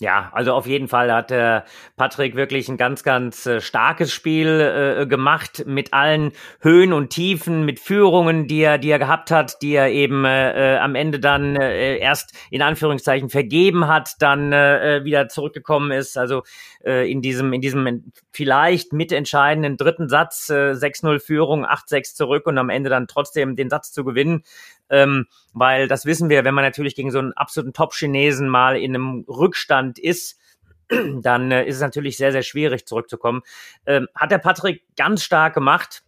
ja, 0.00 0.30
also 0.32 0.52
auf 0.52 0.68
jeden 0.68 0.86
Fall 0.86 1.12
hat 1.12 1.30
der 1.30 1.64
Patrick 1.96 2.36
wirklich 2.36 2.68
ein 2.68 2.76
ganz, 2.76 3.02
ganz 3.02 3.46
äh, 3.46 3.60
starkes 3.60 4.12
Spiel 4.12 4.46
äh, 5.00 5.06
gemacht 5.06 5.64
mit 5.66 5.92
allen 5.92 6.32
Höhen 6.60 6.92
und 6.92 7.10
Tiefen, 7.10 7.64
mit 7.64 7.80
Führungen, 7.80 8.46
die 8.46 8.60
er, 8.60 8.78
die 8.78 8.90
er 8.90 9.00
gehabt 9.00 9.32
hat, 9.32 9.60
die 9.60 9.72
er 9.72 9.90
eben 9.90 10.24
äh, 10.24 10.76
äh 10.76 10.78
am 10.78 10.94
Ende 10.94 11.18
dann 11.18 11.56
äh, 11.56 11.98
erst 11.98 12.32
in 12.52 12.62
Anführungszeichen 12.62 13.28
vergeben 13.28 13.88
hat, 13.88 14.12
dann 14.20 14.52
äh, 14.52 15.00
wieder 15.02 15.28
zurückgekommen 15.28 15.90
ist. 15.90 16.16
Also 16.16 16.44
äh, 16.84 17.10
in 17.10 17.20
diesem, 17.20 17.52
in 17.52 17.60
diesem 17.60 18.12
vielleicht 18.30 18.92
mitentscheidenden 18.92 19.76
dritten 19.76 20.08
Satz, 20.08 20.48
äh, 20.48 20.74
6-0 20.74 21.18
Führung, 21.18 21.66
8-6 21.66 22.14
zurück 22.14 22.46
und 22.46 22.56
am 22.56 22.70
Ende 22.70 22.88
dann 22.88 23.08
trotzdem 23.08 23.56
den 23.56 23.68
Satz 23.68 23.90
zu 23.90 24.04
gewinnen 24.04 24.44
ähm, 24.90 25.26
weil 25.52 25.88
das 25.88 26.06
wissen 26.06 26.28
wir, 26.28 26.44
wenn 26.44 26.54
man 26.54 26.64
natürlich 26.64 26.94
gegen 26.94 27.10
so 27.10 27.18
einen 27.18 27.32
absoluten 27.32 27.72
Top-Chinesen 27.72 28.48
mal 28.48 28.76
in 28.76 28.94
einem 28.94 29.24
Rückstand 29.28 29.98
ist, 29.98 30.38
dann 31.22 31.50
äh, 31.50 31.64
ist 31.66 31.76
es 31.76 31.82
natürlich 31.82 32.16
sehr, 32.16 32.32
sehr 32.32 32.42
schwierig 32.42 32.86
zurückzukommen. 32.86 33.42
Ähm, 33.86 34.08
hat 34.14 34.30
der 34.30 34.38
Patrick 34.38 34.84
ganz 34.96 35.22
stark 35.22 35.54
gemacht 35.54 36.02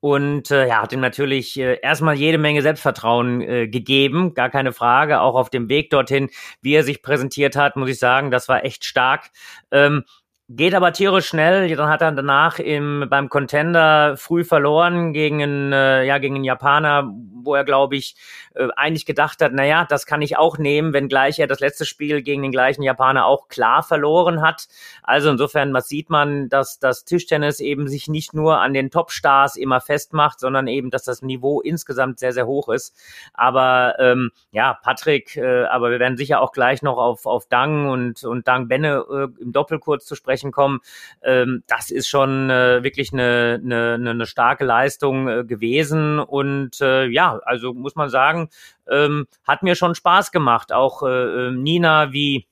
und 0.00 0.50
äh, 0.50 0.66
ja, 0.68 0.82
hat 0.82 0.92
ihm 0.92 1.00
natürlich 1.00 1.58
äh, 1.58 1.78
erstmal 1.80 2.16
jede 2.16 2.38
Menge 2.38 2.62
Selbstvertrauen 2.62 3.40
äh, 3.40 3.68
gegeben, 3.68 4.34
gar 4.34 4.50
keine 4.50 4.72
Frage. 4.72 5.20
Auch 5.20 5.34
auf 5.34 5.50
dem 5.50 5.68
Weg 5.68 5.90
dorthin, 5.90 6.30
wie 6.60 6.74
er 6.74 6.82
sich 6.82 7.02
präsentiert 7.02 7.56
hat, 7.56 7.76
muss 7.76 7.90
ich 7.90 7.98
sagen, 7.98 8.30
das 8.30 8.48
war 8.48 8.64
echt 8.64 8.84
stark. 8.84 9.30
Ähm, 9.70 10.04
Geht 10.48 10.76
aber 10.76 10.92
tierisch 10.92 11.26
schnell. 11.26 11.74
Dann 11.74 11.88
hat 11.88 12.02
er 12.02 12.12
danach 12.12 12.60
im, 12.60 13.06
beim 13.10 13.28
Contender 13.28 14.16
früh 14.16 14.44
verloren 14.44 15.12
gegen 15.12 15.42
einen, 15.42 15.72
äh, 15.72 16.04
ja, 16.04 16.18
gegen 16.18 16.36
einen 16.36 16.44
Japaner, 16.44 17.12
wo 17.42 17.56
er, 17.56 17.64
glaube 17.64 17.96
ich, 17.96 18.14
äh, 18.54 18.68
eigentlich 18.76 19.06
gedacht 19.06 19.42
hat, 19.42 19.52
naja, 19.52 19.84
das 19.88 20.06
kann 20.06 20.22
ich 20.22 20.36
auch 20.38 20.56
nehmen, 20.56 20.92
wenngleich 20.92 21.40
er 21.40 21.48
das 21.48 21.58
letzte 21.58 21.84
Spiel 21.84 22.22
gegen 22.22 22.42
den 22.42 22.52
gleichen 22.52 22.84
Japaner 22.84 23.26
auch 23.26 23.48
klar 23.48 23.82
verloren 23.82 24.40
hat. 24.40 24.68
Also 25.02 25.30
insofern, 25.30 25.74
was 25.74 25.88
sieht 25.88 26.10
man, 26.10 26.48
dass 26.48 26.78
das 26.78 27.04
Tischtennis 27.04 27.58
eben 27.58 27.88
sich 27.88 28.06
nicht 28.06 28.32
nur 28.32 28.60
an 28.60 28.72
den 28.72 28.92
Top-Stars 28.92 29.56
immer 29.56 29.80
festmacht, 29.80 30.38
sondern 30.38 30.68
eben, 30.68 30.90
dass 30.90 31.02
das 31.02 31.22
Niveau 31.22 31.60
insgesamt 31.60 32.20
sehr, 32.20 32.32
sehr 32.32 32.46
hoch 32.46 32.68
ist. 32.68 32.94
Aber 33.34 33.96
ähm, 33.98 34.30
ja, 34.52 34.78
Patrick, 34.80 35.36
äh, 35.36 35.64
aber 35.64 35.90
wir 35.90 35.98
werden 35.98 36.16
sicher 36.16 36.40
auch 36.40 36.52
gleich 36.52 36.82
noch 36.82 36.98
auf, 36.98 37.26
auf 37.26 37.46
Dang 37.46 37.88
und, 37.88 38.22
und 38.22 38.46
Dang 38.46 38.68
Benne 38.68 39.04
äh, 39.10 39.42
im 39.42 39.50
Doppelkurs 39.50 40.04
zu 40.04 40.14
sprechen 40.14 40.35
sprechen 40.36 40.52
kommen. 40.52 40.80
Ähm, 41.22 41.62
das 41.66 41.90
ist 41.90 42.08
schon 42.08 42.50
äh, 42.50 42.82
wirklich 42.82 43.12
eine, 43.12 43.60
eine, 43.62 44.10
eine 44.10 44.26
starke 44.26 44.64
Leistung 44.64 45.28
äh, 45.28 45.44
gewesen. 45.44 46.18
Und 46.18 46.80
äh, 46.80 47.06
ja, 47.06 47.40
also 47.44 47.72
muss 47.72 47.96
man 47.96 48.10
sagen, 48.10 48.50
ähm, 48.88 49.26
hat 49.46 49.62
mir 49.62 49.74
schon 49.74 49.94
Spaß 49.94 50.32
gemacht. 50.32 50.72
Auch 50.72 51.02
äh, 51.02 51.48
äh 51.48 51.50
Nina 51.50 52.12
wie 52.12 52.46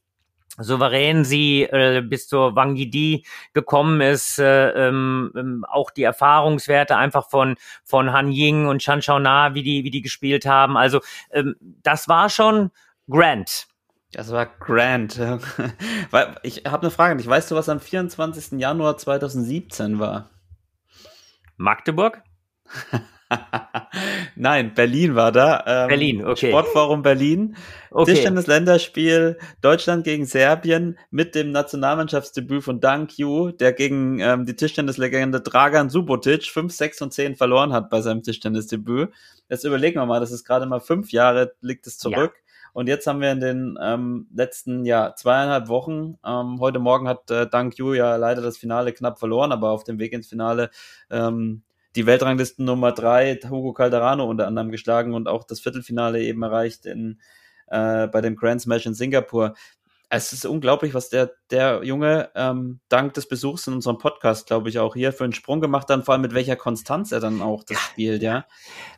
souverän 0.57 1.25
sie 1.25 1.63
äh, 1.63 2.01
bis 2.01 2.29
zur 2.29 2.55
Wang 2.55 2.77
Yidi 2.77 3.27
gekommen 3.55 4.01
ist, 4.01 4.39
äh, 4.39 4.71
ähm, 4.71 5.33
ähm, 5.37 5.65
auch 5.69 5.91
die 5.91 6.05
Erfahrungswerte 6.05 6.97
einfach 6.97 7.29
von 7.29 7.57
von 7.83 8.13
Han 8.13 8.31
Ying 8.31 8.69
und 8.69 8.79
Chan 8.81 9.01
Chao 9.01 9.19
Na, 9.19 9.55
wie 9.55 9.65
die 9.65 9.83
wie 9.83 9.91
die 9.91 10.03
gespielt 10.03 10.47
haben. 10.47 10.77
Also 10.77 11.01
ähm, 11.33 11.57
das 11.83 12.09
war 12.09 12.31
schon 12.31 12.71
grand. 13.11 13.67
Das 14.15 14.31
war 14.31 14.47
grand. 14.47 15.19
ich 16.43 16.63
habe 16.67 16.83
eine 16.83 16.91
Frage. 16.91 17.21
Ich 17.21 17.27
weißt 17.27 17.51
du, 17.51 17.57
was 17.57 17.69
am 17.69 17.81
24. 17.81 18.61
Januar 18.61 18.97
2017 18.97 19.99
war? 19.99 20.31
Magdeburg? 21.57 22.23
Nein, 24.37 24.75
Berlin 24.75 25.15
war 25.17 25.33
da. 25.33 25.65
Ähm, 25.67 25.89
Berlin, 25.89 26.25
okay. 26.25 26.51
Sportforum 26.51 27.03
Berlin. 27.03 27.57
Okay. 27.91 28.13
Tischtennis-Länderspiel 28.13 29.39
Deutschland 29.61 30.05
gegen 30.05 30.27
Serbien 30.27 30.99
mit 31.11 31.35
dem 31.35 31.51
Nationalmannschaftsdebüt 31.51 32.63
von 32.63 32.81
Dank 32.81 33.19
Yu, 33.19 33.51
der 33.51 33.73
gegen 33.73 34.21
ähm, 34.21 34.47
die 34.47 34.55
Tischtennislegende 34.55 35.41
Dragan 35.41 35.91
Subotic 35.91 36.45
5, 36.45 36.73
6 36.73 37.03
und 37.03 37.13
10 37.13 37.37
verloren 37.37 37.73
hat 37.73 37.91
bei 37.91 38.01
seinem 38.01 38.23
Tischtennisdebüt. 38.23 39.11
Jetzt 39.49 39.65
überlegen 39.65 40.01
wir 40.01 40.07
mal, 40.07 40.21
das 40.21 40.31
ist 40.31 40.45
gerade 40.45 40.67
mal 40.67 40.81
fünf 40.81 41.13
Jahre, 41.13 41.55
liegt 41.61 41.87
es 41.87 41.99
zurück. 41.99 42.35
Ja. 42.37 42.44
Und 42.75 42.89
jetzt 42.89 43.07
haben 43.07 43.21
wir 43.21 43.31
in 43.31 43.39
den 43.39 43.79
ähm, 43.81 44.27
letzten 44.35 44.85
ja, 44.85 45.15
zweieinhalb 45.15 45.69
Wochen, 45.69 46.19
ähm, 46.27 46.59
heute 46.59 46.81
Morgen 46.81 47.07
hat 47.07 47.31
äh, 47.31 47.49
Dank 47.49 47.79
Yu 47.79 47.95
ja 47.95 48.17
leider 48.17 48.43
das 48.43 48.59
Finale 48.59 48.93
knapp 48.93 49.21
verloren, 49.21 49.53
aber 49.53 49.71
auf 49.71 49.85
dem 49.85 50.01
Weg 50.01 50.13
ins 50.13 50.27
Finale 50.27 50.71
ähm, 51.09 51.63
die 51.95 52.05
Weltranglisten 52.05 52.65
Nummer 52.65 52.91
drei, 52.91 53.39
Hugo 53.49 53.73
Calderano 53.73 54.29
unter 54.29 54.49
anderem 54.49 54.73
geschlagen 54.73 55.15
und 55.15 55.29
auch 55.29 55.45
das 55.45 55.61
Viertelfinale 55.61 56.21
eben 56.25 56.43
erreicht 56.43 56.85
in, 56.85 57.21
äh, 57.69 58.09
bei 58.09 58.21
dem 58.21 58.35
Grand 58.35 58.61
Smash 58.61 58.87
in 58.87 58.95
Singapur. 58.95 59.55
Es 60.09 60.33
ist 60.33 60.45
unglaublich, 60.45 60.95
was 60.95 61.09
der, 61.09 61.31
der 61.51 61.85
Junge 61.85 62.31
ähm, 62.35 62.81
dank 62.89 63.15
des 63.15 63.29
Besuchs 63.29 63.69
in 63.69 63.75
unserem 63.75 63.99
Podcast, 63.99 64.49
glaube 64.49 64.69
ich, 64.69 64.81
auch 64.81 64.95
hier 64.95 65.13
für 65.13 65.23
einen 65.23 65.33
Sprung 65.33 65.61
gemacht 65.61 65.89
hat, 65.91 66.05
vor 66.05 66.15
allem 66.15 66.23
mit 66.23 66.35
welcher 66.35 66.57
Konstanz 66.57 67.13
er 67.13 67.21
dann 67.21 67.41
auch 67.41 67.63
das 67.63 67.79
spielt, 67.79 68.23
ja. 68.23 68.47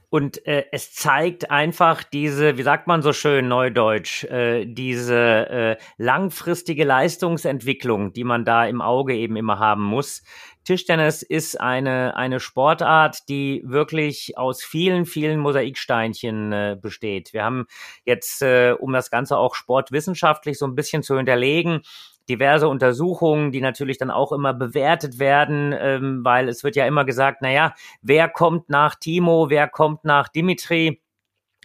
Und 0.08 0.46
äh, 0.46 0.66
es 0.70 0.94
zeigt 0.94 1.50
einfach 1.50 2.04
diese, 2.04 2.58
wie 2.58 2.62
sagt 2.62 2.86
man 2.86 3.02
so 3.02 3.12
schön 3.12 3.48
neudeutsch, 3.48 4.24
äh, 4.24 4.64
diese 4.64 5.16
äh, 5.16 5.76
langfristige 5.98 6.84
Leistungsentwicklung, 6.84 8.12
die 8.12 8.22
man 8.24 8.44
da 8.44 8.66
im 8.66 8.80
Auge 8.80 9.14
eben 9.16 9.36
immer 9.36 9.58
haben 9.58 9.82
muss. 9.82 10.22
Tischtennis 10.64 11.22
ist 11.22 11.60
eine, 11.60 12.16
eine 12.16 12.40
Sportart, 12.40 13.28
die 13.28 13.62
wirklich 13.64 14.36
aus 14.36 14.62
vielen, 14.62 15.06
vielen 15.06 15.38
Mosaiksteinchen 15.38 16.52
äh, 16.52 16.76
besteht. 16.80 17.32
Wir 17.32 17.44
haben 17.44 17.66
jetzt, 18.04 18.42
äh, 18.42 18.74
um 18.78 18.92
das 18.92 19.10
Ganze 19.10 19.38
auch 19.38 19.54
sportwissenschaftlich 19.54 20.58
so 20.58 20.66
ein 20.66 20.74
bisschen 20.74 21.02
zu 21.02 21.16
hinterlegen, 21.16 21.82
diverse 22.28 22.68
Untersuchungen, 22.68 23.52
die 23.52 23.60
natürlich 23.60 23.98
dann 23.98 24.10
auch 24.10 24.32
immer 24.32 24.54
bewertet 24.54 25.18
werden, 25.18 25.74
ähm, 25.78 26.24
weil 26.24 26.48
es 26.48 26.64
wird 26.64 26.76
ja 26.76 26.86
immer 26.86 27.04
gesagt, 27.04 27.38
na 27.42 27.50
ja, 27.50 27.74
wer 28.02 28.28
kommt 28.28 28.68
nach 28.68 28.94
Timo, 28.96 29.50
wer 29.50 29.68
kommt 29.68 30.04
nach 30.04 30.28
Dimitri? 30.28 31.02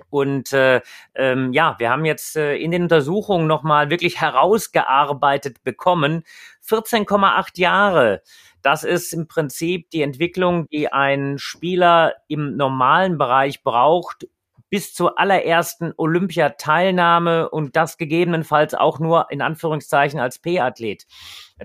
Und 0.10 0.52
äh, 0.54 0.82
ähm, 1.16 1.54
ja, 1.54 1.76
wir 1.78 1.92
haben 1.92 2.06
jetzt 2.06 2.36
äh, 2.36 2.56
in 2.56 2.72
den 2.72 2.84
Untersuchungen 2.84 3.46
nochmal 3.46 3.90
wirklich 3.90 4.20
herausgearbeitet 4.20 5.64
bekommen, 5.64 6.24
14,8 6.66 7.60
Jahre 7.60 8.22
das 8.62 8.84
ist 8.84 9.14
im 9.14 9.28
Prinzip 9.28 9.90
die 9.90 10.02
Entwicklung, 10.02 10.68
die 10.70 10.92
ein 10.92 11.38
Spieler 11.38 12.14
im 12.28 12.56
normalen 12.58 13.18
Bereich 13.18 13.64
braucht, 13.64 14.28
bis 14.72 14.94
zur 14.94 15.20
allerersten 15.20 15.94
Olympiateilnahme 15.98 17.50
und 17.50 17.76
das 17.76 17.98
gegebenenfalls 17.98 18.74
auch 18.74 19.00
nur 19.00 19.28
in 19.30 19.42
Anführungszeichen 19.42 20.18
als 20.18 20.40
P-Athlet. 20.40 21.06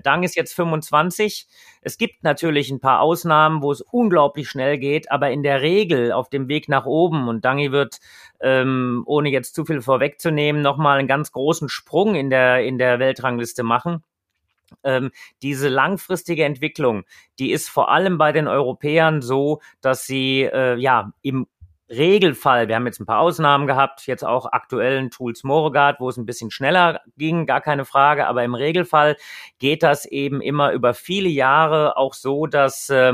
Dang 0.03 0.23
ist 0.23 0.35
jetzt 0.35 0.53
25. 0.53 1.47
Es 1.81 1.97
gibt 1.97 2.23
natürlich 2.23 2.69
ein 2.69 2.81
paar 2.81 2.99
Ausnahmen, 2.99 3.61
wo 3.61 3.71
es 3.71 3.79
unglaublich 3.79 4.49
schnell 4.49 4.77
geht, 4.77 5.09
aber 5.09 5.31
in 5.31 5.41
der 5.41 5.61
Regel 5.61 6.11
auf 6.11 6.29
dem 6.29 6.49
Weg 6.49 6.67
nach 6.67 6.85
oben 6.85 7.29
und 7.29 7.45
Dangi 7.45 7.71
wird, 7.71 7.99
ähm, 8.41 9.03
ohne 9.05 9.29
jetzt 9.29 9.55
zu 9.55 9.63
viel 9.63 9.81
vorwegzunehmen, 9.81 10.61
nochmal 10.61 10.99
einen 10.99 11.07
ganz 11.07 11.31
großen 11.31 11.69
Sprung 11.69 12.13
in 12.13 12.29
der, 12.29 12.65
in 12.65 12.77
der 12.77 12.99
Weltrangliste 12.99 13.63
machen 13.63 14.03
ähm, 14.83 15.11
diese 15.41 15.69
langfristige 15.69 16.43
Entwicklung, 16.43 17.05
die 17.39 17.51
ist 17.51 17.69
vor 17.69 17.89
allem 17.89 18.17
bei 18.17 18.33
den 18.33 18.49
Europäern 18.49 19.21
so, 19.21 19.61
dass 19.79 20.05
sie 20.05 20.41
äh, 20.41 20.75
ja 20.75 21.13
im 21.21 21.47
Regelfall, 21.89 22.67
wir 22.67 22.75
haben 22.75 22.85
jetzt 22.85 22.99
ein 22.99 23.05
paar 23.05 23.19
Ausnahmen 23.19 23.65
gehabt, 23.65 24.07
jetzt 24.07 24.25
auch 24.25 24.45
aktuellen 24.51 25.09
Tools 25.09 25.43
Moregard, 25.43 25.99
wo 25.99 26.09
es 26.09 26.17
ein 26.17 26.25
bisschen 26.25 26.51
schneller 26.51 27.01
ging, 27.17 27.45
gar 27.45 27.61
keine 27.61 27.85
Frage, 27.85 28.27
aber 28.27 28.43
im 28.43 28.55
Regelfall 28.55 29.15
geht 29.59 29.83
das 29.83 30.05
eben 30.05 30.41
immer 30.41 30.73
über 30.73 30.93
viele 30.93 31.29
Jahre 31.29 31.95
auch 31.95 32.13
so, 32.13 32.45
dass 32.45 32.89
äh, 32.89 33.13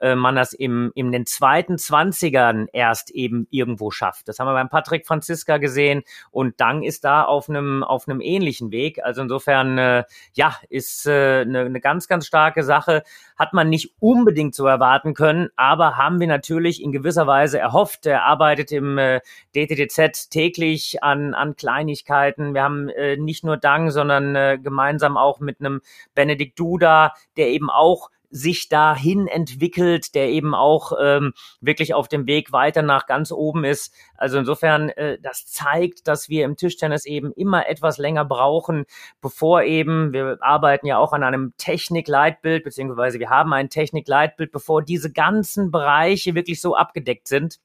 äh, 0.00 0.14
man 0.14 0.36
das 0.36 0.52
im, 0.52 0.92
in 0.94 1.12
den 1.12 1.26
zweiten 1.26 1.78
Zwanzigern 1.78 2.68
erst 2.72 3.10
eben 3.10 3.46
irgendwo 3.50 3.90
schafft. 3.90 4.28
Das 4.28 4.38
haben 4.38 4.46
wir 4.46 4.54
beim 4.54 4.68
Patrick 4.68 5.06
Franziska 5.06 5.58
gesehen 5.58 6.02
und 6.30 6.60
Dang 6.60 6.82
ist 6.82 7.04
da 7.04 7.24
auf 7.24 7.48
einem 7.48 7.82
auf 7.82 8.08
einem 8.08 8.20
ähnlichen 8.20 8.70
Weg. 8.70 9.02
Also 9.02 9.22
insofern 9.22 9.78
äh, 9.78 10.04
ja 10.34 10.56
ist 10.68 11.06
äh, 11.06 11.40
eine, 11.42 11.60
eine 11.60 11.80
ganz 11.80 12.08
ganz 12.08 12.26
starke 12.26 12.62
Sache. 12.62 13.02
Hat 13.38 13.52
man 13.52 13.68
nicht 13.68 13.94
unbedingt 14.00 14.54
so 14.54 14.66
erwarten 14.66 15.14
können, 15.14 15.48
aber 15.56 15.96
haben 15.96 16.20
wir 16.20 16.26
natürlich 16.26 16.82
in 16.82 16.92
gewisser 16.92 17.26
Weise 17.26 17.58
erhofft. 17.58 18.06
Er 18.06 18.24
arbeitet 18.24 18.72
im 18.72 18.98
äh, 18.98 19.20
DTDZ 19.54 20.30
täglich 20.30 21.02
an 21.02 21.34
an 21.34 21.56
Kleinigkeiten. 21.56 22.54
Wir 22.54 22.62
haben 22.62 22.88
äh, 22.90 23.16
nicht 23.16 23.44
nur 23.44 23.56
Dang, 23.56 23.90
sondern 23.90 24.36
äh, 24.36 24.58
gemeinsam 24.62 25.16
auch 25.16 25.40
mit 25.40 25.60
einem 25.60 25.80
Benedikt 26.14 26.58
Duda, 26.58 27.14
der 27.36 27.48
eben 27.48 27.70
auch 27.70 28.10
sich 28.30 28.68
dahin 28.68 29.26
entwickelt, 29.26 30.14
der 30.14 30.28
eben 30.28 30.54
auch 30.54 30.92
ähm, 31.00 31.32
wirklich 31.60 31.94
auf 31.94 32.08
dem 32.08 32.26
Weg 32.26 32.52
weiter 32.52 32.82
nach 32.82 33.06
ganz 33.06 33.32
oben 33.32 33.64
ist. 33.64 33.92
Also 34.16 34.38
insofern, 34.38 34.90
äh, 34.90 35.18
das 35.20 35.46
zeigt, 35.46 36.08
dass 36.08 36.28
wir 36.28 36.44
im 36.44 36.56
Tischtennis 36.56 37.06
eben 37.06 37.32
immer 37.32 37.68
etwas 37.68 37.98
länger 37.98 38.24
brauchen, 38.24 38.84
bevor 39.20 39.62
eben, 39.62 40.12
wir 40.12 40.38
arbeiten 40.40 40.86
ja 40.86 40.98
auch 40.98 41.12
an 41.12 41.22
einem 41.22 41.54
Technikleitbild, 41.56 42.64
beziehungsweise 42.64 43.18
wir 43.18 43.30
haben 43.30 43.52
ein 43.52 43.70
Technikleitbild, 43.70 44.52
bevor 44.52 44.82
diese 44.82 45.12
ganzen 45.12 45.70
Bereiche 45.70 46.34
wirklich 46.34 46.60
so 46.60 46.74
abgedeckt 46.76 47.28
sind. 47.28 47.58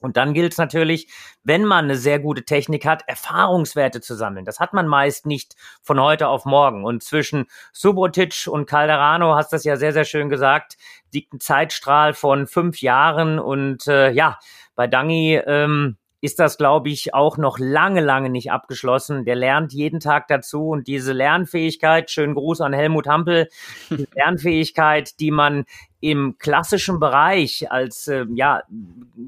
Und 0.00 0.16
dann 0.16 0.34
gilt 0.34 0.52
es 0.52 0.58
natürlich, 0.58 1.08
wenn 1.44 1.64
man 1.64 1.84
eine 1.84 1.96
sehr 1.96 2.18
gute 2.18 2.44
Technik 2.44 2.86
hat, 2.86 3.04
Erfahrungswerte 3.06 4.00
zu 4.00 4.14
sammeln. 4.14 4.44
Das 4.44 4.58
hat 4.58 4.72
man 4.72 4.88
meist 4.88 5.26
nicht 5.26 5.54
von 5.82 6.00
heute 6.00 6.28
auf 6.28 6.44
morgen. 6.44 6.84
Und 6.84 7.02
zwischen 7.02 7.46
Subotic 7.72 8.46
und 8.48 8.66
Calderano, 8.66 9.34
hast 9.36 9.52
das 9.52 9.64
ja 9.64 9.76
sehr, 9.76 9.92
sehr 9.92 10.04
schön 10.04 10.30
gesagt, 10.30 10.76
liegt 11.12 11.34
ein 11.34 11.40
Zeitstrahl 11.40 12.14
von 12.14 12.46
fünf 12.46 12.80
Jahren. 12.80 13.38
Und 13.38 13.86
äh, 13.86 14.10
ja, 14.10 14.38
bei 14.74 14.86
Dangi 14.86 15.36
ähm, 15.36 15.96
ist 16.20 16.38
das, 16.38 16.58
glaube 16.58 16.90
ich, 16.90 17.14
auch 17.14 17.38
noch 17.38 17.58
lange, 17.58 18.00
lange 18.00 18.30
nicht 18.30 18.52
abgeschlossen. 18.52 19.24
Der 19.24 19.36
lernt 19.36 19.72
jeden 19.72 20.00
Tag 20.00 20.28
dazu 20.28 20.68
und 20.68 20.86
diese 20.86 21.12
Lernfähigkeit, 21.12 22.10
schönen 22.10 22.34
Gruß 22.34 22.60
an 22.60 22.72
Helmut 22.72 23.06
Hampel, 23.06 23.48
die 23.90 24.06
Lernfähigkeit, 24.14 25.18
die 25.20 25.30
man 25.30 25.64
im 26.00 26.36
klassischen 26.38 26.98
Bereich 26.98 27.70
als, 27.70 28.08
äh, 28.08 28.24
ja, 28.34 28.62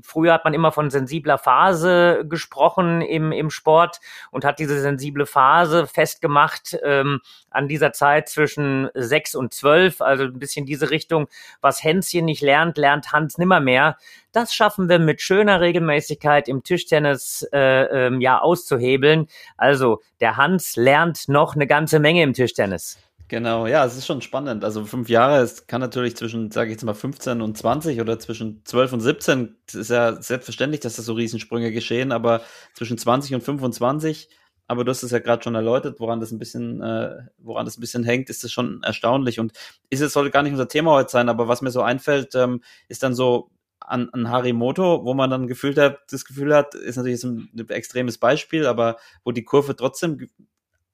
früher 0.02 0.32
hat 0.32 0.44
man 0.44 0.54
immer 0.54 0.72
von 0.72 0.90
sensibler 0.90 1.36
Phase 1.36 2.24
gesprochen 2.26 3.02
im, 3.02 3.30
im 3.30 3.50
Sport 3.50 4.00
und 4.30 4.44
hat 4.44 4.58
diese 4.58 4.80
sensible 4.80 5.26
Phase 5.26 5.86
festgemacht 5.86 6.78
ähm, 6.82 7.20
an 7.50 7.68
dieser 7.68 7.92
Zeit 7.92 8.30
zwischen 8.30 8.88
sechs 8.94 9.34
und 9.34 9.52
zwölf, 9.52 10.00
also 10.00 10.24
ein 10.24 10.38
bisschen 10.38 10.64
diese 10.64 10.90
Richtung, 10.90 11.28
was 11.60 11.84
Hänschen 11.84 12.24
nicht 12.24 12.42
lernt, 12.42 12.78
lernt 12.78 13.12
Hans 13.12 13.36
nimmermehr. 13.36 13.98
Das 14.32 14.54
schaffen 14.54 14.88
wir 14.88 14.98
mit 14.98 15.20
schöner 15.20 15.60
Regelmäßigkeit 15.60 16.48
im 16.48 16.62
Tischtennis 16.62 17.46
äh, 17.52 17.58
ähm, 18.06 18.22
ja 18.22 18.40
auszuhebeln. 18.40 19.28
Also 19.58 20.00
der 20.20 20.38
Hans 20.38 20.76
lernt 20.76 21.28
noch 21.28 21.54
eine 21.54 21.66
ganze 21.66 21.98
Menge 21.98 22.22
im 22.22 22.32
Tischtennis. 22.32 22.98
Genau, 23.32 23.66
ja, 23.66 23.86
es 23.86 23.96
ist 23.96 24.04
schon 24.04 24.20
spannend. 24.20 24.62
Also 24.62 24.84
fünf 24.84 25.08
Jahre, 25.08 25.38
es 25.40 25.66
kann 25.66 25.80
natürlich 25.80 26.14
zwischen, 26.16 26.50
sage 26.50 26.68
ich 26.68 26.74
jetzt 26.74 26.84
mal, 26.84 26.92
15 26.92 27.40
und 27.40 27.56
20 27.56 27.98
oder 28.02 28.18
zwischen 28.18 28.60
12 28.66 28.92
und 28.92 29.00
17, 29.00 29.56
es 29.66 29.74
ist 29.74 29.88
ja 29.88 30.20
selbstverständlich, 30.20 30.80
dass 30.82 30.96
da 30.96 31.02
so 31.02 31.14
Riesensprünge 31.14 31.72
geschehen, 31.72 32.12
aber 32.12 32.42
zwischen 32.74 32.98
20 32.98 33.34
und 33.36 33.40
25, 33.40 34.28
aber 34.66 34.84
du 34.84 34.90
hast 34.90 35.02
es 35.02 35.12
ja 35.12 35.18
gerade 35.18 35.42
schon 35.42 35.54
erläutert, 35.54 35.98
woran 35.98 36.20
das 36.20 36.30
ein 36.30 36.38
bisschen, 36.38 36.82
äh, 36.82 37.22
woran 37.38 37.64
das 37.64 37.78
ein 37.78 37.80
bisschen 37.80 38.04
hängt, 38.04 38.28
ist 38.28 38.44
das 38.44 38.52
schon 38.52 38.82
erstaunlich. 38.82 39.40
Und 39.40 39.52
ist 39.88 40.02
es 40.02 40.12
sollte 40.12 40.30
gar 40.30 40.42
nicht 40.42 40.52
unser 40.52 40.68
Thema 40.68 40.90
heute 40.90 41.10
sein, 41.10 41.30
aber 41.30 41.48
was 41.48 41.62
mir 41.62 41.70
so 41.70 41.80
einfällt, 41.80 42.34
ähm, 42.34 42.60
ist 42.88 43.02
dann 43.02 43.14
so 43.14 43.48
an, 43.80 44.10
an 44.10 44.28
Harimoto, 44.28 45.06
wo 45.06 45.14
man 45.14 45.30
dann 45.30 45.46
gefühlt 45.46 45.78
hat, 45.78 46.00
das 46.10 46.26
Gefühl 46.26 46.54
hat, 46.54 46.74
ist 46.74 46.96
natürlich 46.96 47.24
ein, 47.24 47.48
ein 47.56 47.66
extremes 47.70 48.18
Beispiel, 48.18 48.66
aber 48.66 48.98
wo 49.24 49.32
die 49.32 49.44
Kurve 49.44 49.74
trotzdem 49.74 50.28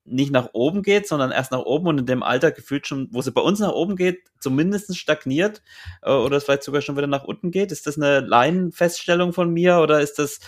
nicht 0.09 0.31
nach 0.31 0.49
oben 0.53 0.81
geht, 0.81 1.07
sondern 1.07 1.31
erst 1.31 1.51
nach 1.51 1.59
oben 1.59 1.87
und 1.87 1.99
in 1.99 2.05
dem 2.05 2.23
Alter 2.23 2.51
gefühlt 2.51 2.87
schon, 2.87 3.07
wo 3.11 3.21
sie 3.21 3.31
bei 3.31 3.41
uns 3.41 3.59
nach 3.59 3.71
oben 3.71 3.95
geht, 3.95 4.23
zumindest 4.39 4.95
stagniert 4.97 5.61
äh, 6.01 6.11
oder 6.11 6.37
es 6.37 6.43
vielleicht 6.43 6.63
sogar 6.63 6.81
schon 6.81 6.97
wieder 6.97 7.07
nach 7.07 7.23
unten 7.23 7.51
geht. 7.51 7.71
Ist 7.71 7.87
das 7.87 7.97
eine 7.97 8.19
Laienfeststellung 8.21 9.33
von 9.33 9.51
mir 9.51 9.79
oder 9.79 10.01
ist 10.01 10.19
das 10.19 10.39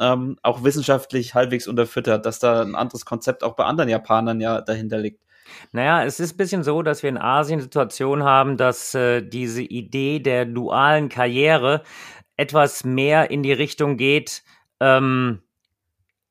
ähm, 0.00 0.36
auch 0.42 0.64
wissenschaftlich 0.64 1.34
halbwegs 1.34 1.68
unterfüttert, 1.68 2.26
dass 2.26 2.38
da 2.38 2.62
ein 2.62 2.74
anderes 2.74 3.04
Konzept 3.04 3.44
auch 3.44 3.54
bei 3.54 3.64
anderen 3.64 3.90
Japanern 3.90 4.40
ja 4.40 4.60
dahinter 4.60 4.98
liegt? 4.98 5.20
Naja, 5.72 6.04
es 6.04 6.20
ist 6.20 6.34
ein 6.34 6.36
bisschen 6.36 6.62
so, 6.62 6.82
dass 6.82 7.02
wir 7.02 7.10
in 7.10 7.18
Asien 7.18 7.60
Situation 7.60 8.24
haben, 8.24 8.56
dass 8.56 8.94
äh, 8.94 9.22
diese 9.22 9.62
Idee 9.62 10.20
der 10.20 10.46
dualen 10.46 11.08
Karriere 11.08 11.82
etwas 12.36 12.84
mehr 12.84 13.30
in 13.30 13.42
die 13.42 13.52
Richtung 13.52 13.96
geht, 13.96 14.42
ähm, 14.80 15.43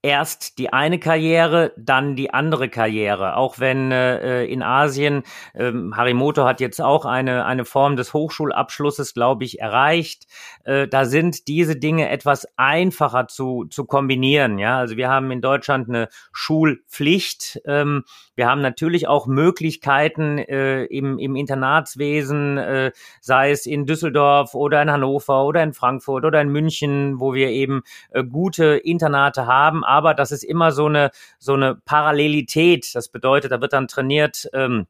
erst 0.03 0.57
die 0.59 0.71
eine 0.71 0.99
Karriere, 0.99 1.71
dann 1.77 2.15
die 2.15 2.33
andere 2.33 2.67
Karriere. 2.67 3.37
Auch 3.37 3.57
wenn 3.57 3.91
äh, 3.91 4.43
in 4.45 4.61
Asien, 4.61 5.23
ähm, 5.55 5.95
Harimoto 5.95 6.43
hat 6.43 6.59
jetzt 6.59 6.81
auch 6.81 7.05
eine, 7.05 7.45
eine 7.45 7.63
Form 7.63 7.95
des 7.95 8.13
Hochschulabschlusses, 8.13 9.13
glaube 9.13 9.45
ich, 9.45 9.61
erreicht. 9.61 10.27
Äh, 10.65 10.89
da 10.89 11.05
sind 11.05 11.47
diese 11.47 11.77
Dinge 11.77 12.09
etwas 12.09 12.45
einfacher 12.57 13.27
zu, 13.27 13.65
zu 13.69 13.85
kombinieren. 13.85 14.59
Ja, 14.59 14.77
also 14.77 14.97
wir 14.97 15.09
haben 15.09 15.31
in 15.31 15.39
Deutschland 15.39 15.87
eine 15.87 16.09
Schulpflicht. 16.33 17.61
Ähm, 17.65 18.03
wir 18.35 18.49
haben 18.49 18.61
natürlich 18.61 19.07
auch 19.07 19.25
Möglichkeiten 19.25 20.37
äh, 20.37 20.83
im, 20.85 21.17
im 21.17 21.35
Internatswesen, 21.37 22.57
äh, 22.57 22.91
sei 23.21 23.51
es 23.51 23.65
in 23.65 23.85
Düsseldorf 23.85 24.53
oder 24.53 24.81
in 24.81 24.91
Hannover 24.91 25.45
oder 25.45 25.63
in 25.63 25.73
Frankfurt 25.73 26.25
oder 26.25 26.41
in 26.41 26.49
München, 26.49 27.21
wo 27.21 27.33
wir 27.33 27.49
eben 27.49 27.83
äh, 28.11 28.23
gute 28.23 28.65
Internate 28.75 29.47
haben 29.47 29.85
aber 29.93 30.13
das 30.15 30.31
ist 30.31 30.43
immer 30.43 30.71
so 30.71 30.87
eine, 30.87 31.11
so 31.37 31.53
eine 31.53 31.75
Parallelität. 31.75 32.95
Das 32.95 33.09
bedeutet, 33.09 33.51
da 33.51 33.61
wird 33.61 33.73
dann 33.73 33.87
trainiert, 33.87 34.49
ähm, 34.53 34.87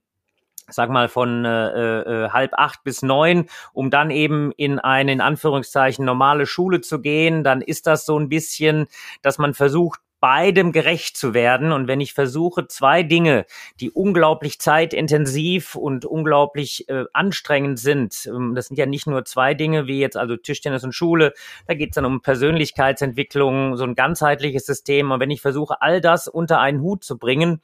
sag 0.69 0.89
mal 0.89 1.09
von 1.09 1.43
äh, 1.43 1.99
äh, 2.01 2.29
halb 2.29 2.53
acht 2.53 2.83
bis 2.83 3.01
neun, 3.01 3.47
um 3.73 3.89
dann 3.89 4.11
eben 4.11 4.53
in 4.53 4.79
eine 4.79 5.11
in 5.11 5.21
Anführungszeichen 5.21 6.05
normale 6.05 6.45
Schule 6.45 6.79
zu 6.79 7.01
gehen, 7.01 7.43
dann 7.43 7.61
ist 7.61 7.85
das 7.85 8.05
so 8.05 8.17
ein 8.17 8.29
bisschen, 8.29 8.87
dass 9.21 9.37
man 9.37 9.53
versucht 9.53 9.99
beidem 10.23 10.71
gerecht 10.71 11.17
zu 11.17 11.33
werden. 11.33 11.73
Und 11.73 11.89
wenn 11.89 11.99
ich 11.99 12.13
versuche, 12.13 12.65
zwei 12.67 13.03
Dinge, 13.03 13.45
die 13.81 13.91
unglaublich 13.91 14.57
zeitintensiv 14.57 15.75
und 15.75 16.05
unglaublich 16.05 16.87
äh, 16.87 17.03
anstrengend 17.11 17.77
sind, 17.77 18.25
ähm, 18.27 18.55
das 18.55 18.67
sind 18.67 18.77
ja 18.77 18.85
nicht 18.85 19.05
nur 19.05 19.25
zwei 19.25 19.53
Dinge 19.53 19.85
wie 19.85 19.99
jetzt 19.99 20.15
also 20.15 20.37
Tischtennis 20.37 20.85
und 20.85 20.93
Schule, 20.93 21.33
da 21.67 21.73
geht 21.73 21.89
es 21.89 21.95
dann 21.95 22.05
um 22.05 22.21
Persönlichkeitsentwicklung, 22.21 23.75
so 23.75 23.83
ein 23.83 23.95
ganzheitliches 23.95 24.65
System. 24.65 25.11
Und 25.11 25.19
wenn 25.19 25.29
ich 25.29 25.41
versuche, 25.41 25.81
all 25.81 25.99
das 25.99 26.29
unter 26.29 26.61
einen 26.61 26.79
Hut 26.79 27.03
zu 27.03 27.17
bringen, 27.17 27.61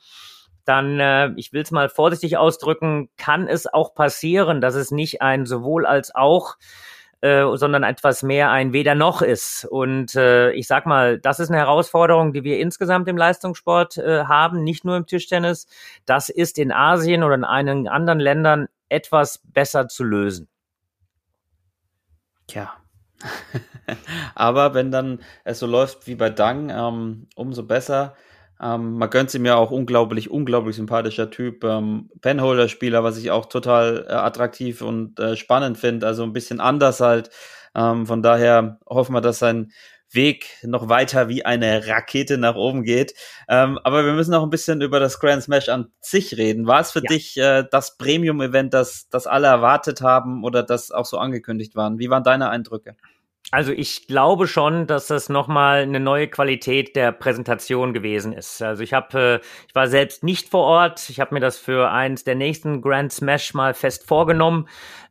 dann, 0.65 0.99
äh, 0.99 1.31
ich 1.37 1.53
will 1.53 1.61
es 1.61 1.71
mal 1.71 1.87
vorsichtig 1.87 2.35
ausdrücken, 2.35 3.07
kann 3.15 3.47
es 3.47 3.67
auch 3.67 3.95
passieren, 3.95 4.59
dass 4.59 4.75
es 4.75 4.91
nicht 4.91 5.21
ein 5.21 5.45
sowohl 5.45 5.85
als 5.85 6.13
auch 6.13 6.57
äh, 7.21 7.45
sondern 7.55 7.83
etwas 7.83 8.23
mehr 8.23 8.49
ein 8.51 8.73
Weder 8.73 8.95
noch 8.95 9.21
ist. 9.21 9.65
Und 9.65 10.15
äh, 10.15 10.51
ich 10.51 10.67
sag 10.67 10.85
mal, 10.85 11.19
das 11.19 11.39
ist 11.39 11.49
eine 11.49 11.57
Herausforderung, 11.57 12.33
die 12.33 12.43
wir 12.43 12.59
insgesamt 12.59 13.07
im 13.07 13.17
Leistungssport 13.17 13.97
äh, 13.97 14.23
haben, 14.25 14.63
nicht 14.63 14.85
nur 14.85 14.95
im 14.95 15.05
Tischtennis. 15.05 15.67
Das 16.05 16.29
ist 16.29 16.57
in 16.57 16.71
Asien 16.71 17.23
oder 17.23 17.35
in 17.35 17.43
einigen 17.43 17.87
anderen 17.87 18.19
Ländern 18.19 18.67
etwas 18.87 19.41
besser 19.43 19.87
zu 19.87 20.03
lösen. 20.03 20.47
Tja. 22.47 22.73
Aber 24.35 24.73
wenn 24.73 24.91
dann 24.91 25.19
es 25.43 25.59
so 25.59 25.67
läuft 25.67 26.07
wie 26.07 26.15
bei 26.15 26.29
Dang, 26.29 26.69
ähm, 26.69 27.27
umso 27.35 27.63
besser. 27.63 28.15
Ähm, 28.61 28.97
man 28.97 29.09
gönnt 29.09 29.29
sie 29.29 29.39
mir 29.39 29.57
auch 29.57 29.71
unglaublich, 29.71 30.29
unglaublich 30.29 30.75
sympathischer 30.75 31.29
Typ. 31.29 31.63
Ähm, 31.63 32.09
Penholder-Spieler, 32.21 33.03
was 33.03 33.17
ich 33.17 33.31
auch 33.31 33.45
total 33.45 34.05
äh, 34.07 34.11
attraktiv 34.11 34.81
und 34.81 35.19
äh, 35.19 35.35
spannend 35.35 35.77
finde. 35.77 36.07
Also 36.07 36.23
ein 36.23 36.33
bisschen 36.33 36.59
anders 36.59 36.99
halt. 36.99 37.29
Ähm, 37.75 38.05
von 38.05 38.21
daher 38.21 38.79
hoffen 38.85 39.13
wir, 39.13 39.21
dass 39.21 39.39
sein 39.39 39.71
Weg 40.11 40.57
noch 40.63 40.89
weiter 40.89 41.29
wie 41.29 41.45
eine 41.45 41.87
Rakete 41.87 42.37
nach 42.37 42.55
oben 42.55 42.83
geht. 42.83 43.13
Ähm, 43.47 43.79
aber 43.83 44.05
wir 44.05 44.13
müssen 44.13 44.31
noch 44.31 44.43
ein 44.43 44.49
bisschen 44.49 44.81
über 44.81 44.99
das 44.99 45.19
Grand 45.19 45.43
Smash 45.43 45.69
an 45.69 45.91
sich 46.01 46.35
reden. 46.35 46.65
War 46.65 46.81
es 46.81 46.91
für 46.91 47.03
ja. 47.03 47.09
dich 47.09 47.37
äh, 47.37 47.63
das 47.69 47.97
Premium-Event, 47.97 48.73
das, 48.73 49.07
das 49.09 49.27
alle 49.27 49.47
erwartet 49.47 50.01
haben 50.01 50.43
oder 50.43 50.63
das 50.63 50.91
auch 50.91 51.05
so 51.05 51.17
angekündigt 51.17 51.75
waren? 51.75 51.99
Wie 51.99 52.09
waren 52.09 52.23
deine 52.23 52.49
Eindrücke? 52.49 52.95
Also 53.51 53.71
ich 53.71 54.05
glaube 54.05 54.47
schon, 54.47 54.85
dass 54.85 55.07
das 55.07 55.27
nochmal 55.27 55.81
eine 55.81 55.99
neue 55.99 56.27
Qualität 56.27 56.95
der 56.95 57.11
Präsentation 57.11 57.93
gewesen 57.93 58.31
ist. 58.31 58.61
Also 58.61 58.83
ich 58.83 58.93
habe, 58.93 59.41
äh, 59.41 59.45
ich 59.67 59.73
war 59.73 59.87
selbst 59.87 60.23
nicht 60.23 60.49
vor 60.49 60.65
Ort. 60.65 61.09
Ich 61.09 61.19
habe 61.19 61.33
mir 61.33 61.39
das 61.39 61.57
für 61.57 61.89
eins 61.89 62.23
der 62.23 62.35
nächsten 62.35 62.81
Grand 62.81 63.11
Smash 63.11 63.55
mal 63.55 63.73
fest 63.73 64.07
vorgenommen. 64.07 64.67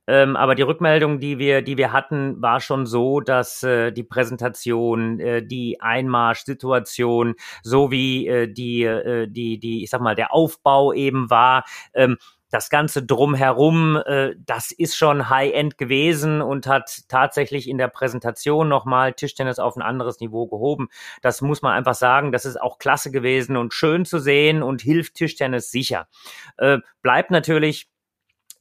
Ähm, 0.06 0.36
aber 0.36 0.54
die 0.54 0.62
Rückmeldung, 0.62 1.18
die 1.18 1.38
wir, 1.38 1.62
die 1.62 1.76
wir 1.76 1.92
hatten, 1.92 2.40
war 2.40 2.60
schon 2.60 2.86
so, 2.86 3.20
dass 3.20 3.64
äh, 3.64 3.90
die 3.92 4.04
Präsentation, 4.04 5.18
äh, 5.18 5.44
die 5.44 5.80
Einmarschsituation, 5.80 7.34
so 7.64 7.90
wie 7.90 8.28
äh, 8.28 8.46
die, 8.46 8.84
äh, 8.84 9.26
die, 9.28 9.58
die, 9.58 9.82
ich 9.82 9.90
sag 9.90 10.00
mal, 10.00 10.14
der 10.14 10.32
Aufbau 10.32 10.92
eben 10.92 11.28
war, 11.28 11.64
ähm, 11.92 12.16
das 12.50 12.70
Ganze 12.70 13.02
drumherum, 13.02 13.96
äh, 13.96 14.34
das 14.38 14.70
ist 14.70 14.96
schon 14.96 15.28
High-End 15.28 15.78
gewesen 15.78 16.40
und 16.40 16.66
hat 16.66 17.02
tatsächlich 17.08 17.68
in 17.68 17.78
der 17.78 17.88
Präsentation 17.88 18.68
nochmal 18.68 19.12
Tischtennis 19.12 19.58
auf 19.58 19.76
ein 19.76 19.82
anderes 19.82 20.20
Niveau 20.20 20.46
gehoben. 20.46 20.88
Das 21.22 21.42
muss 21.42 21.62
man 21.62 21.72
einfach 21.72 21.94
sagen. 21.94 22.32
Das 22.32 22.44
ist 22.44 22.60
auch 22.60 22.78
klasse 22.78 23.10
gewesen 23.10 23.56
und 23.56 23.74
schön 23.74 24.04
zu 24.04 24.18
sehen 24.18 24.62
und 24.62 24.82
hilft 24.82 25.14
Tischtennis 25.14 25.70
sicher. 25.70 26.08
Äh, 26.56 26.78
bleibt 27.02 27.30
natürlich 27.30 27.88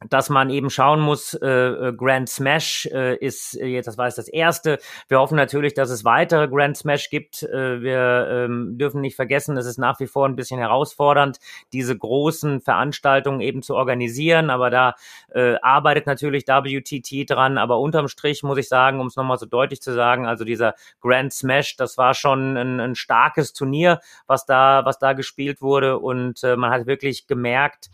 dass 0.09 0.29
man 0.29 0.51
eben 0.51 0.69
schauen 0.69 0.99
muss, 0.99 1.33
äh, 1.33 1.47
äh, 1.47 1.93
Grand 1.93 2.29
Smash 2.29 2.85
äh, 2.91 3.15
ist 3.15 3.59
äh, 3.59 3.65
jetzt, 3.65 3.87
das 3.87 3.97
war 3.97 4.05
jetzt 4.05 4.19
das 4.19 4.27
erste. 4.27 4.77
Wir 5.07 5.19
hoffen 5.19 5.35
natürlich, 5.35 5.73
dass 5.73 5.89
es 5.89 6.05
weitere 6.05 6.47
Grand 6.47 6.77
Smash 6.77 7.09
gibt. 7.09 7.41
Äh, 7.41 7.81
wir 7.81 8.27
ähm, 8.29 8.77
dürfen 8.77 9.01
nicht 9.01 9.15
vergessen, 9.15 9.57
es 9.57 9.65
ist 9.65 9.79
nach 9.79 9.99
wie 9.99 10.05
vor 10.05 10.27
ein 10.27 10.35
bisschen 10.35 10.59
herausfordernd, 10.59 11.39
diese 11.73 11.97
großen 11.97 12.61
Veranstaltungen 12.61 13.41
eben 13.41 13.63
zu 13.63 13.75
organisieren. 13.75 14.51
Aber 14.51 14.69
da 14.69 14.93
äh, 15.33 15.55
arbeitet 15.63 16.05
natürlich 16.05 16.45
WTT 16.47 17.27
dran. 17.27 17.57
Aber 17.57 17.79
unterm 17.79 18.07
Strich 18.07 18.43
muss 18.43 18.59
ich 18.59 18.67
sagen, 18.67 18.99
um 18.99 19.07
es 19.07 19.15
nochmal 19.15 19.39
so 19.39 19.47
deutlich 19.47 19.81
zu 19.81 19.95
sagen, 19.95 20.27
also 20.27 20.45
dieser 20.45 20.75
Grand 21.01 21.33
Smash, 21.33 21.75
das 21.75 21.97
war 21.97 22.13
schon 22.13 22.55
ein, 22.55 22.79
ein 22.79 22.95
starkes 22.95 23.53
Turnier, 23.53 23.99
was 24.27 24.45
da, 24.45 24.85
was 24.85 24.99
da 24.99 25.13
gespielt 25.13 25.59
wurde. 25.59 25.97
Und 25.97 26.43
äh, 26.43 26.55
man 26.55 26.69
hat 26.69 26.85
wirklich 26.85 27.25
gemerkt, 27.25 27.89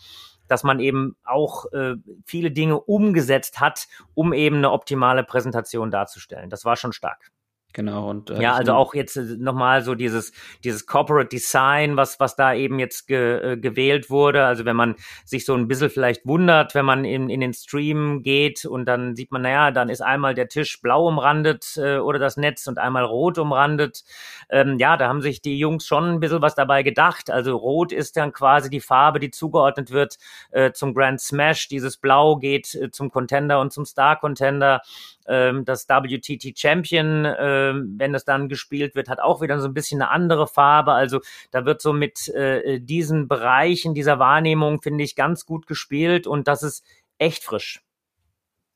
dass 0.47 0.63
man 0.63 0.79
eben 0.79 1.15
auch 1.23 1.71
äh, 1.73 1.95
viele 2.25 2.51
Dinge 2.51 2.79
umgesetzt 2.79 3.59
hat, 3.59 3.87
um 4.13 4.33
eben 4.33 4.57
eine 4.57 4.71
optimale 4.71 5.23
Präsentation 5.23 5.91
darzustellen. 5.91 6.49
Das 6.49 6.65
war 6.65 6.75
schon 6.75 6.93
stark. 6.93 7.31
Genau. 7.73 8.09
Und, 8.09 8.29
äh, 8.29 8.39
ja, 8.39 8.53
also 8.53 8.73
auch 8.73 8.93
jetzt 8.93 9.17
äh, 9.17 9.35
nochmal 9.39 9.81
so 9.81 9.95
dieses, 9.95 10.31
dieses 10.63 10.85
Corporate 10.85 11.27
Design, 11.29 11.97
was, 11.97 12.19
was 12.19 12.35
da 12.35 12.53
eben 12.53 12.77
jetzt 12.77 13.07
ge, 13.07 13.53
äh, 13.53 13.57
gewählt 13.57 14.11
wurde. 14.11 14.45
Also 14.45 14.63
wenn 14.65 14.75
man 14.75 14.95
sich 15.25 15.43
so 15.43 15.55
ein 15.55 15.67
bisschen 15.67 15.89
vielleicht 15.89 16.25
wundert, 16.27 16.75
wenn 16.75 16.85
man 16.85 17.03
in, 17.03 17.29
in 17.31 17.41
den 17.41 17.53
Stream 17.53 18.21
geht 18.21 18.65
und 18.65 18.85
dann 18.85 19.15
sieht 19.15 19.31
man, 19.31 19.41
naja, 19.41 19.71
dann 19.71 19.89
ist 19.89 20.01
einmal 20.01 20.35
der 20.35 20.49
Tisch 20.49 20.81
blau 20.81 21.07
umrandet 21.07 21.75
äh, 21.77 21.97
oder 21.97 22.19
das 22.19 22.37
Netz 22.37 22.67
und 22.67 22.77
einmal 22.77 23.05
rot 23.05 23.39
umrandet. 23.39 24.03
Ähm, 24.49 24.77
ja, 24.77 24.95
da 24.95 25.07
haben 25.07 25.23
sich 25.23 25.41
die 25.41 25.57
Jungs 25.57 25.87
schon 25.87 26.05
ein 26.05 26.19
bisschen 26.19 26.43
was 26.43 26.53
dabei 26.53 26.83
gedacht. 26.83 27.31
Also 27.31 27.57
rot 27.57 27.91
ist 27.91 28.17
dann 28.17 28.33
quasi 28.33 28.69
die 28.69 28.81
Farbe, 28.81 29.19
die 29.19 29.31
zugeordnet 29.31 29.89
wird 29.89 30.17
äh, 30.51 30.73
zum 30.73 30.93
Grand 30.93 31.19
Smash. 31.19 31.69
Dieses 31.69 31.97
Blau 31.97 32.35
geht 32.35 32.75
äh, 32.75 32.91
zum 32.91 33.09
Contender 33.09 33.59
und 33.59 33.73
zum 33.73 33.85
Star 33.85 34.19
Contender 34.19 34.81
ähm, 35.27 35.65
das 35.65 35.87
WTT 35.87 36.57
Champion, 36.57 37.27
ähm, 37.37 37.95
wenn 37.97 38.13
das 38.13 38.25
dann 38.25 38.49
gespielt 38.49 38.95
wird, 38.95 39.09
hat 39.09 39.19
auch 39.19 39.41
wieder 39.41 39.59
so 39.59 39.67
ein 39.67 39.73
bisschen 39.73 40.01
eine 40.01 40.11
andere 40.11 40.47
Farbe. 40.47 40.93
Also 40.93 41.21
da 41.51 41.65
wird 41.65 41.81
so 41.81 41.93
mit 41.93 42.29
äh, 42.29 42.79
diesen 42.79 43.27
Bereichen 43.27 43.93
dieser 43.93 44.19
Wahrnehmung, 44.19 44.81
finde 44.81 45.03
ich, 45.03 45.15
ganz 45.15 45.45
gut 45.45 45.67
gespielt 45.67 46.27
und 46.27 46.47
das 46.47 46.63
ist 46.63 46.85
echt 47.17 47.43
frisch. 47.43 47.81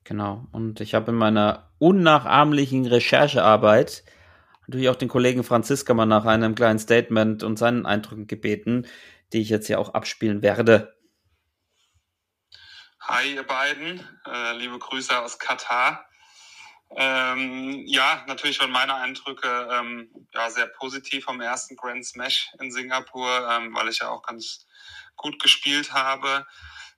Genau. 0.04 0.46
Und 0.52 0.80
ich 0.80 0.96
habe 0.96 1.12
in 1.12 1.18
meiner 1.18 1.70
unnachahmlichen 1.80 2.86
Recherchearbeit 2.86 4.04
natürlich 4.68 4.90
auch 4.90 4.96
den 4.96 5.10
Kollegen 5.10 5.44
Franziska 5.44 5.94
mal 5.94 6.06
nach 6.06 6.26
einem 6.26 6.56
kleinen 6.56 6.80
Statement 6.80 7.44
und 7.44 7.58
seinen 7.58 7.86
Eindrücken 7.86 8.28
gebeten, 8.28 8.86
die 9.34 9.42
ich 9.42 9.50
jetzt 9.50 9.68
ja 9.68 9.78
auch 9.78 9.94
abspielen 9.94 10.42
werde. 10.42 10.96
Hi, 13.02 13.36
ihr 13.36 13.44
beiden. 13.44 14.02
Äh, 14.26 14.58
liebe 14.58 14.78
Grüße 14.78 15.18
aus 15.18 15.40
Katar. 15.40 16.06
Ähm, 16.96 17.84
ja, 17.86 18.24
natürlich 18.28 18.60
waren 18.60 18.72
meine 18.72 18.96
Eindrücke 18.96 19.70
ähm, 19.72 20.10
ja, 20.34 20.50
sehr 20.50 20.68
positiv 20.68 21.26
vom 21.26 21.42
ersten 21.42 21.76
Grand 21.76 22.06
Smash 22.06 22.50
in 22.60 22.72
Singapur, 22.72 23.50
ähm, 23.52 23.76
weil 23.76 23.90
ich 23.90 24.00
ja 24.00 24.10
auch 24.10 24.24
ganz 24.24 24.66
gut 25.16 25.42
gespielt 25.42 25.94
habe. 25.94 26.48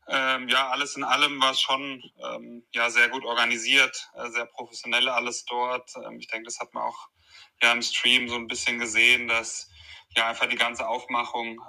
Ähm, 0.07 0.47
ja, 0.47 0.69
alles 0.69 0.95
in 0.95 1.03
allem 1.03 1.41
war 1.41 1.51
es 1.51 1.61
schon 1.61 2.03
ähm, 2.23 2.65
ja, 2.71 2.89
sehr 2.89 3.09
gut 3.09 3.25
organisiert, 3.25 4.09
äh, 4.15 4.29
sehr 4.29 4.45
professionell 4.45 5.09
alles 5.09 5.45
dort. 5.45 5.91
Ähm, 6.05 6.19
ich 6.19 6.27
denke, 6.27 6.45
das 6.45 6.59
hat 6.59 6.73
man 6.73 6.83
auch 6.83 7.09
ja, 7.61 7.71
im 7.71 7.81
Stream 7.81 8.29
so 8.29 8.35
ein 8.35 8.47
bisschen 8.47 8.79
gesehen, 8.79 9.27
dass 9.27 9.69
ja 10.15 10.27
einfach 10.27 10.47
die 10.47 10.55
ganze 10.55 10.87
Aufmachung 10.87 11.61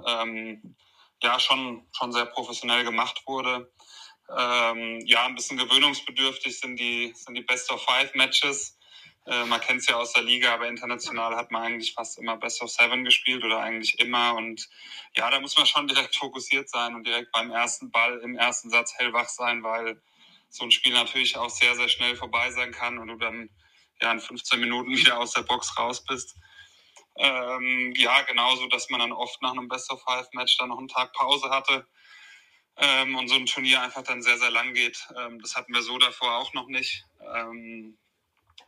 ja 1.23 1.39
schon, 1.39 1.87
schon 1.93 2.13
sehr 2.13 2.27
professionell 2.27 2.85
gemacht 2.85 3.23
wurde. 3.27 3.71
Ähm, 4.37 5.01
ja, 5.07 5.27
ein 5.27 5.35
bisschen 5.35 5.59
gewöhnungsbedürftig 5.59 6.59
sind 6.59 6.77
die, 6.77 7.13
sind 7.15 7.35
die 7.35 7.43
Best 7.43 7.71
of 7.71 7.85
Five 7.85 8.15
Matches. 8.15 8.79
Äh, 9.27 9.45
man 9.45 9.61
kennt 9.61 9.81
es 9.81 9.87
ja 9.89 9.97
aus 9.97 10.13
der 10.13 10.23
Liga, 10.23 10.55
aber 10.55 10.69
international 10.69 11.37
hat 11.37 11.51
man 11.51 11.63
eigentlich 11.63 11.95
fast 11.95 12.19
immer 12.19 12.37
Best 12.37 12.63
of 12.63 12.71
Seven 12.71 13.05
gespielt 13.05 13.45
oder 13.45 13.61
eigentlich 13.61 13.99
immer. 13.99 14.35
Und 14.35 14.69
ja, 15.17 15.31
da 15.31 15.41
muss 15.41 15.57
man 15.57 15.67
schon 15.67 15.89
direkt 15.89 16.17
fokussiert 16.17 16.69
sein 16.69 16.95
und 16.95 17.07
direkt 17.07 17.33
beim 17.33 17.51
ersten 17.51 17.91
Ball 17.91 18.19
im 18.19 18.37
ersten 18.37 18.71
Satz 18.71 18.95
hellwach 18.97 19.29
sein, 19.29 19.63
weil 19.63 20.01
so 20.49 20.65
ein 20.65 20.71
Spiel 20.71 20.93
natürlich 20.93 21.37
auch 21.37 21.51
sehr, 21.51 21.75
sehr 21.75 21.89
schnell 21.89 22.17
vorbei 22.17 22.51
sein 22.51 22.73
kann 22.73 22.99
und 22.99 23.09
du 23.09 23.17
dann 23.17 23.51
ja 24.01 24.13
in 24.13 24.21
15 24.21 24.61
Minuten 24.61 24.91
wieder 24.97 25.19
aus 25.19 25.33
der 25.33 25.43
Box 25.43 25.77
raus 25.77 26.05
bist. 26.05 26.37
Ähm, 27.17 27.93
ja, 27.97 28.23
genauso, 28.23 28.69
dass 28.69 28.89
man 28.91 29.01
dann 29.01 29.13
oft 29.13 29.43
nach 29.43 29.53
einem 29.53 29.69
Best 29.69 29.91
of 29.91 30.03
Five 30.03 30.29
Match 30.33 30.57
dann 30.59 30.69
noch 30.69 30.79
einen 30.79 30.89
Tag 30.89 31.13
Pause 31.13 31.51
hatte 31.51 31.87
ähm, 32.81 33.15
und 33.17 33.29
so 33.29 33.37
ein 33.37 33.47
Turnier 33.47 33.83
einfach 33.83 34.03
dann 34.03 34.23
sehr, 34.23 34.39
sehr 34.39 34.51
lang 34.51 34.75
geht. 34.75 35.07
Ähm, 35.17 35.39
das 35.41 35.55
hatten 35.55 35.75
wir 35.75 35.83
so 35.83 35.99
davor 35.99 36.37
auch 36.37 36.55
noch 36.55 36.67
nicht. 36.69 37.05
Ähm, 37.35 37.99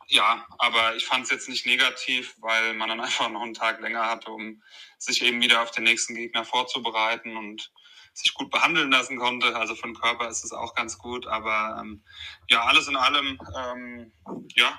ja, 0.08 0.46
aber 0.58 0.94
ich 0.96 1.06
fand 1.06 1.24
es 1.24 1.30
jetzt 1.30 1.48
nicht 1.48 1.64
negativ, 1.66 2.36
weil 2.40 2.74
man 2.74 2.90
dann 2.90 3.00
einfach 3.00 3.30
noch 3.30 3.42
einen 3.42 3.54
Tag 3.54 3.80
länger 3.80 4.06
hatte, 4.08 4.30
um 4.30 4.62
sich 4.98 5.22
eben 5.22 5.40
wieder 5.40 5.62
auf 5.62 5.70
den 5.70 5.84
nächsten 5.84 6.14
Gegner 6.14 6.44
vorzubereiten 6.44 7.36
und 7.36 7.72
sich 8.12 8.34
gut 8.34 8.50
behandeln 8.50 8.90
lassen 8.90 9.16
konnte. 9.16 9.56
Also 9.56 9.74
für 9.74 9.88
den 9.88 9.94
Körper 9.94 10.28
ist 10.28 10.44
es 10.44 10.52
auch 10.52 10.74
ganz 10.74 10.98
gut. 10.98 11.26
Aber 11.26 11.78
ähm, 11.80 12.04
ja, 12.48 12.62
alles 12.64 12.88
in 12.88 12.96
allem, 12.96 13.38
ähm, 13.56 14.12
ja, 14.54 14.78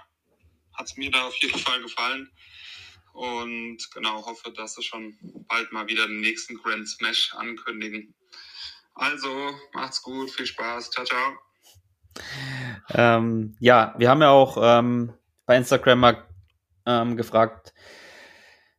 hat 0.77 0.85
es 0.85 0.97
mir 0.97 1.09
da 1.09 1.27
auf 1.27 1.35
jeden 1.37 1.59
Fall 1.59 1.81
gefallen. 1.81 2.31
und 3.13 3.77
genau 3.91 4.25
hoffe, 4.25 4.51
dass 4.51 4.75
sie 4.75 4.83
schon 4.83 5.17
bald 5.47 5.71
mal 5.71 5.87
wieder 5.87 6.07
den 6.07 6.21
nächsten 6.21 6.55
Grand 6.57 6.87
Smash 6.87 7.33
ankündigen. 7.35 8.15
Also, 8.95 9.29
macht's 9.73 10.01
gut, 10.01 10.29
viel 10.29 10.45
Spaß, 10.45 10.91
ciao, 10.91 11.05
ciao. 11.05 11.33
Ähm, 12.93 13.55
ja, 13.59 13.95
wir 13.97 14.09
haben 14.09 14.21
ja 14.21 14.29
auch 14.29 14.57
ähm, 14.61 15.13
bei 15.45 15.57
Instagram 15.57 15.99
mal 15.99 16.23
ähm, 16.85 17.17
gefragt, 17.17 17.73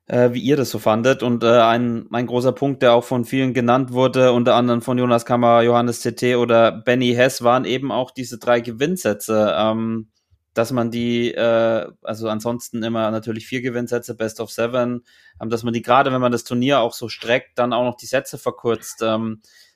äh, 0.07 0.33
wie 0.33 0.41
ihr 0.41 0.57
das 0.57 0.71
so 0.71 0.79
fandet. 0.79 1.23
Und 1.23 1.43
äh, 1.43 1.61
ein, 1.61 2.07
ein 2.13 2.27
großer 2.27 2.53
Punkt, 2.53 2.83
der 2.83 2.93
auch 2.93 3.05
von 3.05 3.25
vielen 3.25 3.55
genannt 3.55 3.93
wurde, 3.93 4.33
unter 4.33 4.55
anderem 4.55 4.83
von 4.83 4.99
Jonas 4.99 5.27
Kammer, 5.27 5.63
Johannes 5.63 6.03
CT 6.03 6.37
oder 6.37 6.71
Benny 6.73 7.15
Hess, 7.15 7.43
waren 7.43 7.65
eben 7.65 7.91
auch 7.91 8.11
diese 8.11 8.39
drei 8.39 8.61
Gewinnsätze. 8.61 9.55
Ähm, 9.57 10.11
dass 10.55 10.71
man 10.71 10.93
die, 10.93 11.35
äh, 11.35 11.91
also 12.03 12.29
ansonsten 12.29 12.85
immer 12.85 13.11
natürlich 13.11 13.47
vier 13.47 13.61
Gewinnsätze, 13.61 14.15
Best 14.15 14.41
of 14.41 14.53
Seven, 14.53 15.05
ähm, 15.43 15.51
dass 15.51 15.65
man 15.65 15.75
die 15.75 15.83
gerade, 15.83 16.13
wenn 16.13 16.21
man 16.21 16.31
das 16.31 16.45
Turnier 16.45 16.79
auch 16.79 16.95
so 16.95 17.09
streckt, 17.09 17.59
dann 17.59 17.73
auch 17.73 17.83
noch 17.83 17.97
die 17.97 18.07
Sätze 18.07 18.39
verkürzt. 18.39 19.03
Ähm, 19.03 19.41
äh, 19.43 19.74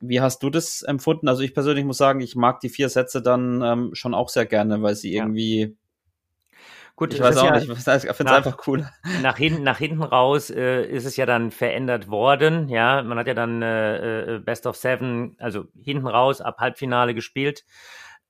wie 0.00 0.20
hast 0.20 0.42
du 0.42 0.50
das 0.50 0.82
empfunden? 0.82 1.28
Also 1.28 1.42
ich 1.42 1.54
persönlich 1.54 1.84
muss 1.84 1.98
sagen, 1.98 2.20
ich 2.20 2.36
mag 2.36 2.60
die 2.60 2.68
vier 2.68 2.88
Sätze 2.88 3.22
dann 3.22 3.62
ähm, 3.62 3.90
schon 3.94 4.14
auch 4.14 4.28
sehr 4.28 4.46
gerne, 4.46 4.82
weil 4.82 4.94
sie 4.94 5.14
irgendwie 5.14 5.76
Gut, 7.00 7.14
ich 7.14 7.20
weiß 7.20 7.38
auch 7.38 7.44
ja 7.46 7.52
nicht, 7.52 7.62
ich 7.70 7.82
finde 7.82 7.92
es 7.96 8.20
einfach 8.20 8.58
cool. 8.66 8.86
Nach 9.22 9.38
hinten, 9.38 9.62
nach 9.62 9.78
hinten 9.78 10.02
raus 10.02 10.50
äh, 10.50 10.84
ist 10.84 11.06
es 11.06 11.16
ja 11.16 11.24
dann 11.24 11.50
verändert 11.50 12.08
worden. 12.08 12.68
Ja, 12.68 13.02
man 13.02 13.18
hat 13.18 13.26
ja 13.26 13.32
dann 13.32 13.62
äh, 13.62 14.34
äh 14.34 14.38
Best 14.38 14.66
of 14.66 14.76
Seven, 14.76 15.34
also 15.38 15.64
hinten 15.82 16.06
raus 16.06 16.42
ab 16.42 16.58
Halbfinale 16.58 17.14
gespielt. 17.14 17.64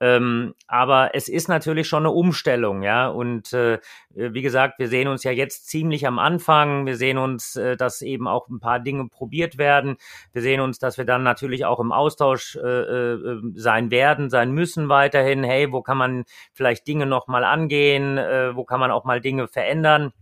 Ähm, 0.00 0.54
aber 0.66 1.14
es 1.14 1.28
ist 1.28 1.48
natürlich 1.48 1.86
schon 1.86 2.04
eine 2.04 2.10
Umstellung, 2.10 2.82
ja. 2.82 3.08
Und 3.08 3.52
äh, 3.52 3.78
wie 4.14 4.40
gesagt, 4.40 4.78
wir 4.78 4.88
sehen 4.88 5.08
uns 5.08 5.24
ja 5.24 5.30
jetzt 5.30 5.68
ziemlich 5.68 6.06
am 6.06 6.18
Anfang. 6.18 6.86
Wir 6.86 6.96
sehen 6.96 7.18
uns, 7.18 7.56
äh, 7.56 7.76
dass 7.76 8.00
eben 8.00 8.26
auch 8.26 8.48
ein 8.48 8.60
paar 8.60 8.80
Dinge 8.80 9.08
probiert 9.08 9.58
werden. 9.58 9.96
Wir 10.32 10.40
sehen 10.40 10.60
uns, 10.60 10.78
dass 10.78 10.96
wir 10.96 11.04
dann 11.04 11.22
natürlich 11.22 11.66
auch 11.66 11.80
im 11.80 11.92
Austausch 11.92 12.56
äh, 12.56 12.60
äh, 12.60 13.40
sein 13.54 13.90
werden, 13.90 14.30
sein 14.30 14.52
müssen 14.52 14.88
weiterhin. 14.88 15.44
Hey, 15.44 15.70
wo 15.70 15.82
kann 15.82 15.98
man 15.98 16.24
vielleicht 16.54 16.86
Dinge 16.86 17.04
noch 17.04 17.26
mal 17.28 17.44
angehen? 17.44 18.16
Äh, 18.16 18.56
wo 18.56 18.64
kann 18.64 18.80
man 18.80 18.90
auch 18.90 19.04
mal 19.04 19.20
Dinge 19.20 19.48
verändern? 19.48 20.12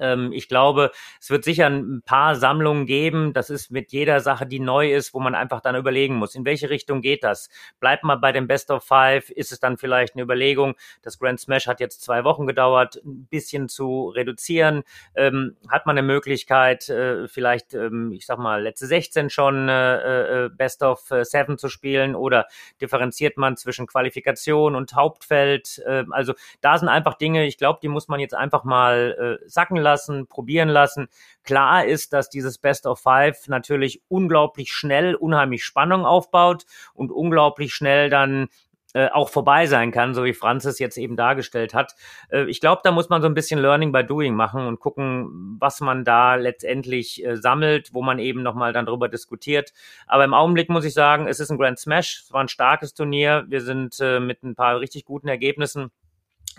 Ähm, 0.00 0.32
ich 0.32 0.48
glaube, 0.48 0.90
es 1.20 1.30
wird 1.30 1.44
sicher 1.44 1.66
ein 1.66 2.02
paar 2.04 2.34
Sammlungen 2.36 2.86
geben. 2.86 3.32
Das 3.32 3.50
ist 3.50 3.70
mit 3.70 3.92
jeder 3.92 4.20
Sache, 4.20 4.46
die 4.46 4.60
neu 4.60 4.92
ist, 4.92 5.14
wo 5.14 5.20
man 5.20 5.34
einfach 5.34 5.60
dann 5.60 5.76
überlegen 5.76 6.16
muss, 6.16 6.34
in 6.34 6.44
welche 6.44 6.70
Richtung 6.70 7.00
geht 7.00 7.24
das? 7.24 7.48
Bleibt 7.80 8.04
man 8.04 8.20
bei 8.20 8.32
dem 8.32 8.46
Best 8.46 8.70
of 8.70 8.84
Five? 8.84 9.30
Ist 9.30 9.52
es 9.52 9.60
dann 9.60 9.76
vielleicht 9.76 10.14
eine 10.14 10.22
Überlegung? 10.22 10.74
Das 11.02 11.18
Grand 11.18 11.40
Smash 11.40 11.66
hat 11.66 11.80
jetzt 11.80 12.02
zwei 12.02 12.24
Wochen 12.24 12.46
gedauert, 12.46 13.00
ein 13.04 13.26
bisschen 13.26 13.68
zu 13.68 14.08
reduzieren. 14.10 14.82
Ähm, 15.14 15.56
hat 15.68 15.86
man 15.86 15.98
eine 15.98 16.06
Möglichkeit, 16.06 16.88
äh, 16.88 17.28
vielleicht, 17.28 17.74
ähm, 17.74 18.12
ich 18.12 18.26
sag 18.26 18.38
mal, 18.38 18.62
letzte 18.62 18.86
16 18.86 19.30
schon 19.30 19.68
äh, 19.68 20.44
äh, 20.44 20.48
Best 20.50 20.82
of 20.82 21.00
Seven 21.22 21.58
zu 21.58 21.68
spielen 21.68 22.14
oder 22.14 22.46
differenziert 22.80 23.36
man 23.36 23.56
zwischen 23.56 23.86
Qualifikation 23.86 24.74
und 24.74 24.94
Hauptfeld? 24.94 25.82
Äh, 25.86 26.04
also 26.10 26.34
da 26.60 26.78
sind 26.78 26.88
einfach 26.88 27.14
Dinge, 27.14 27.46
ich 27.46 27.58
glaube, 27.58 27.80
die 27.82 27.88
muss 27.88 28.08
man 28.08 28.20
jetzt 28.20 28.34
einfach 28.34 28.64
mal 28.64 29.38
äh, 29.42 29.48
sacken 29.78 29.82
lassen, 29.82 30.26
probieren 30.26 30.68
lassen. 30.68 31.08
Klar 31.44 31.84
ist, 31.84 32.12
dass 32.12 32.28
dieses 32.28 32.58
Best 32.58 32.86
of 32.86 33.00
Five 33.00 33.48
natürlich 33.48 34.02
unglaublich 34.08 34.72
schnell 34.72 35.14
unheimlich 35.14 35.64
Spannung 35.64 36.04
aufbaut 36.04 36.64
und 36.94 37.10
unglaublich 37.10 37.74
schnell 37.74 38.10
dann 38.10 38.48
äh, 38.94 39.08
auch 39.10 39.28
vorbei 39.28 39.66
sein 39.66 39.92
kann, 39.92 40.14
so 40.14 40.24
wie 40.24 40.32
Franz 40.32 40.64
es 40.64 40.78
jetzt 40.78 40.96
eben 40.96 41.14
dargestellt 41.14 41.74
hat. 41.74 41.94
Äh, 42.30 42.44
ich 42.44 42.60
glaube, 42.60 42.80
da 42.82 42.90
muss 42.90 43.10
man 43.10 43.20
so 43.20 43.28
ein 43.28 43.34
bisschen 43.34 43.60
Learning 43.60 43.92
by 43.92 44.02
Doing 44.02 44.34
machen 44.34 44.66
und 44.66 44.80
gucken, 44.80 45.56
was 45.60 45.80
man 45.80 46.04
da 46.04 46.36
letztendlich 46.36 47.22
äh, 47.22 47.36
sammelt, 47.36 47.92
wo 47.92 48.02
man 48.02 48.18
eben 48.18 48.42
nochmal 48.42 48.72
dann 48.72 48.86
drüber 48.86 49.08
diskutiert. 49.08 49.74
Aber 50.06 50.24
im 50.24 50.32
Augenblick 50.32 50.70
muss 50.70 50.86
ich 50.86 50.94
sagen, 50.94 51.26
es 51.26 51.38
ist 51.38 51.50
ein 51.50 51.58
Grand 51.58 51.78
Smash, 51.78 52.22
es 52.24 52.32
war 52.32 52.40
ein 52.40 52.48
starkes 52.48 52.94
Turnier. 52.94 53.44
Wir 53.48 53.60
sind 53.60 53.98
mit 54.20 54.42
ein 54.42 54.54
paar 54.54 54.80
richtig 54.80 55.04
guten 55.04 55.28
Ergebnissen 55.28 55.90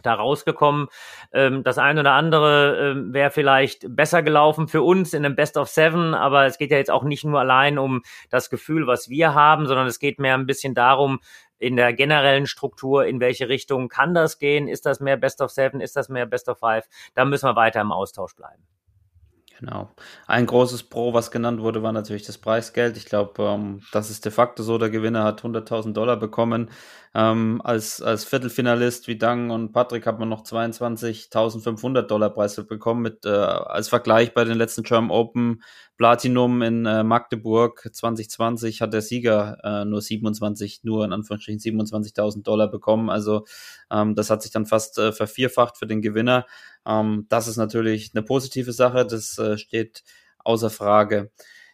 da 0.02 0.14
rausgekommen. 0.14 0.88
Ähm, 1.32 1.64
das 1.64 1.78
eine 1.78 2.02
oder 2.02 2.14
andere 2.14 2.92
ähm, 2.92 3.14
wäre 3.14 3.32
vielleicht 3.32 3.86
besser 3.96 4.24
gelaufen 4.24 4.68
für 4.68 4.82
uns 4.82 5.14
in 5.14 5.26
einem 5.26 5.36
Best 5.36 5.58
of 5.58 5.68
Seven, 5.68 6.14
aber 6.14 6.46
es 6.46 6.58
geht 6.58 6.72
ja 6.72 6.78
jetzt 6.78 6.92
auch 6.92 7.04
nicht 7.04 7.24
nur 7.24 7.40
allein 7.40 7.78
um 7.78 8.02
das 8.30 8.50
Gefühl, 8.50 8.88
was 8.88 9.10
wir 9.10 9.34
haben, 9.34 9.68
sondern 9.68 9.88
es 9.88 10.00
geht 10.00 10.20
mehr 10.20 10.36
ein 10.36 10.46
bisschen 10.46 10.74
darum, 10.74 11.20
in 11.60 11.76
der 11.76 11.94
generellen 11.94 12.48
Struktur, 12.48 13.06
in 13.06 13.20
welche 13.20 13.50
Richtung 13.50 13.90
kann 13.90 14.14
das 14.14 14.40
gehen? 14.40 14.68
Ist 14.68 14.86
das 14.86 15.02
mehr 15.02 15.18
Best 15.18 15.42
of 15.42 15.52
Seven? 15.52 15.82
Ist 15.82 15.96
das 15.96 16.10
mehr 16.10 16.26
Best 16.26 16.48
of 16.48 16.60
Five? 16.60 16.88
Da 17.14 17.26
müssen 17.26 17.48
wir 17.48 17.56
weiter 17.56 17.82
im 17.82 17.92
Austausch 17.92 18.36
bleiben. 18.36 18.64
Genau. 19.60 19.94
Ein 20.26 20.46
großes 20.46 20.84
Pro, 20.84 21.14
was 21.14 21.32
genannt 21.32 21.60
wurde, 21.62 21.84
war 21.84 21.92
natürlich 21.92 22.24
das 22.26 22.38
Preisgeld. 22.38 22.96
Ich 22.96 23.04
glaube, 23.06 23.44
ähm, 23.44 23.82
das 23.92 24.10
ist 24.10 24.24
de 24.24 24.32
facto 24.32 24.64
so. 24.64 24.78
Der 24.78 24.90
Gewinner 24.90 25.26
hat 25.26 25.44
100.000 25.44 25.98
Dollar 25.98 26.16
bekommen. 26.16 26.70
Ähm, 27.14 27.60
als, 27.62 28.02
als 28.02 28.24
Viertelfinalist 28.24 29.08
wie 29.10 29.18
Dang 29.18 29.50
und 29.50 29.74
Patrick 29.74 30.06
hat 30.08 30.18
man 30.18 30.30
noch 30.30 30.44
22.500 30.46 32.04
Dollar 32.04 32.30
Preis 32.30 32.56
bekommen. 32.68 33.02
Mit, 33.02 33.26
äh, 33.26 33.30
als 33.30 33.90
Vergleich 33.90 34.34
bei 34.34 34.46
den 34.46 34.58
letzten 34.58 34.84
German 34.84 35.12
Open 35.12 35.62
Platinum 36.00 36.62
in 36.62 36.86
äh, 36.86 37.04
Magdeburg 37.04 37.90
2020 37.92 38.82
hat 38.82 38.94
der 38.94 39.02
Sieger 39.02 39.58
äh, 39.66 39.84
nur 39.84 40.02
27, 40.02 40.80
nur 40.84 41.04
in 41.04 41.12
Anführungsstrichen 41.12 41.60
27.000 41.60 42.42
Dollar 42.44 42.72
bekommen. 42.72 43.10
Also 43.10 43.44
ähm, 43.92 44.16
das 44.16 44.30
hat 44.30 44.42
sich 44.42 44.52
dann 44.52 44.66
fast 44.66 44.98
äh, 44.98 45.12
vervierfacht 45.12 45.76
für 45.76 45.88
den 45.88 46.02
Gewinner. 46.02 46.46
Ähm, 46.88 47.26
das 47.28 47.50
ist 47.50 47.58
natürlich 47.58 48.12
eine 48.16 48.24
positive 48.24 48.72
Sache. 48.72 49.06
Das 49.06 49.38
äh, 49.40 49.58
steht 49.58 50.06
außer 50.40 50.70
Frage. 50.70 51.32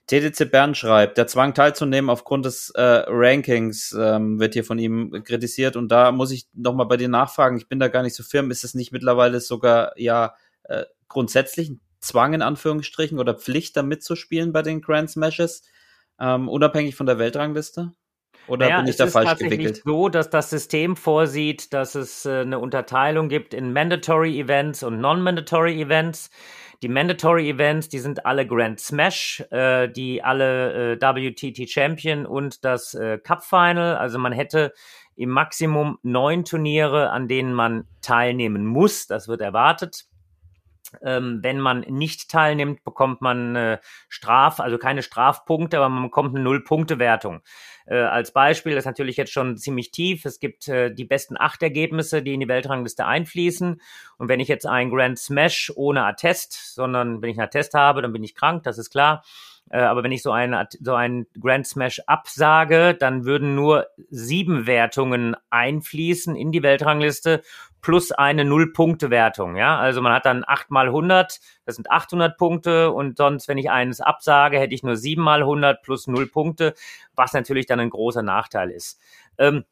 TDC 0.07 0.49
Bern 0.49 0.73
schreibt, 0.73 1.19
der 1.19 1.27
Zwang 1.27 1.53
teilzunehmen 1.53 2.09
aufgrund 2.09 2.45
des 2.45 2.71
äh, 2.71 2.81
Rankings 2.81 3.95
ähm, 3.97 4.39
wird 4.39 4.55
hier 4.55 4.63
von 4.63 4.79
ihm 4.79 5.21
kritisiert 5.23 5.75
und 5.75 5.89
da 5.91 6.11
muss 6.11 6.31
ich 6.31 6.47
nochmal 6.53 6.87
bei 6.87 6.97
dir 6.97 7.09
nachfragen, 7.09 7.57
ich 7.57 7.67
bin 7.67 7.79
da 7.79 7.87
gar 7.87 8.03
nicht 8.03 8.15
so 8.15 8.21
firm, 8.21 8.51
ist 8.51 8.63
es 8.63 8.75
nicht 8.75 8.91
mittlerweile 8.91 9.39
sogar 9.39 9.99
ja 9.99 10.35
äh, 10.63 10.83
grundsätzlich 11.07 11.69
ein 11.69 11.81
Zwang 12.05 12.33
in 12.33 12.41
Anführungsstrichen 12.41 13.19
oder 13.19 13.33
Pflicht 13.33 13.75
da 13.75 13.83
mitzuspielen 13.83 14.53
bei 14.53 14.61
den 14.61 14.81
Grand 14.81 15.09
Smashes, 15.09 15.63
ähm, 16.19 16.47
unabhängig 16.47 16.95
von 16.95 17.05
der 17.05 17.19
Weltrangliste? 17.19 17.91
Oder 18.47 18.65
naja, 18.67 18.79
bin 18.79 18.89
ich 18.89 18.95
da 18.95 19.07
falsch 19.07 19.37
gewickelt? 19.37 19.51
Es 19.51 19.77
ist 19.77 19.77
tatsächlich 19.77 19.83
so, 19.85 20.09
dass 20.09 20.29
das 20.29 20.49
System 20.49 20.95
vorsieht, 20.95 21.73
dass 21.73 21.95
es 21.95 22.25
äh, 22.25 22.41
eine 22.41 22.59
Unterteilung 22.59 23.29
gibt 23.29 23.53
in 23.53 23.73
Mandatory 23.73 24.39
Events 24.39 24.83
und 24.83 24.99
Non-Mandatory 24.99 25.81
Events. 25.81 26.29
Die 26.83 26.89
Mandatory 26.89 27.49
Events, 27.49 27.89
die 27.89 27.99
sind 27.99 28.25
alle 28.25 28.45
Grand 28.45 28.79
Smash, 28.79 29.43
äh, 29.49 29.89
die 29.89 30.21
alle 30.21 30.93
äh, 30.93 31.01
WTT 31.01 31.69
Champion 31.69 32.25
und 32.25 32.63
das 32.63 32.93
äh, 32.93 33.17
Cup 33.17 33.43
Final. 33.43 33.95
Also 33.97 34.19
man 34.19 34.33
hätte 34.33 34.73
im 35.15 35.29
Maximum 35.29 35.97
neun 36.03 36.45
Turniere, 36.45 37.09
an 37.09 37.27
denen 37.27 37.53
man 37.53 37.87
teilnehmen 38.01 38.65
muss. 38.65 39.07
Das 39.07 39.27
wird 39.27 39.41
erwartet. 39.41 40.05
Ähm, 41.03 41.39
wenn 41.41 41.59
man 41.59 41.81
nicht 41.81 42.29
teilnimmt, 42.29 42.83
bekommt 42.83 43.21
man 43.21 43.55
äh, 43.55 43.79
Straf, 44.09 44.59
also 44.59 44.77
keine 44.77 45.03
Strafpunkte, 45.03 45.77
aber 45.77 45.89
man 45.89 46.03
bekommt 46.03 46.35
eine 46.35 46.43
Null-Punkte-Wertung. 46.43 47.41
Äh, 47.85 47.97
als 47.97 48.31
Beispiel, 48.31 48.77
ist 48.77 48.85
natürlich 48.85 49.17
jetzt 49.17 49.31
schon 49.31 49.57
ziemlich 49.57 49.91
tief. 49.91 50.25
Es 50.25 50.39
gibt 50.39 50.67
äh, 50.67 50.93
die 50.93 51.05
besten 51.05 51.37
acht 51.37 51.61
Ergebnisse, 51.61 52.23
die 52.23 52.33
in 52.33 52.39
die 52.39 52.47
Weltrangliste 52.47 53.05
einfließen. 53.05 53.81
Und 54.17 54.29
wenn 54.29 54.39
ich 54.39 54.47
jetzt 54.47 54.65
einen 54.65 54.91
Grand 54.91 55.19
Smash 55.19 55.71
ohne 55.75 56.03
Attest, 56.05 56.73
sondern 56.73 57.21
wenn 57.21 57.29
ich 57.29 57.37
einen 57.37 57.47
Attest 57.47 57.73
habe, 57.73 58.01
dann 58.01 58.13
bin 58.13 58.23
ich 58.23 58.35
krank, 58.35 58.63
das 58.63 58.77
ist 58.77 58.89
klar. 58.89 59.23
Äh, 59.69 59.79
aber 59.79 60.03
wenn 60.03 60.11
ich 60.11 60.21
so 60.21 60.31
einen, 60.31 60.67
so 60.81 60.93
einen 60.93 61.25
Grand 61.39 61.67
Smash 61.67 62.01
absage, 62.07 62.93
dann 62.93 63.25
würden 63.25 63.55
nur 63.55 63.87
sieben 64.09 64.67
Wertungen 64.67 65.35
einfließen 65.49 66.35
in 66.35 66.51
die 66.51 66.63
Weltrangliste 66.63 67.41
plus 67.81 68.11
eine 68.11 68.45
Null-Punkte-Wertung. 68.45 69.57
Ja, 69.57 69.77
also 69.77 70.01
man 70.01 70.11
hat 70.11 70.25
dann 70.25 70.43
acht 70.47 70.71
mal 70.71 70.87
100, 70.87 71.39
das 71.65 71.75
sind 71.75 71.91
800 71.91 72.35
Punkte 72.35 72.91
und 72.91 73.17
sonst, 73.17 73.47
wenn 73.47 73.59
ich 73.59 73.69
eines 73.69 74.01
absage, 74.01 74.59
hätte 74.59 74.73
ich 74.73 74.81
nur 74.81 74.95
sieben 74.95 75.21
mal 75.21 75.41
100 75.41 75.83
plus 75.83 76.07
null 76.07 76.25
Punkte, 76.27 76.73
was 77.15 77.33
natürlich 77.33 77.67
dann 77.67 77.79
ein 77.79 77.91
großer 77.91 78.23
Nachteil 78.23 78.71
ist. 78.71 78.99
Ähm, 79.37 79.65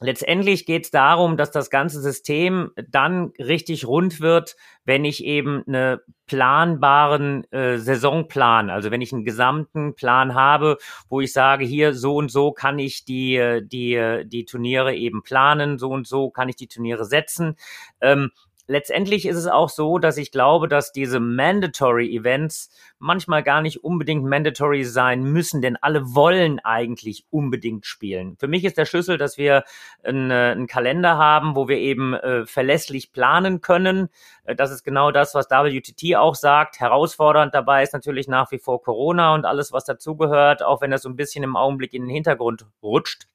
Letztendlich 0.00 0.64
geht 0.64 0.84
es 0.84 0.90
darum, 0.90 1.36
dass 1.36 1.50
das 1.50 1.70
ganze 1.70 2.00
System 2.00 2.70
dann 2.88 3.32
richtig 3.38 3.86
rund 3.86 4.20
wird, 4.20 4.56
wenn 4.84 5.04
ich 5.04 5.24
eben 5.24 5.64
einen 5.66 5.98
planbaren 6.26 7.50
äh, 7.52 7.78
Saisonplan, 7.78 8.70
also 8.70 8.90
wenn 8.90 9.00
ich 9.00 9.12
einen 9.12 9.24
gesamten 9.24 9.94
Plan 9.94 10.34
habe, 10.34 10.78
wo 11.08 11.20
ich 11.20 11.32
sage, 11.32 11.64
hier 11.64 11.94
so 11.94 12.16
und 12.16 12.30
so 12.30 12.52
kann 12.52 12.78
ich 12.78 13.04
die, 13.04 13.36
äh, 13.36 13.62
die, 13.66 13.94
äh, 13.94 14.24
die 14.24 14.44
Turniere 14.44 14.94
eben 14.94 15.22
planen, 15.22 15.78
so 15.78 15.90
und 15.90 16.06
so 16.06 16.30
kann 16.30 16.48
ich 16.48 16.56
die 16.56 16.68
Turniere 16.68 17.04
setzen. 17.04 17.56
Ähm, 18.00 18.30
letztendlich 18.68 19.26
ist 19.26 19.36
es 19.36 19.46
auch 19.46 19.70
so, 19.70 19.98
dass 19.98 20.18
ich 20.18 20.30
glaube, 20.30 20.68
dass 20.68 20.92
diese 20.92 21.18
Mandatory 21.18 22.14
Events 22.14 22.70
manchmal 22.98 23.42
gar 23.42 23.62
nicht 23.62 23.82
unbedingt 23.82 24.24
mandatory 24.24 24.84
sein 24.84 25.24
müssen, 25.24 25.62
denn 25.62 25.76
alle 25.76 26.14
wollen 26.14 26.60
eigentlich 26.60 27.24
unbedingt 27.30 27.86
spielen. 27.86 28.36
Für 28.38 28.46
mich 28.46 28.64
ist 28.64 28.76
der 28.76 28.84
Schlüssel, 28.84 29.16
dass 29.18 29.38
wir 29.38 29.64
einen, 30.04 30.30
äh, 30.30 30.52
einen 30.52 30.66
Kalender 30.66 31.16
haben, 31.16 31.56
wo 31.56 31.66
wir 31.66 31.78
eben 31.78 32.14
äh, 32.14 32.46
verlässlich 32.46 33.12
planen 33.12 33.60
können. 33.60 34.10
Äh, 34.44 34.54
das 34.54 34.70
ist 34.70 34.84
genau 34.84 35.10
das, 35.10 35.34
was 35.34 35.48
WTT 35.50 36.16
auch 36.16 36.34
sagt. 36.34 36.78
Herausfordernd 36.78 37.54
dabei 37.54 37.82
ist 37.82 37.94
natürlich 37.94 38.28
nach 38.28 38.52
wie 38.52 38.58
vor 38.58 38.82
Corona 38.82 39.34
und 39.34 39.46
alles, 39.46 39.72
was 39.72 39.84
dazugehört, 39.84 40.62
auch 40.62 40.82
wenn 40.82 40.90
das 40.90 41.02
so 41.02 41.08
ein 41.08 41.16
bisschen 41.16 41.42
im 41.42 41.56
Augenblick 41.56 41.94
in 41.94 42.02
den 42.02 42.10
Hintergrund 42.10 42.66
rutscht 42.82 43.28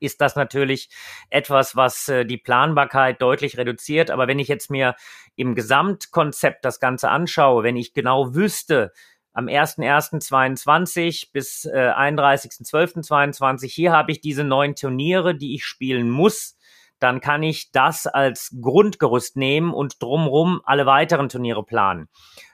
ist 0.00 0.20
das 0.20 0.36
natürlich 0.36 0.90
etwas, 1.30 1.76
was 1.76 2.08
äh, 2.08 2.24
die 2.24 2.38
Planbarkeit 2.38 3.22
deutlich 3.22 3.56
reduziert. 3.56 4.10
Aber 4.10 4.26
wenn 4.28 4.38
ich 4.38 4.48
jetzt 4.48 4.70
mir 4.70 4.96
im 5.36 5.54
Gesamtkonzept 5.54 6.64
das 6.64 6.80
Ganze 6.80 7.10
anschaue, 7.10 7.62
wenn 7.62 7.76
ich 7.76 7.94
genau 7.94 8.34
wüsste, 8.34 8.92
am 9.32 9.46
1.1.22 9.46 11.30
bis 11.32 11.64
äh, 11.64 11.92
31.12.22, 11.92 13.66
hier 13.66 13.92
habe 13.92 14.12
ich 14.12 14.20
diese 14.20 14.44
neun 14.44 14.74
Turniere, 14.74 15.36
die 15.36 15.54
ich 15.54 15.64
spielen 15.64 16.10
muss, 16.10 16.56
dann 16.98 17.20
kann 17.20 17.42
ich 17.42 17.70
das 17.72 18.06
als 18.06 18.54
Grundgerüst 18.60 19.36
nehmen 19.36 19.72
und 19.72 20.02
drumrum 20.02 20.60
alle 20.64 20.86
weiteren 20.86 21.28
Turniere 21.28 21.64
planen. 21.64 22.08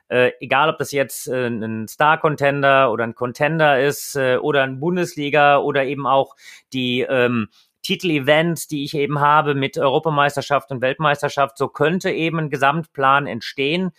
Äh, 0.08 0.32
egal, 0.40 0.70
ob 0.70 0.78
das 0.78 0.92
jetzt 0.92 1.26
äh, 1.28 1.48
ein 1.48 1.88
Star-Contender 1.88 2.92
oder 2.92 3.04
ein 3.04 3.14
Contender 3.14 3.80
ist 3.80 4.14
äh, 4.16 4.36
oder 4.36 4.62
ein 4.62 4.78
Bundesliga 4.78 5.58
oder 5.58 5.84
eben 5.84 6.06
auch 6.06 6.36
die 6.72 7.00
ähm, 7.00 7.48
Titelevents, 7.82 8.68
die 8.68 8.84
ich 8.84 8.94
eben 8.94 9.20
habe 9.20 9.54
mit 9.54 9.78
Europameisterschaft 9.78 10.70
und 10.70 10.80
Weltmeisterschaft, 10.80 11.58
so 11.58 11.68
könnte 11.68 12.10
eben 12.10 12.38
ein 12.38 12.50
Gesamtplan 12.50 13.26
entstehen. 13.26 13.92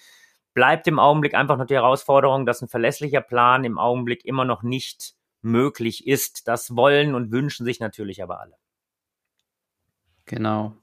Bleibt 0.53 0.87
im 0.87 0.99
Augenblick 0.99 1.33
einfach 1.33 1.57
noch 1.57 1.67
die 1.67 1.75
Herausforderung, 1.75 2.45
dass 2.45 2.61
ein 2.61 2.67
verlässlicher 2.67 3.21
Plan 3.21 3.63
im 3.63 3.77
Augenblick 3.77 4.25
immer 4.25 4.43
noch 4.43 4.63
nicht 4.63 5.13
möglich 5.41 6.07
ist. 6.07 6.47
Das 6.47 6.75
wollen 6.75 7.15
und 7.15 7.31
wünschen 7.31 7.65
sich 7.65 7.79
natürlich 7.79 8.23
aber 8.23 8.39
alle. 8.39 8.55
Genau. 10.25 10.73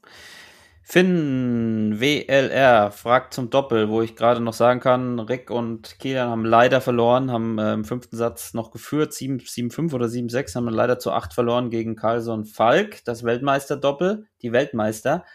Finn 0.87 1.99
WLR 1.99 2.91
fragt 2.91 3.33
zum 3.33 3.49
Doppel, 3.49 3.89
wo 3.89 4.03
ich 4.03 4.15
gerade 4.15 4.39
noch 4.39 4.53
sagen 4.53 4.79
kann, 4.79 5.19
Rick 5.19 5.49
und 5.49 5.97
Kilian 5.97 6.29
haben 6.29 6.45
leider 6.45 6.79
verloren, 6.79 7.31
haben 7.31 7.57
äh, 7.57 7.73
im 7.73 7.85
fünften 7.85 8.15
Satz 8.15 8.53
noch 8.53 8.69
geführt, 8.69 9.11
7-5 9.11 9.93
oder 9.95 10.05
7-6, 10.05 10.53
haben 10.55 10.69
leider 10.69 10.99
zu 10.99 11.11
8 11.11 11.33
verloren 11.33 11.71
gegen 11.71 11.95
Carlson 11.95 12.45
Falk, 12.45 13.03
das 13.03 13.23
Weltmeister-Doppel, 13.23 14.27
die 14.43 14.51
Weltmeister. 14.51 15.25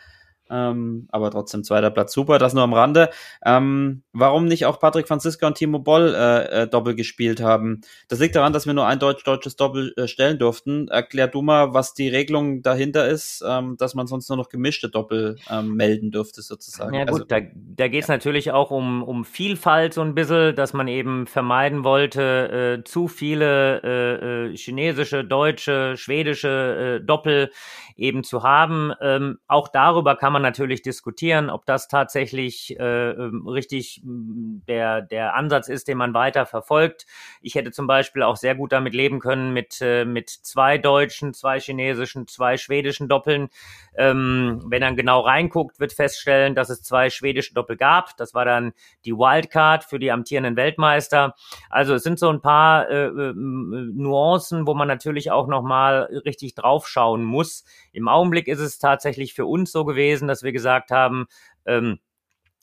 Ähm, 0.51 1.07
aber 1.11 1.31
trotzdem 1.31 1.65
zweiter 1.65 1.91
Platz 1.91 2.13
super, 2.13 2.39
das 2.39 2.55
nur 2.55 2.65
am 2.65 2.75
Rande. 2.75 3.11
Ähm, 3.45 4.03
warum 4.13 4.47
nicht 4.47 4.67
auch 4.67 4.81
Patrick 4.81 5.07
Franziska 5.07 5.47
und 5.47 5.55
Timo 5.55 5.79
Boll 5.79 6.15
äh, 6.15 6.63
äh, 6.63 6.67
Doppel 6.67 6.95
gespielt 6.95 7.41
haben? 7.41 7.83
Das 8.09 8.19
liegt 8.19 8.35
daran, 8.35 8.53
dass 8.53 8.67
wir 8.67 8.75
nur 8.75 8.87
ein 8.87 8.99
deutsch-deutsches 8.99 9.57
Doppel 9.57 9.95
äh, 9.97 10.09
stellen 10.09 10.39
durften. 10.39 10.89
Erklär 10.89 11.29
du 11.29 11.43
mal, 11.43 11.73
was 11.73 11.95
die 11.95 12.09
Regelung 12.09 12.63
dahinter 12.63 13.09
ist, 13.09 13.45
ähm, 13.47 13.77
dass 13.79 13.95
man 13.95 14.07
sonst 14.07 14.29
nur 14.29 14.39
noch 14.39 14.49
gemischte 14.49 14.89
Doppel 14.89 15.37
ähm, 15.49 15.75
melden 15.75 16.11
dürfte, 16.11 16.43
sozusagen. 16.43 16.95
Ja 16.95 17.05
gut, 17.05 17.13
also, 17.13 17.25
da, 17.25 17.41
da 17.55 17.89
geht 17.89 18.03
es 18.03 18.09
ja. 18.09 18.15
natürlich 18.15 18.51
auch 18.51 18.71
um, 18.71 19.03
um 19.03 19.25
Vielfalt 19.25 19.95
so 19.95 20.01
ein 20.01 20.15
bisschen, 20.15 20.57
dass 20.57 20.73
man 20.73 20.89
eben 20.89 21.27
vermeiden 21.27 21.85
wollte, 21.85 22.81
äh, 22.81 22.85
zu 22.85 23.07
viele 23.07 23.83
äh, 23.83 24.49
äh, 24.51 24.57
chinesische, 24.57 25.25
deutsche, 25.25 25.97
schwedische 25.97 27.01
Doppel 27.05 27.51
eben 27.97 28.25
zu 28.25 28.43
haben. 28.43 28.93
Ähm, 29.01 29.39
auch 29.47 29.69
darüber 29.69 30.17
kann 30.17 30.33
man 30.33 30.40
natürlich 30.43 30.83
diskutieren, 30.83 31.51
ob 31.51 31.67
das 31.67 31.89
tatsächlich 31.89 32.79
äh, 32.79 33.11
ähm, 33.11 33.47
richtig 33.47 34.01
der, 34.05 35.03
der 35.03 35.35
Ansatz 35.35 35.69
ist, 35.69 35.89
den 35.89 35.99
man 35.99 36.15
weiter 36.15 36.47
verfolgt. 36.47 37.07
Ich 37.43 37.55
hätte 37.55 37.71
zum 37.73 37.87
Beispiel 37.87 38.23
auch 38.23 38.37
sehr 38.37 38.55
gut 38.55 38.73
damit 38.73 38.95
leben 38.95 39.21
können 39.21 39.53
mit, 39.53 39.79
äh, 39.81 40.05
mit 40.05 40.31
zwei 40.31 40.79
deutschen, 40.79 41.35
zwei 41.35 41.61
chinesischen, 41.61 42.27
zwei 42.27 42.57
schwedischen 42.57 43.09
Doppeln. 43.09 43.49
Ähm, 43.97 44.63
wenn 44.67 44.81
man 44.81 44.97
genau 44.97 45.21
reinguckt, 45.21 45.81
wird 45.81 45.93
feststellen, 45.93 46.55
dass 46.55 46.71
es 46.71 46.83
zwei 46.83 47.11
schwedische 47.11 47.55
Doppel 47.55 47.77
gab. 47.77 48.17
Das 48.17 48.35
war 48.35 48.45
dann 48.45 48.73
die 49.05 49.13
Wildcard 49.13 49.85
für 49.85 49.99
die 49.99 50.11
amtierenden 50.11 50.57
Weltmeister. 50.57 51.35
Also 51.69 51.95
es 51.95 52.03
sind 52.03 52.19
so 52.19 52.29
ein 52.29 52.41
paar 52.41 52.89
äh, 52.89 53.07
äh 53.07 53.33
Nuancen, 53.35 54.67
wo 54.67 54.75
man 54.75 54.89
natürlich 54.89 55.31
auch 55.31 55.47
nochmal 55.47 56.05
richtig 56.25 56.55
draufschauen 56.55 57.25
muss. 57.25 57.65
Im 57.93 58.09
Augenblick 58.09 58.49
ist 58.49 58.61
es 58.61 58.79
tatsächlich 58.79 59.35
für 59.35 59.47
uns 59.47 59.73
so 59.73 59.85
gewesen, 59.85 60.29
dass 60.31 60.43
wir 60.43 60.53
gesagt 60.53 60.91
haben, 60.91 61.27
ähm, 61.67 61.99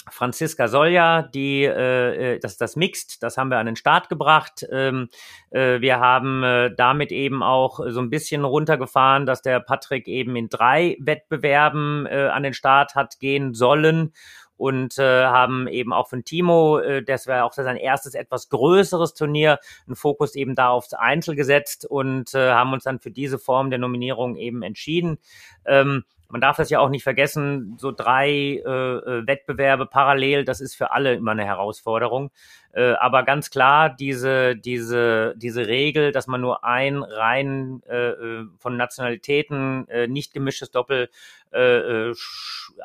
Franziska 0.10 0.68
Solja, 0.68 1.22
die 1.22 1.64
äh, 1.64 2.36
äh, 2.36 2.40
das 2.40 2.58
das 2.58 2.76
Mixed, 2.76 3.22
das 3.22 3.38
haben 3.38 3.50
wir 3.50 3.58
an 3.58 3.66
den 3.66 3.76
Start 3.76 4.10
gebracht. 4.10 4.66
Ähm, 4.72 5.10
äh, 5.52 5.82
wir 5.82 6.00
haben 6.00 6.44
äh, 6.44 6.74
damit 6.76 7.12
eben 7.12 7.44
auch 7.44 7.80
so 7.88 8.00
ein 8.00 8.10
bisschen 8.10 8.46
runtergefahren, 8.46 9.26
dass 9.26 9.42
der 9.42 9.60
Patrick 9.60 10.08
eben 10.08 10.36
in 10.36 10.50
drei 10.50 10.98
Wettbewerben 11.00 12.06
äh, 12.06 12.30
an 12.32 12.44
den 12.44 12.54
Start 12.54 12.96
hat 12.96 13.20
gehen 13.20 13.54
sollen 13.54 14.14
und 14.58 14.98
äh, 14.98 15.26
haben 15.26 15.68
eben 15.68 15.94
auch 15.94 16.10
von 16.10 16.24
Timo, 16.24 16.80
äh, 16.80 17.04
das 17.04 17.28
wäre 17.28 17.44
auch 17.44 17.54
sein 17.54 17.78
erstes 17.78 18.16
etwas 18.16 18.50
größeres 18.50 19.14
Turnier, 19.14 19.60
einen 19.86 19.96
Fokus 19.96 20.36
eben 20.36 20.56
da 20.56 20.70
aufs 20.70 20.94
Einzel 20.94 21.36
gesetzt 21.36 21.86
und 21.86 22.34
äh, 22.34 22.52
haben 22.52 22.74
uns 22.74 22.84
dann 22.84 23.00
für 23.00 23.12
diese 23.12 23.38
Form 23.38 23.70
der 23.70 23.80
Nominierung 23.80 24.36
eben 24.36 24.64
entschieden. 24.64 25.20
Ähm, 25.66 26.04
man 26.30 26.42
darf 26.42 26.58
das 26.58 26.70
ja 26.70 26.80
auch 26.80 26.90
nicht 26.90 27.04
vergessen, 27.04 27.76
so 27.78 27.92
drei 27.92 28.30
äh, 28.30 28.60
äh, 28.60 29.28
Wettbewerbe 29.28 29.86
parallel, 29.86 30.44
das 30.44 30.62
ist 30.62 30.76
für 30.76 30.92
alle 30.92 31.14
immer 31.14 31.32
eine 31.32 31.46
Herausforderung. 31.46 32.32
Äh, 32.74 32.94
aber 32.94 33.24
ganz 33.24 33.50
klar, 33.50 33.90
diese, 33.90 34.56
diese, 34.56 35.34
diese 35.38 35.68
Regel, 35.68 36.12
dass 36.12 36.28
man 36.28 36.42
nur 36.42 36.64
ein 36.64 37.02
rein 37.04 37.82
äh, 37.90 38.10
äh 38.10 38.46
von 38.60 38.78
Nationalitäten 38.78 39.88
äh, 39.88 40.08
nicht 40.08 40.34
gemischtes 40.34 40.72
Doppel 40.72 41.10
äh, 41.54 42.10
äh 42.10 42.16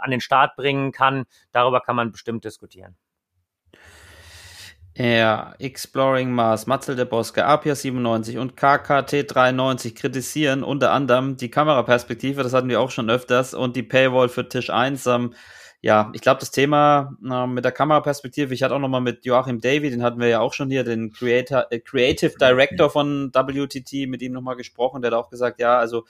an 0.01 0.11
den 0.11 0.21
Start 0.21 0.57
bringen 0.57 0.93
kann, 0.93 1.25
darüber 1.53 1.81
kann 1.81 1.97
man 1.97 2.13
bestimmt 2.13 2.45
diskutieren. 2.45 2.97
Ja, 4.95 5.55
Exploring 5.59 6.33
Mars, 6.33 6.67
Matzel 6.67 6.97
der 6.97 7.07
Boske, 7.07 7.47
Apia 7.47 7.75
97 7.75 8.37
und 8.37 8.59
KKT 8.59 9.25
93 9.27 9.95
kritisieren 9.95 10.63
unter 10.63 10.93
anderem 10.93 11.39
die 11.39 11.51
Kameraperspektive, 11.51 12.43
das 12.43 12.53
hatten 12.53 12.69
wir 12.69 12.79
auch 12.79 12.91
schon 12.91 13.09
öfters, 13.09 13.55
und 13.55 13.75
die 13.75 13.83
Paywall 13.83 14.29
für 14.29 14.47
Tisch 14.47 14.69
1. 14.69 15.07
Ähm, 15.07 15.33
ja, 15.81 16.13
ich 16.13 16.21
glaube, 16.21 16.41
das 16.41 16.51
Thema 16.51 17.17
äh, 17.25 17.47
mit 17.47 17.65
der 17.65 17.73
Kameraperspektive, 17.73 18.53
ich 18.53 18.63
hatte 18.63 18.75
auch 18.75 18.81
nochmal 18.81 19.01
mit 19.01 19.25
Joachim 19.25 19.63
Davy, 19.63 19.89
den 19.89 20.03
hatten 20.03 20.21
wir 20.21 20.29
ja 20.29 20.41
auch 20.41 20.53
schon 20.53 20.69
hier, 20.69 20.85
den 20.85 21.11
Creator, 21.11 21.69
äh, 21.71 21.81
Creative 21.81 22.35
Director 22.39 22.91
von 22.91 23.33
WTT, 23.33 24.07
mit 24.07 24.21
ihm 24.21 24.33
nochmal 24.33 24.57
gesprochen, 24.57 25.01
der 25.01 25.13
hat 25.13 25.19
auch 25.19 25.31
gesagt, 25.31 25.59
ja, 25.59 25.79
also 25.79 26.05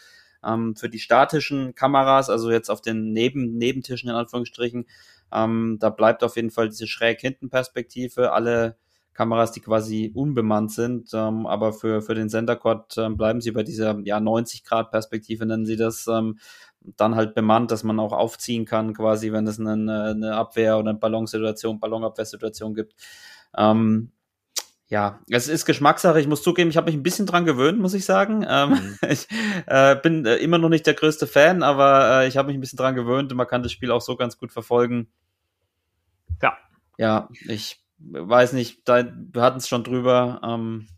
ähm, 0.45 0.74
für 0.74 0.89
die 0.89 0.99
statischen 0.99 1.76
Kameras, 1.76 2.30
also 2.30 2.51
jetzt 2.51 2.68
auf 2.68 2.80
den 2.80 3.12
Neben 3.12 3.59
Nebentischen 3.59 4.11
in 4.11 4.16
Anführungsstrichen, 4.16 4.87
ähm, 5.33 5.78
da 5.80 5.91
bleibt 5.91 6.22
auf 6.24 6.37
jeden 6.37 6.51
Fall 6.51 6.68
diese 6.68 6.87
schräg 6.87 7.20
hinten 7.20 7.51
Perspektive. 7.51 8.33
Alle 8.33 8.76
Kameras, 9.14 9.53
die 9.53 9.61
quasi 9.61 10.11
unbemannt 10.14 10.72
sind, 10.72 11.11
ähm, 11.12 11.47
aber 11.47 11.72
für, 11.72 12.01
für 12.01 12.14
den 12.14 12.28
Senderquad 12.28 12.97
ähm, 12.99 13.16
bleiben 13.16 13.41
sie 13.41 13.51
bei 13.51 13.62
dieser 13.62 13.99
ja, 14.05 14.20
90 14.20 14.64
Grad 14.64 14.91
Perspektive, 14.91 15.45
nennen 15.45 15.66
sie 15.66 15.76
das, 15.76 16.07
ähm, 16.07 16.39
dann 16.80 17.14
halt 17.14 17.35
bemannt, 17.35 17.70
dass 17.70 17.85
man 17.85 18.01
auch 18.01 18.12
aufziehen 18.12 18.64
kann, 18.64 18.95
quasi, 18.95 19.33
wenn 19.33 19.47
es 19.47 19.61
eine, 19.61 19.72
eine 19.72 20.35
Abwehr- 20.35 20.78
oder 20.78 20.91
eine 20.91 20.99
Ballonsituation, 20.99 21.78
Ballonabwehrsituation 21.78 22.74
gibt. 22.74 22.95
Ähm, 23.57 24.12
ja, 24.89 25.20
es 25.30 25.49
ist 25.49 25.64
Geschmackssache. 25.64 26.20
Ich 26.20 26.26
muss 26.26 26.43
zugeben, 26.43 26.68
ich 26.68 26.76
habe 26.76 26.87
mich 26.87 26.95
ein 26.95 27.03
bisschen 27.03 27.24
dran 27.24 27.47
gewöhnt, 27.47 27.80
muss 27.80 27.95
ich 27.95 28.05
sagen. 28.05 28.45
Ähm, 28.47 28.70
mhm. 28.70 28.99
ich 29.09 29.26
äh, 29.66 29.97
bin 29.97 30.26
äh, 30.26 30.37
immer 30.37 30.59
noch 30.59 30.68
nicht 30.68 30.87
der 30.87 30.95
größte 30.95 31.26
Fan, 31.26 31.62
aber 31.62 32.22
äh, 32.22 32.28
ich 32.28 32.37
habe 32.37 32.49
mich 32.49 32.57
ein 32.57 32.61
bisschen 32.61 32.76
dran 32.76 32.95
gewöhnt 32.95 33.30
und 33.30 33.39
man 33.39 33.47
kann 33.47 33.62
das 33.62 33.72
Spiel 33.72 33.91
auch 33.91 34.03
so 34.03 34.16
ganz 34.16 34.37
gut 34.37 34.53
verfolgen. 34.53 35.09
Ja. 36.99 37.28
Ich 37.49 37.82
weiß 37.99 38.53
nicht, 38.53 38.88
da, 38.88 39.05
wir 39.05 39.43
hatten 39.43 39.59
es 39.59 39.68
schon 39.68 39.84
drüber. 39.84 40.40
Ähm, 40.45 40.88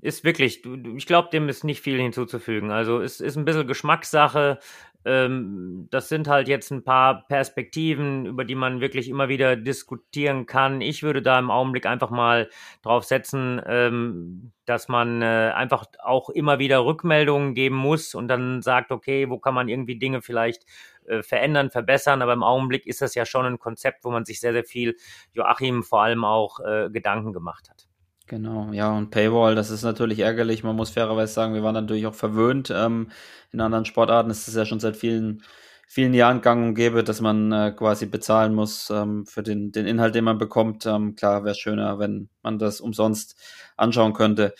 ist 0.00 0.24
wirklich, 0.24 0.62
ich 0.64 1.06
glaube, 1.06 1.28
dem 1.32 1.48
ist 1.48 1.64
nicht 1.64 1.80
viel 1.80 2.00
hinzuzufügen. 2.00 2.70
Also 2.70 3.00
es 3.00 3.20
ist 3.20 3.36
ein 3.36 3.44
bisschen 3.44 3.66
Geschmackssache. 3.66 4.60
Ähm, 5.04 5.88
das 5.90 6.08
sind 6.08 6.28
halt 6.28 6.48
jetzt 6.48 6.70
ein 6.70 6.84
paar 6.84 7.26
Perspektiven, 7.28 8.26
über 8.26 8.44
die 8.44 8.54
man 8.54 8.80
wirklich 8.80 9.08
immer 9.08 9.28
wieder 9.28 9.56
diskutieren 9.56 10.46
kann. 10.46 10.80
Ich 10.80 11.02
würde 11.02 11.22
da 11.22 11.38
im 11.38 11.50
Augenblick 11.50 11.86
einfach 11.86 12.10
mal 12.10 12.48
drauf 12.82 13.04
setzen, 13.04 13.60
ähm, 13.66 14.52
dass 14.66 14.88
man 14.88 15.22
äh, 15.22 15.52
einfach 15.54 15.86
auch 16.02 16.30
immer 16.30 16.58
wieder 16.58 16.84
Rückmeldungen 16.84 17.54
geben 17.54 17.76
muss 17.76 18.14
und 18.14 18.28
dann 18.28 18.60
sagt, 18.60 18.92
okay, 18.92 19.30
wo 19.30 19.38
kann 19.38 19.54
man 19.54 19.68
irgendwie 19.68 19.98
Dinge 19.98 20.20
vielleicht 20.20 20.64
äh, 21.08 21.22
verändern, 21.22 21.70
verbessern. 21.70 22.22
Aber 22.22 22.32
im 22.32 22.42
Augenblick 22.42 22.86
ist 22.86 23.02
das 23.02 23.14
ja 23.14 23.26
schon 23.26 23.46
ein 23.46 23.58
Konzept, 23.58 24.04
wo 24.04 24.10
man 24.10 24.24
sich 24.24 24.40
sehr, 24.40 24.52
sehr 24.52 24.64
viel, 24.64 24.96
Joachim 25.32 25.82
vor 25.82 26.02
allem 26.02 26.24
auch 26.24 26.60
äh, 26.60 26.90
Gedanken 26.90 27.32
gemacht 27.32 27.68
hat. 27.70 27.88
Genau, 28.28 28.70
ja, 28.72 28.92
und 28.92 29.10
Paywall, 29.10 29.54
das 29.54 29.70
ist 29.70 29.82
natürlich 29.82 30.18
ärgerlich. 30.18 30.62
Man 30.62 30.76
muss 30.76 30.90
fairerweise 30.90 31.32
sagen, 31.32 31.54
wir 31.54 31.62
waren 31.62 31.74
natürlich 31.74 32.06
auch 32.06 32.14
verwöhnt. 32.14 32.70
Ähm, 32.70 33.10
in 33.52 33.60
anderen 33.60 33.86
Sportarten 33.86 34.30
ist 34.30 34.46
es 34.46 34.54
ja 34.54 34.66
schon 34.66 34.80
seit 34.80 34.98
vielen, 34.98 35.42
vielen 35.86 36.12
Jahren 36.12 36.42
gang 36.42 36.68
und 36.68 36.74
gäbe, 36.74 37.02
dass 37.02 37.22
man 37.22 37.50
äh, 37.52 37.72
quasi 37.74 38.04
bezahlen 38.04 38.54
muss 38.54 38.90
ähm, 38.90 39.24
für 39.24 39.42
den, 39.42 39.72
den 39.72 39.86
Inhalt, 39.86 40.14
den 40.14 40.24
man 40.24 40.36
bekommt. 40.36 40.84
Ähm, 40.84 41.14
klar, 41.14 41.44
wäre 41.44 41.54
schöner, 41.54 41.98
wenn 41.98 42.28
man 42.42 42.58
das 42.58 42.82
umsonst 42.82 43.34
anschauen 43.78 44.12
könnte. 44.12 44.54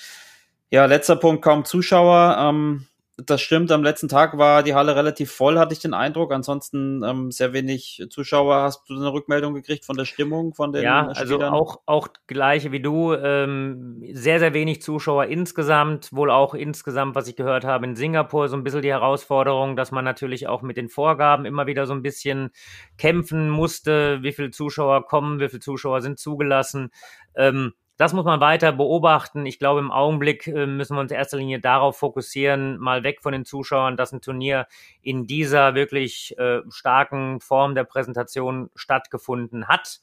Ja, 0.70 0.86
letzter 0.86 1.16
Punkt, 1.16 1.42
kaum 1.42 1.66
Zuschauer. 1.66 2.36
Ähm, 2.38 2.86
das 3.24 3.40
stimmt, 3.40 3.72
am 3.72 3.82
letzten 3.82 4.08
Tag 4.08 4.38
war 4.38 4.62
die 4.62 4.74
Halle 4.74 4.94
relativ 4.94 5.32
voll, 5.32 5.58
hatte 5.58 5.72
ich 5.72 5.80
den 5.80 5.92
Eindruck. 5.92 6.32
Ansonsten 6.32 7.02
ähm, 7.02 7.32
sehr 7.32 7.52
wenig 7.52 8.06
Zuschauer. 8.10 8.62
Hast 8.62 8.88
du 8.88 8.94
eine 8.94 9.12
Rückmeldung 9.12 9.54
gekriegt 9.54 9.84
von 9.84 9.96
der 9.96 10.04
Stimmung 10.04 10.54
von 10.54 10.72
den 10.72 10.82
Ja, 10.82 11.08
also 11.08 11.34
Spielern? 11.34 11.52
auch, 11.52 11.80
auch 11.86 12.08
gleiche 12.28 12.70
wie 12.70 12.80
du. 12.80 13.14
Ähm, 13.14 14.00
sehr, 14.12 14.38
sehr 14.38 14.54
wenig 14.54 14.82
Zuschauer 14.82 15.26
insgesamt. 15.26 16.12
Wohl 16.12 16.30
auch 16.30 16.54
insgesamt, 16.54 17.16
was 17.16 17.26
ich 17.26 17.34
gehört 17.34 17.64
habe, 17.64 17.86
in 17.86 17.96
Singapur 17.96 18.48
so 18.48 18.56
ein 18.56 18.62
bisschen 18.62 18.82
die 18.82 18.90
Herausforderung, 18.90 19.74
dass 19.74 19.90
man 19.90 20.04
natürlich 20.04 20.46
auch 20.46 20.62
mit 20.62 20.76
den 20.76 20.88
Vorgaben 20.88 21.44
immer 21.44 21.66
wieder 21.66 21.86
so 21.86 21.94
ein 21.94 22.02
bisschen 22.02 22.50
kämpfen 22.98 23.50
musste. 23.50 24.22
Wie 24.22 24.32
viele 24.32 24.52
Zuschauer 24.52 25.06
kommen, 25.06 25.40
wie 25.40 25.48
viele 25.48 25.60
Zuschauer 25.60 26.02
sind 26.02 26.20
zugelassen. 26.20 26.90
Ähm, 27.34 27.72
das 27.98 28.12
muss 28.12 28.24
man 28.24 28.40
weiter 28.40 28.72
beobachten. 28.72 29.44
Ich 29.44 29.58
glaube, 29.58 29.80
im 29.80 29.90
Augenblick 29.90 30.46
äh, 30.46 30.66
müssen 30.66 30.96
wir 30.96 31.00
uns 31.00 31.10
in 31.10 31.18
erster 31.18 31.36
Linie 31.36 31.60
darauf 31.60 31.98
fokussieren, 31.98 32.78
mal 32.78 33.02
weg 33.02 33.20
von 33.20 33.32
den 33.32 33.44
Zuschauern, 33.44 33.96
dass 33.96 34.12
ein 34.12 34.20
Turnier 34.20 34.68
in 35.02 35.26
dieser 35.26 35.74
wirklich 35.74 36.38
äh, 36.38 36.60
starken 36.70 37.40
Form 37.40 37.74
der 37.74 37.84
Präsentation 37.84 38.70
stattgefunden 38.76 39.66
hat. 39.66 40.00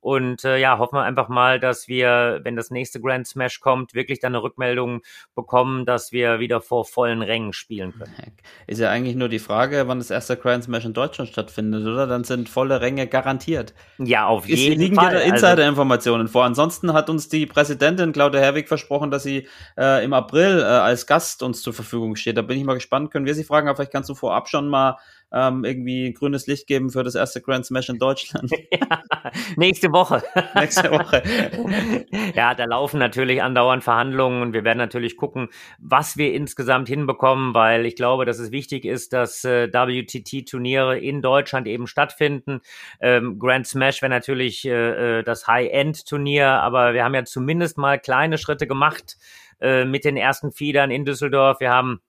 Und 0.00 0.44
äh, 0.44 0.58
ja, 0.58 0.78
hoffen 0.78 0.96
wir 0.96 1.02
einfach 1.02 1.28
mal, 1.28 1.58
dass 1.58 1.88
wir, 1.88 2.40
wenn 2.44 2.54
das 2.56 2.70
nächste 2.70 3.00
Grand 3.00 3.26
Smash 3.26 3.60
kommt, 3.60 3.94
wirklich 3.94 4.20
dann 4.20 4.34
eine 4.34 4.42
Rückmeldung 4.42 5.02
bekommen, 5.34 5.86
dass 5.86 6.12
wir 6.12 6.38
wieder 6.38 6.60
vor 6.60 6.84
vollen 6.84 7.20
Rängen 7.22 7.52
spielen 7.52 7.92
können. 7.92 8.14
Ist 8.66 8.78
ja 8.78 8.90
eigentlich 8.90 9.16
nur 9.16 9.28
die 9.28 9.38
Frage, 9.40 9.88
wann 9.88 9.98
das 9.98 10.10
erste 10.10 10.36
Grand 10.36 10.64
Smash 10.64 10.84
in 10.84 10.92
Deutschland 10.92 11.30
stattfindet, 11.30 11.84
oder? 11.86 12.06
Dann 12.06 12.24
sind 12.24 12.48
volle 12.48 12.80
Ränge 12.80 13.06
garantiert. 13.08 13.74
Ja, 13.98 14.26
auf 14.26 14.44
Es 14.48 14.58
jeden 14.58 14.80
liegen 14.80 14.94
Fall. 14.94 15.10
dir 15.10 15.16
da 15.16 15.20
Also- 15.22 15.34
Insider-Informationen 15.34 16.28
vor. 16.28 16.44
Ansonsten 16.44 16.92
hat 16.92 17.10
uns 17.10 17.28
die 17.28 17.46
Präsidentin 17.46 18.12
Claudia 18.12 18.40
Herwig 18.40 18.68
versprochen, 18.68 19.10
dass 19.10 19.24
sie 19.24 19.48
äh, 19.76 20.04
im 20.04 20.12
April 20.12 20.60
äh, 20.60 20.62
als 20.64 21.06
Gast 21.06 21.42
uns 21.42 21.62
zur 21.62 21.72
Verfügung 21.72 22.14
steht. 22.16 22.36
Da 22.36 22.42
bin 22.42 22.56
ich 22.56 22.64
mal 22.64 22.74
gespannt. 22.74 23.10
Können 23.10 23.26
wir 23.26 23.34
sie 23.34 23.44
fragen, 23.44 23.68
aber 23.68 23.76
vielleicht 23.76 23.92
kannst 23.92 24.08
du 24.10 24.14
vorab 24.14 24.48
schon 24.48 24.68
mal 24.68 24.96
ähm, 25.32 25.64
irgendwie 25.64 26.12
grünes 26.12 26.46
Licht 26.46 26.66
geben 26.66 26.90
für 26.90 27.04
das 27.04 27.14
erste 27.14 27.40
Grand 27.40 27.66
Smash 27.66 27.88
in 27.88 27.98
Deutschland 27.98 28.50
Nächste 29.56 29.92
Woche. 29.92 30.22
nächste 30.54 30.90
Woche. 30.90 31.22
ja, 32.34 32.54
da 32.54 32.64
laufen 32.64 32.98
natürlich 32.98 33.42
andauernd 33.42 33.84
Verhandlungen 33.84 34.42
und 34.42 34.52
wir 34.52 34.64
werden 34.64 34.78
natürlich 34.78 35.16
gucken, 35.16 35.48
was 35.78 36.16
wir 36.16 36.32
insgesamt 36.32 36.88
hinbekommen, 36.88 37.54
weil 37.54 37.86
ich 37.86 37.96
glaube, 37.96 38.24
dass 38.24 38.38
es 38.38 38.50
wichtig 38.50 38.84
ist, 38.84 39.12
dass 39.12 39.44
äh, 39.44 39.68
WTT-Turniere 39.72 40.98
in 40.98 41.22
Deutschland 41.22 41.66
eben 41.66 41.86
stattfinden. 41.86 42.60
Ähm, 43.00 43.38
Grand 43.38 43.66
Smash 43.66 44.02
wäre 44.02 44.10
natürlich 44.10 44.64
äh, 44.64 45.18
äh, 45.18 45.22
das 45.22 45.46
High-End-Turnier, 45.46 46.48
aber 46.48 46.94
wir 46.94 47.04
haben 47.04 47.14
ja 47.14 47.24
zumindest 47.24 47.78
mal 47.78 47.98
kleine 47.98 48.38
Schritte 48.38 48.66
gemacht 48.66 49.16
äh, 49.60 49.84
mit 49.84 50.04
den 50.04 50.16
ersten 50.16 50.52
Feedern 50.52 50.90
in 50.90 51.04
Düsseldorf. 51.04 51.60
Wir 51.60 51.70
haben 51.70 52.00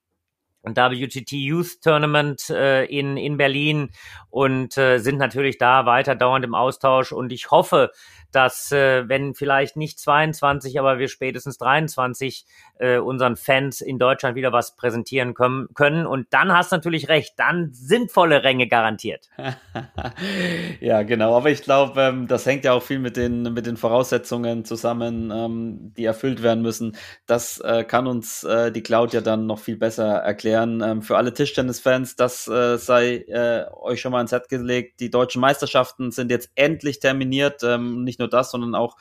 WTT 0.64 1.32
Youth 1.32 1.82
Tournament 1.82 2.50
äh, 2.50 2.86
in, 2.86 3.18
in 3.18 3.38
Berlin 3.38 3.90
und 4.30 4.78
äh, 4.78 5.00
sind 5.00 5.18
natürlich 5.18 5.58
da 5.58 5.86
weiter 5.86 6.16
dauernd 6.16 6.46
im 6.46 6.56
Austausch. 6.56 7.12
Und 7.12 7.32
ich 7.32 7.52
hoffe, 7.52 7.92
dass, 8.32 8.72
äh, 8.72 9.08
wenn 9.08 9.34
vielleicht 9.34 9.76
nicht 9.76 10.00
22, 10.00 10.80
aber 10.80 11.00
wir 11.00 11.08
spätestens 11.08 11.58
23 11.58 12.46
äh, 12.78 12.98
unseren 12.98 13.36
Fans 13.36 13.82
in 13.82 13.98
Deutschland 13.98 14.36
wieder 14.36 14.52
was 14.52 14.76
präsentieren 14.76 15.34
können, 15.34 15.68
können. 15.74 16.06
Und 16.06 16.28
dann 16.32 16.54
hast 16.54 16.72
du 16.72 16.76
natürlich 16.76 17.10
recht, 17.10 17.34
dann 17.38 17.70
sind 17.74 18.12
volle 18.12 18.44
Ränge 18.44 18.68
garantiert. 18.68 19.30
ja, 20.80 21.04
genau. 21.04 21.36
Aber 21.36 21.50
ich 21.50 21.64
glaube, 21.64 22.00
ähm, 22.02 22.28
das 22.28 22.46
hängt 22.46 22.66
ja 22.66 22.74
auch 22.74 22.84
viel 22.84 23.00
mit 23.00 23.18
den, 23.18 23.54
mit 23.54 23.66
den 23.66 23.78
Voraussetzungen 23.78 24.64
zusammen, 24.66 25.32
ähm, 25.34 25.94
die 25.98 26.06
erfüllt 26.06 26.44
werden 26.44 26.62
müssen. 26.62 26.96
Das 27.26 27.60
äh, 27.60 27.84
kann 27.84 28.08
uns 28.08 28.44
äh, 28.44 28.72
die 28.72 28.84
Cloud 28.84 29.14
ja 29.14 29.22
dann 29.22 29.48
noch 29.48 29.60
viel 29.60 29.78
besser 29.78 30.18
erklären. 30.18 30.49
Ähm, 30.52 31.02
für 31.02 31.18
alle 31.18 31.34
Tischtennis-Fans, 31.34 32.16
das 32.16 32.48
äh, 32.48 32.78
sei 32.78 33.18
äh, 33.28 33.66
euch 33.74 34.02
schon 34.02 34.12
mal 34.12 34.22
ins 34.22 34.32
Set 34.32 34.50
gelegt. 34.50 35.00
Die 35.00 35.10
deutschen 35.10 35.42
Meisterschaften 35.42 36.12
sind 36.12 36.32
jetzt 36.32 36.52
endlich 36.56 37.00
terminiert. 37.00 37.64
Ähm, 37.64 38.04
nicht 38.04 38.20
nur 38.20 38.30
das, 38.30 38.52
sondern 38.52 38.76
auch 38.76 38.98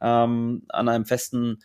ähm, 0.00 0.62
an 0.68 0.88
einem 0.88 1.04
festen 1.06 1.62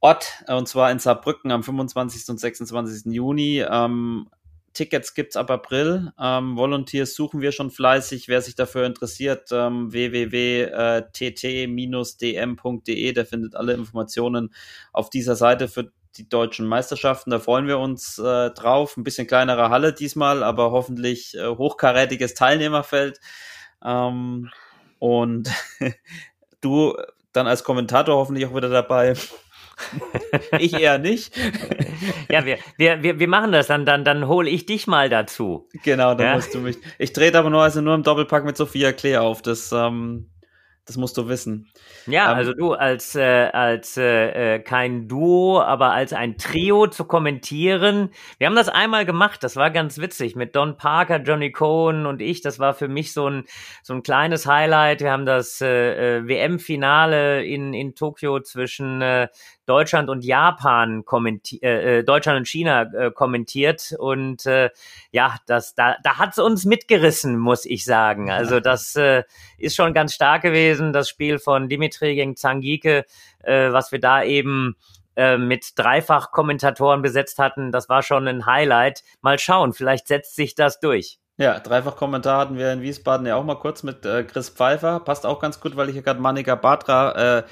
Ort, 0.00 0.44
äh, 0.46 0.54
und 0.54 0.68
zwar 0.68 0.90
in 0.90 0.98
Saarbrücken 0.98 1.50
am 1.50 1.62
25. 1.62 2.28
und 2.28 2.38
26. 2.38 3.12
Juni. 3.12 3.64
Ähm, 3.68 4.28
Tickets 4.76 5.14
gibt's 5.14 5.36
ab 5.36 5.50
April. 5.50 6.12
Ähm, 6.20 6.56
Volunteers 6.56 7.14
suchen 7.14 7.40
wir 7.40 7.50
schon 7.50 7.70
fleißig. 7.70 8.28
Wer 8.28 8.42
sich 8.42 8.54
dafür 8.54 8.84
interessiert, 8.84 9.48
ähm, 9.50 9.90
www.tt-dm.de, 9.90 10.72
der 13.12 13.26
findet 13.26 13.56
alle 13.56 13.72
Informationen 13.72 14.52
auf 14.92 15.08
dieser 15.08 15.34
Seite 15.34 15.68
für 15.68 15.90
die 16.16 16.28
deutschen 16.28 16.66
Meisterschaften. 16.66 17.30
Da 17.30 17.38
freuen 17.38 17.66
wir 17.66 17.78
uns 17.78 18.18
äh, 18.18 18.50
drauf. 18.50 18.96
Ein 18.96 19.04
bisschen 19.04 19.26
kleinere 19.26 19.70
Halle 19.70 19.92
diesmal, 19.92 20.42
aber 20.42 20.70
hoffentlich 20.70 21.34
äh, 21.36 21.46
hochkarätiges 21.46 22.34
Teilnehmerfeld. 22.34 23.20
Ähm, 23.84 24.50
und 24.98 25.50
du 26.60 26.96
dann 27.32 27.46
als 27.46 27.64
Kommentator 27.64 28.16
hoffentlich 28.16 28.46
auch 28.46 28.54
wieder 28.56 28.70
dabei. 28.70 29.14
ich 30.58 30.72
eher 30.74 30.98
nicht. 30.98 31.34
Ja, 32.28 32.44
wir, 32.44 32.58
wir, 32.76 33.02
wir, 33.02 33.18
wir 33.20 33.28
machen 33.28 33.52
das 33.52 33.68
dann, 33.68 33.86
dann, 33.86 34.04
dann 34.04 34.26
hole 34.26 34.50
ich 34.50 34.66
dich 34.66 34.86
mal 34.86 35.08
dazu. 35.08 35.68
Genau, 35.84 36.14
dann 36.14 36.26
Ja. 36.26 36.34
musst 36.34 36.52
du 36.54 36.58
mich. 36.58 36.76
Ich 36.98 37.12
trete 37.12 37.38
aber 37.38 37.50
nur, 37.50 37.62
also 37.62 37.80
nur 37.80 37.94
im 37.94 38.02
Doppelpack 38.02 38.44
mit 38.44 38.56
Sophia 38.56 38.92
Klee 38.92 39.16
auf. 39.16 39.42
Das, 39.42 39.72
ähm, 39.72 40.28
das 40.86 40.96
musst 40.96 41.16
du 41.18 41.28
wissen. 41.28 41.68
Ja, 42.06 42.30
Ähm, 42.30 42.36
also 42.38 42.52
du 42.52 42.72
als, 42.72 43.16
äh, 43.16 43.50
als 43.52 43.96
äh, 43.96 44.54
äh, 44.54 44.58
kein 44.60 45.08
Duo, 45.08 45.60
aber 45.60 45.92
als 45.92 46.12
ein 46.12 46.38
Trio 46.38 46.86
zu 46.86 47.04
kommentieren. 47.04 48.10
Wir 48.38 48.46
haben 48.46 48.54
das 48.54 48.68
einmal 48.68 49.04
gemacht, 49.04 49.42
das 49.42 49.56
war 49.56 49.70
ganz 49.72 49.98
witzig 49.98 50.36
mit 50.36 50.54
Don 50.54 50.76
Parker, 50.76 51.20
Johnny 51.20 51.50
Cohen 51.50 52.06
und 52.06 52.22
ich. 52.22 52.40
Das 52.40 52.60
war 52.60 52.72
für 52.72 52.86
mich 52.86 53.12
so 53.12 53.28
ein, 53.28 53.44
so 53.82 53.94
ein 53.94 54.04
kleines 54.04 54.46
Highlight. 54.46 55.00
Wir 55.00 55.10
haben 55.10 55.26
das 55.26 55.60
äh, 55.60 56.18
äh, 56.18 56.28
WM-Finale 56.28 57.44
in, 57.44 57.74
in 57.74 57.96
Tokio 57.96 58.40
zwischen 58.40 59.02
äh, 59.02 59.28
Deutschland 59.66 60.08
und 60.08 60.24
Japan 60.24 61.04
kommentiert, 61.04 61.62
äh, 61.62 61.98
äh, 61.98 62.04
Deutschland 62.04 62.38
und 62.38 62.48
China 62.48 62.82
äh, 62.82 63.10
kommentiert 63.10 63.94
und 63.98 64.46
äh, 64.46 64.70
ja, 65.10 65.36
das 65.46 65.74
da 65.74 65.96
da 66.02 66.18
hat's 66.18 66.38
uns 66.38 66.64
mitgerissen, 66.64 67.38
muss 67.38 67.64
ich 67.64 67.84
sagen. 67.84 68.30
Also 68.30 68.60
das 68.60 68.96
äh, 68.96 69.24
ist 69.58 69.76
schon 69.76 69.92
ganz 69.94 70.14
stark 70.14 70.42
gewesen, 70.42 70.92
das 70.92 71.08
Spiel 71.08 71.38
von 71.38 71.68
Dimitri 71.68 72.14
gegen 72.14 72.36
Zangike, 72.36 73.04
äh, 73.42 73.72
was 73.72 73.92
wir 73.92 74.00
da 74.00 74.22
eben 74.22 74.76
äh, 75.16 75.38
mit 75.38 75.78
Dreifach-Kommentatoren 75.78 77.02
besetzt 77.02 77.38
hatten, 77.38 77.72
das 77.72 77.88
war 77.88 78.02
schon 78.02 78.28
ein 78.28 78.46
Highlight. 78.46 79.02
Mal 79.22 79.38
schauen, 79.38 79.72
vielleicht 79.72 80.08
setzt 80.08 80.36
sich 80.36 80.54
das 80.54 80.78
durch. 80.78 81.18
Ja, 81.38 81.58
Dreifach-Kommentar 81.58 82.38
hatten 82.38 82.56
wir 82.56 82.72
in 82.72 82.80
Wiesbaden 82.80 83.26
ja 83.26 83.36
auch 83.36 83.44
mal 83.44 83.56
kurz 83.58 83.82
mit 83.82 84.06
äh, 84.06 84.24
Chris 84.24 84.48
Pfeiffer. 84.48 85.00
Passt 85.00 85.26
auch 85.26 85.38
ganz 85.38 85.60
gut, 85.60 85.76
weil 85.76 85.88
ich 85.88 85.94
hier 85.94 86.02
gerade 86.02 86.20
Manika 86.20 86.54
Batra 86.54 87.38
äh, 87.38 87.42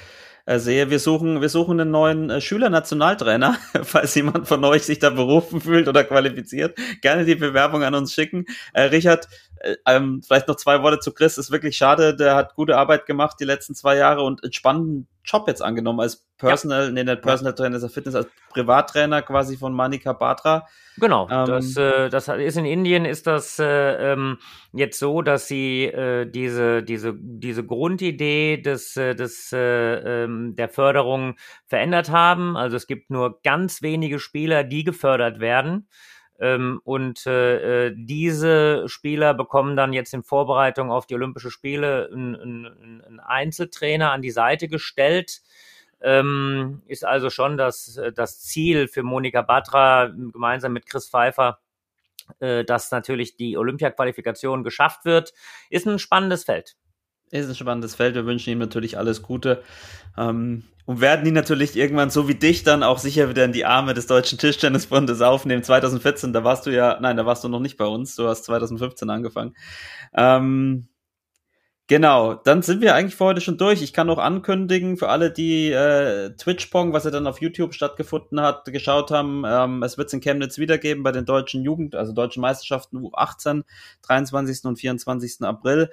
sehe. 0.47 0.89
Wir 0.89 0.99
suchen, 0.99 1.41
wir 1.41 1.49
suchen 1.49 1.79
einen 1.79 1.91
neuen 1.91 2.29
äh, 2.29 2.41
Schüler-Nationaltrainer, 2.41 3.57
falls 3.83 4.15
jemand 4.15 4.47
von 4.47 4.63
euch 4.63 4.83
sich 4.83 4.99
da 4.99 5.09
berufen 5.09 5.61
fühlt 5.61 5.87
oder 5.87 6.03
qualifiziert. 6.03 6.77
Gerne 7.01 7.25
die 7.25 7.35
Bewerbung 7.35 7.83
an 7.83 7.95
uns 7.95 8.13
schicken. 8.13 8.45
Äh, 8.73 8.83
Richard, 8.83 9.27
äh, 9.59 9.75
ähm, 9.87 10.21
vielleicht 10.25 10.47
noch 10.47 10.55
zwei 10.55 10.81
Worte 10.83 10.99
zu 10.99 11.13
Chris. 11.13 11.37
Ist 11.37 11.51
wirklich 11.51 11.77
schade, 11.77 12.15
der 12.15 12.35
hat 12.35 12.55
gute 12.55 12.77
Arbeit 12.77 13.05
gemacht 13.05 13.37
die 13.39 13.45
letzten 13.45 13.75
zwei 13.75 13.97
Jahre 13.97 14.21
und 14.21 14.43
einen 14.43 14.53
spannenden 14.53 15.07
Job 15.25 15.47
jetzt 15.47 15.61
angenommen 15.61 15.99
als 15.99 16.25
Personal, 16.37 16.91
nee, 16.91 17.03
nicht 17.03 17.21
Personal 17.21 17.55
Trainer, 17.55 17.81
er 17.81 17.89
Fitness, 17.89 18.15
als 18.15 18.27
Privattrainer 18.49 19.21
quasi 19.21 19.57
von 19.57 19.73
Manika 19.73 20.13
Batra. 20.13 20.67
Genau, 20.97 21.27
Ähm, 21.29 21.45
das, 21.45 21.75
äh, 21.77 22.09
das 22.09 22.27
ist 22.27 22.57
in 22.57 22.65
Indien 22.65 23.05
ist 23.05 23.25
das 23.27 23.57
äh, 23.59 24.13
ähm, 24.13 24.37
jetzt 24.73 24.99
so, 24.99 25.21
dass 25.21 25.47
sie 25.47 25.85
äh, 25.85 26.29
diese 26.29 26.83
diese 26.83 27.13
diese 27.17 27.65
Grundidee 27.65 28.57
des 28.57 28.95
äh, 28.97 29.15
des 29.15 29.51
äh, 29.51 30.23
ähm, 30.23 30.55
der 30.55 30.69
Förderung 30.69 31.35
verändert 31.65 32.11
haben. 32.11 32.55
Also 32.55 32.77
es 32.77 32.87
gibt 32.87 33.09
nur 33.09 33.41
ganz 33.41 33.81
wenige 33.81 34.19
Spieler, 34.19 34.63
die 34.63 34.83
gefördert 34.83 35.39
werden. 35.39 35.87
Ähm, 36.39 36.81
und 36.83 37.25
äh, 37.25 37.87
äh, 37.87 37.93
diese 37.95 38.89
Spieler 38.89 39.33
bekommen 39.33 39.77
dann 39.77 39.93
jetzt 39.93 40.13
in 40.13 40.23
Vorbereitung 40.23 40.91
auf 40.91 41.05
die 41.05 41.15
Olympische 41.15 41.49
Spiele 41.49 42.09
einen 42.11 42.65
einen 42.65 43.19
Einzeltrainer 43.21 44.11
an 44.11 44.21
die 44.21 44.31
Seite 44.31 44.67
gestellt. 44.67 45.41
Ähm, 46.01 46.81
ist 46.87 47.05
also 47.05 47.29
schon 47.29 47.57
das, 47.57 47.97
äh, 47.97 48.11
das 48.11 48.41
Ziel 48.41 48.87
für 48.87 49.03
Monika 49.03 49.41
Batra 49.41 50.07
gemeinsam 50.07 50.73
mit 50.73 50.87
Chris 50.87 51.09
Pfeiffer, 51.09 51.59
äh, 52.39 52.65
dass 52.65 52.91
natürlich 52.91 53.37
die 53.37 53.57
Olympia-Qualifikation 53.57 54.63
geschafft 54.63 55.05
wird, 55.05 55.33
ist 55.69 55.87
ein 55.87 55.99
spannendes 55.99 56.43
Feld. 56.43 56.75
Ist 57.31 57.49
ein 57.49 57.55
spannendes 57.55 57.95
Feld. 57.95 58.15
Wir 58.15 58.25
wünschen 58.25 58.51
ihm 58.51 58.59
natürlich 58.59 58.97
alles 58.97 59.21
Gute. 59.21 59.63
Ähm, 60.17 60.63
und 60.85 61.01
werden 61.01 61.25
ihn 61.25 61.33
natürlich 61.33 61.75
irgendwann 61.75 62.11
so 62.11 62.27
wie 62.27 62.35
dich 62.35 62.63
dann 62.63 62.83
auch 62.83 62.99
sicher 62.99 63.27
wieder 63.29 63.43
in 63.43 63.51
die 63.51 63.65
Arme 63.65 63.95
des 63.95 64.05
Deutschen 64.05 64.37
Tischtennisbundes 64.37 65.21
aufnehmen. 65.21 65.63
2014, 65.63 66.31
da 66.31 66.43
warst 66.43 66.67
du 66.67 66.69
ja, 66.69 66.99
nein, 67.01 67.17
da 67.17 67.25
warst 67.25 67.43
du 67.43 67.49
noch 67.49 67.59
nicht 67.59 67.77
bei 67.77 67.85
uns. 67.85 68.15
Du 68.15 68.27
hast 68.27 68.43
2015 68.45 69.09
angefangen. 69.09 69.55
Ähm, 70.13 70.87
Genau, 71.87 72.33
dann 72.33 72.63
sind 72.63 72.81
wir 72.81 72.95
eigentlich 72.95 73.15
für 73.15 73.25
heute 73.25 73.41
schon 73.41 73.59
durch. 73.59 73.83
Ich 73.83 73.93
kann 73.93 74.07
noch 74.07 74.17
ankündigen, 74.17 74.97
für 74.97 75.09
alle, 75.09 75.31
die 75.31 75.69
äh, 75.71 76.35
Twitch-Pong, 76.35 76.93
was 76.93 77.03
ja 77.03 77.11
dann 77.11 77.27
auf 77.27 77.41
YouTube 77.41 77.75
stattgefunden 77.75 78.41
hat, 78.41 78.65
geschaut 78.65 79.11
haben, 79.11 79.43
ähm, 79.45 79.83
es 79.83 79.95
wird 79.95 80.07
es 80.07 80.13
in 80.13 80.19
Chemnitz 80.19 80.57
wiedergeben 80.57 81.03
bei 81.03 81.11
den 81.11 81.25
deutschen 81.25 81.61
Jugend, 81.61 81.93
also 81.93 82.11
deutschen 82.11 82.41
Meisterschaften 82.41 82.97
U18, 82.97 83.65
23. 84.01 84.65
und 84.65 84.77
24. 84.77 85.41
April. 85.43 85.91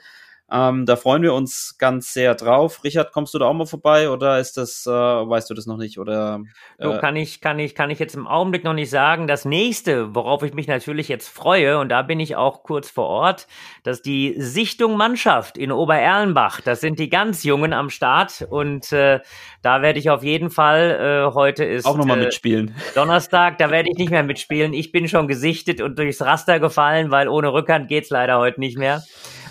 Ähm, 0.53 0.85
da 0.85 0.97
freuen 0.97 1.23
wir 1.23 1.33
uns 1.33 1.77
ganz 1.79 2.13
sehr 2.13 2.35
drauf. 2.35 2.85
Richard, 2.85 3.13
kommst 3.13 3.33
du 3.33 3.39
da 3.39 3.47
auch 3.47 3.55
mal 3.55 3.67
vorbei 3.67 4.11
oder 4.11 4.39
ist 4.39 4.59
das, 4.59 4.87
äh, 4.87 4.91
weißt 4.91 5.49
du 5.49 5.55
das 5.55 5.65
noch 5.65 5.79
nicht? 5.79 5.99
Oder 5.99 6.43
äh 6.77 6.85
so, 6.85 6.99
kann 6.99 7.17
ich, 7.17 7.41
kann 7.41 7.59
ich, 7.59 7.75
kann 7.75 7.89
ich 7.89 7.99
jetzt 7.99 8.15
im 8.15 8.27
Augenblick 8.27 8.63
noch 8.63 8.75
nicht 8.75 8.91
sagen. 8.91 9.27
Das 9.27 9.47
nächste, 9.47 10.15
worauf 10.15 10.43
ich 10.43 10.53
mich 10.53 10.67
natürlich 10.67 11.09
jetzt 11.09 11.29
freue, 11.29 11.79
und 11.79 11.89
da 11.89 12.03
bin 12.03 12.21
ich 12.21 12.37
auch 12.37 12.65
kurz 12.65 12.91
vor 12.91 13.07
Ort, 13.07 13.47
dass 13.83 14.03
die 14.03 14.35
Sichtung 14.37 14.99
Mannschaft 14.99 15.57
in 15.57 15.73
Obererlenbach, 15.73 16.61
das 16.61 16.83
sind 16.83 16.99
die 16.99 17.09
ganz 17.09 17.45
Jungen 17.45 17.73
am 17.73 17.89
Start 17.89 18.47
und 18.51 18.93
äh, 18.93 19.21
da 19.63 19.81
werde 19.81 19.99
ich 19.99 20.11
auf 20.11 20.23
jeden 20.23 20.51
Fall, 20.51 21.31
äh, 21.31 21.35
heute 21.35 21.65
ist 21.65 21.87
auch 21.87 21.97
nochmal 21.97 22.19
äh, 22.19 22.25
mitspielen. 22.25 22.75
Donnerstag, 22.95 23.57
da 23.57 23.71
werde 23.71 23.89
ich 23.91 23.97
nicht 23.97 24.11
mehr 24.11 24.23
mitspielen. 24.23 24.75
Ich 24.75 24.93
bin 24.93 25.09
schon 25.09 25.29
gesichtet 25.29 25.81
und 25.81 25.99
durchs 25.99 26.21
Raster 26.21 26.61
gefallen, 26.61 27.11
weil 27.11 27.29
ohne 27.29 27.55
Rückhand 27.55 27.89
geht's 27.89 28.11
leider 28.11 28.39
heute 28.39 28.61
nicht 28.61 28.77
mehr. 28.77 29.03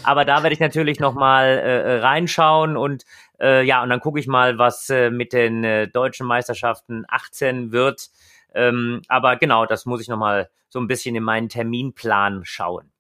Aber 0.04 0.26
da 0.26 0.43
werde 0.43 0.54
ich 0.54 0.60
natürlich 0.60 0.99
nochmal 0.99 1.47
äh, 1.47 1.99
reinschauen 1.99 2.78
und 2.78 3.06
äh, 3.39 3.64
ja, 3.64 3.84
und 3.84 3.89
dann 3.89 3.99
gucke 3.99 4.20
ich 4.20 4.28
mal, 4.28 4.58
was 4.58 4.89
äh, 4.89 5.10
mit 5.10 5.34
den 5.34 5.64
äh, 5.64 5.88
deutschen 5.88 6.28
Meisterschaften 6.28 7.06
18 7.08 7.72
wird. 7.72 8.10
Ähm, 8.54 9.02
aber 9.08 9.36
genau, 9.38 9.66
das 9.66 9.86
muss 9.86 10.02
ich 10.02 10.08
nochmal 10.08 10.49
so 10.70 10.80
ein 10.80 10.88
bisschen 10.88 11.16
in 11.16 11.24
meinen 11.24 11.49
Terminplan 11.49 12.41
schauen. 12.43 12.91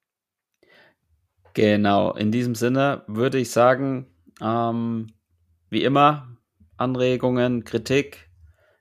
Genau, 1.53 2.13
in 2.13 2.31
diesem 2.31 2.55
Sinne 2.55 3.03
würde 3.07 3.37
ich 3.37 3.51
sagen, 3.51 4.07
ähm, 4.41 5.07
wie 5.69 5.83
immer, 5.83 6.27
Anregungen, 6.77 7.63
Kritik, 7.65 8.29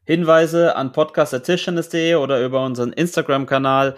Hinweise 0.04 0.76
an 0.76 0.92
podcast.tischtennis.de 0.92 2.14
oder 2.16 2.44
über 2.44 2.64
unseren 2.64 2.92
Instagram-Kanal. 2.92 3.96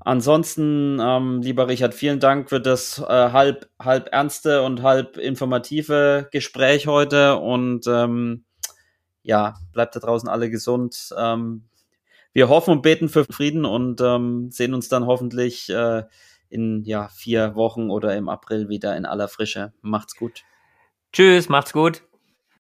Ansonsten, 0.00 0.98
ähm, 1.00 1.42
lieber 1.42 1.68
Richard, 1.68 1.94
vielen 1.94 2.20
Dank 2.20 2.48
für 2.48 2.60
das 2.60 2.98
äh, 2.98 3.04
halb, 3.06 3.68
halb 3.80 4.08
ernste 4.12 4.62
und 4.62 4.82
halb 4.82 5.16
informative 5.16 6.28
Gespräch 6.30 6.86
heute 6.86 7.36
und 7.36 7.86
ähm, 7.86 8.44
ja, 9.22 9.54
bleibt 9.72 9.96
da 9.96 10.00
draußen 10.00 10.28
alle 10.28 10.50
gesund. 10.50 11.10
Ähm, 11.18 11.68
wir 12.32 12.48
hoffen 12.48 12.70
und 12.70 12.82
beten 12.82 13.08
für 13.08 13.24
Frieden 13.24 13.64
und 13.64 14.00
ähm, 14.00 14.50
sehen 14.50 14.74
uns 14.74 14.88
dann 14.88 15.06
hoffentlich 15.06 15.68
äh, 15.68 16.04
in 16.48 16.84
ja, 16.84 17.08
vier 17.08 17.54
Wochen 17.54 17.90
oder 17.90 18.16
im 18.16 18.28
April 18.28 18.68
wieder 18.68 18.96
in 18.96 19.04
aller 19.04 19.28
Frische. 19.28 19.72
Macht's 19.82 20.16
gut. 20.16 20.44
Tschüss, 21.12 21.48
macht's 21.48 21.72
gut. 21.72 22.07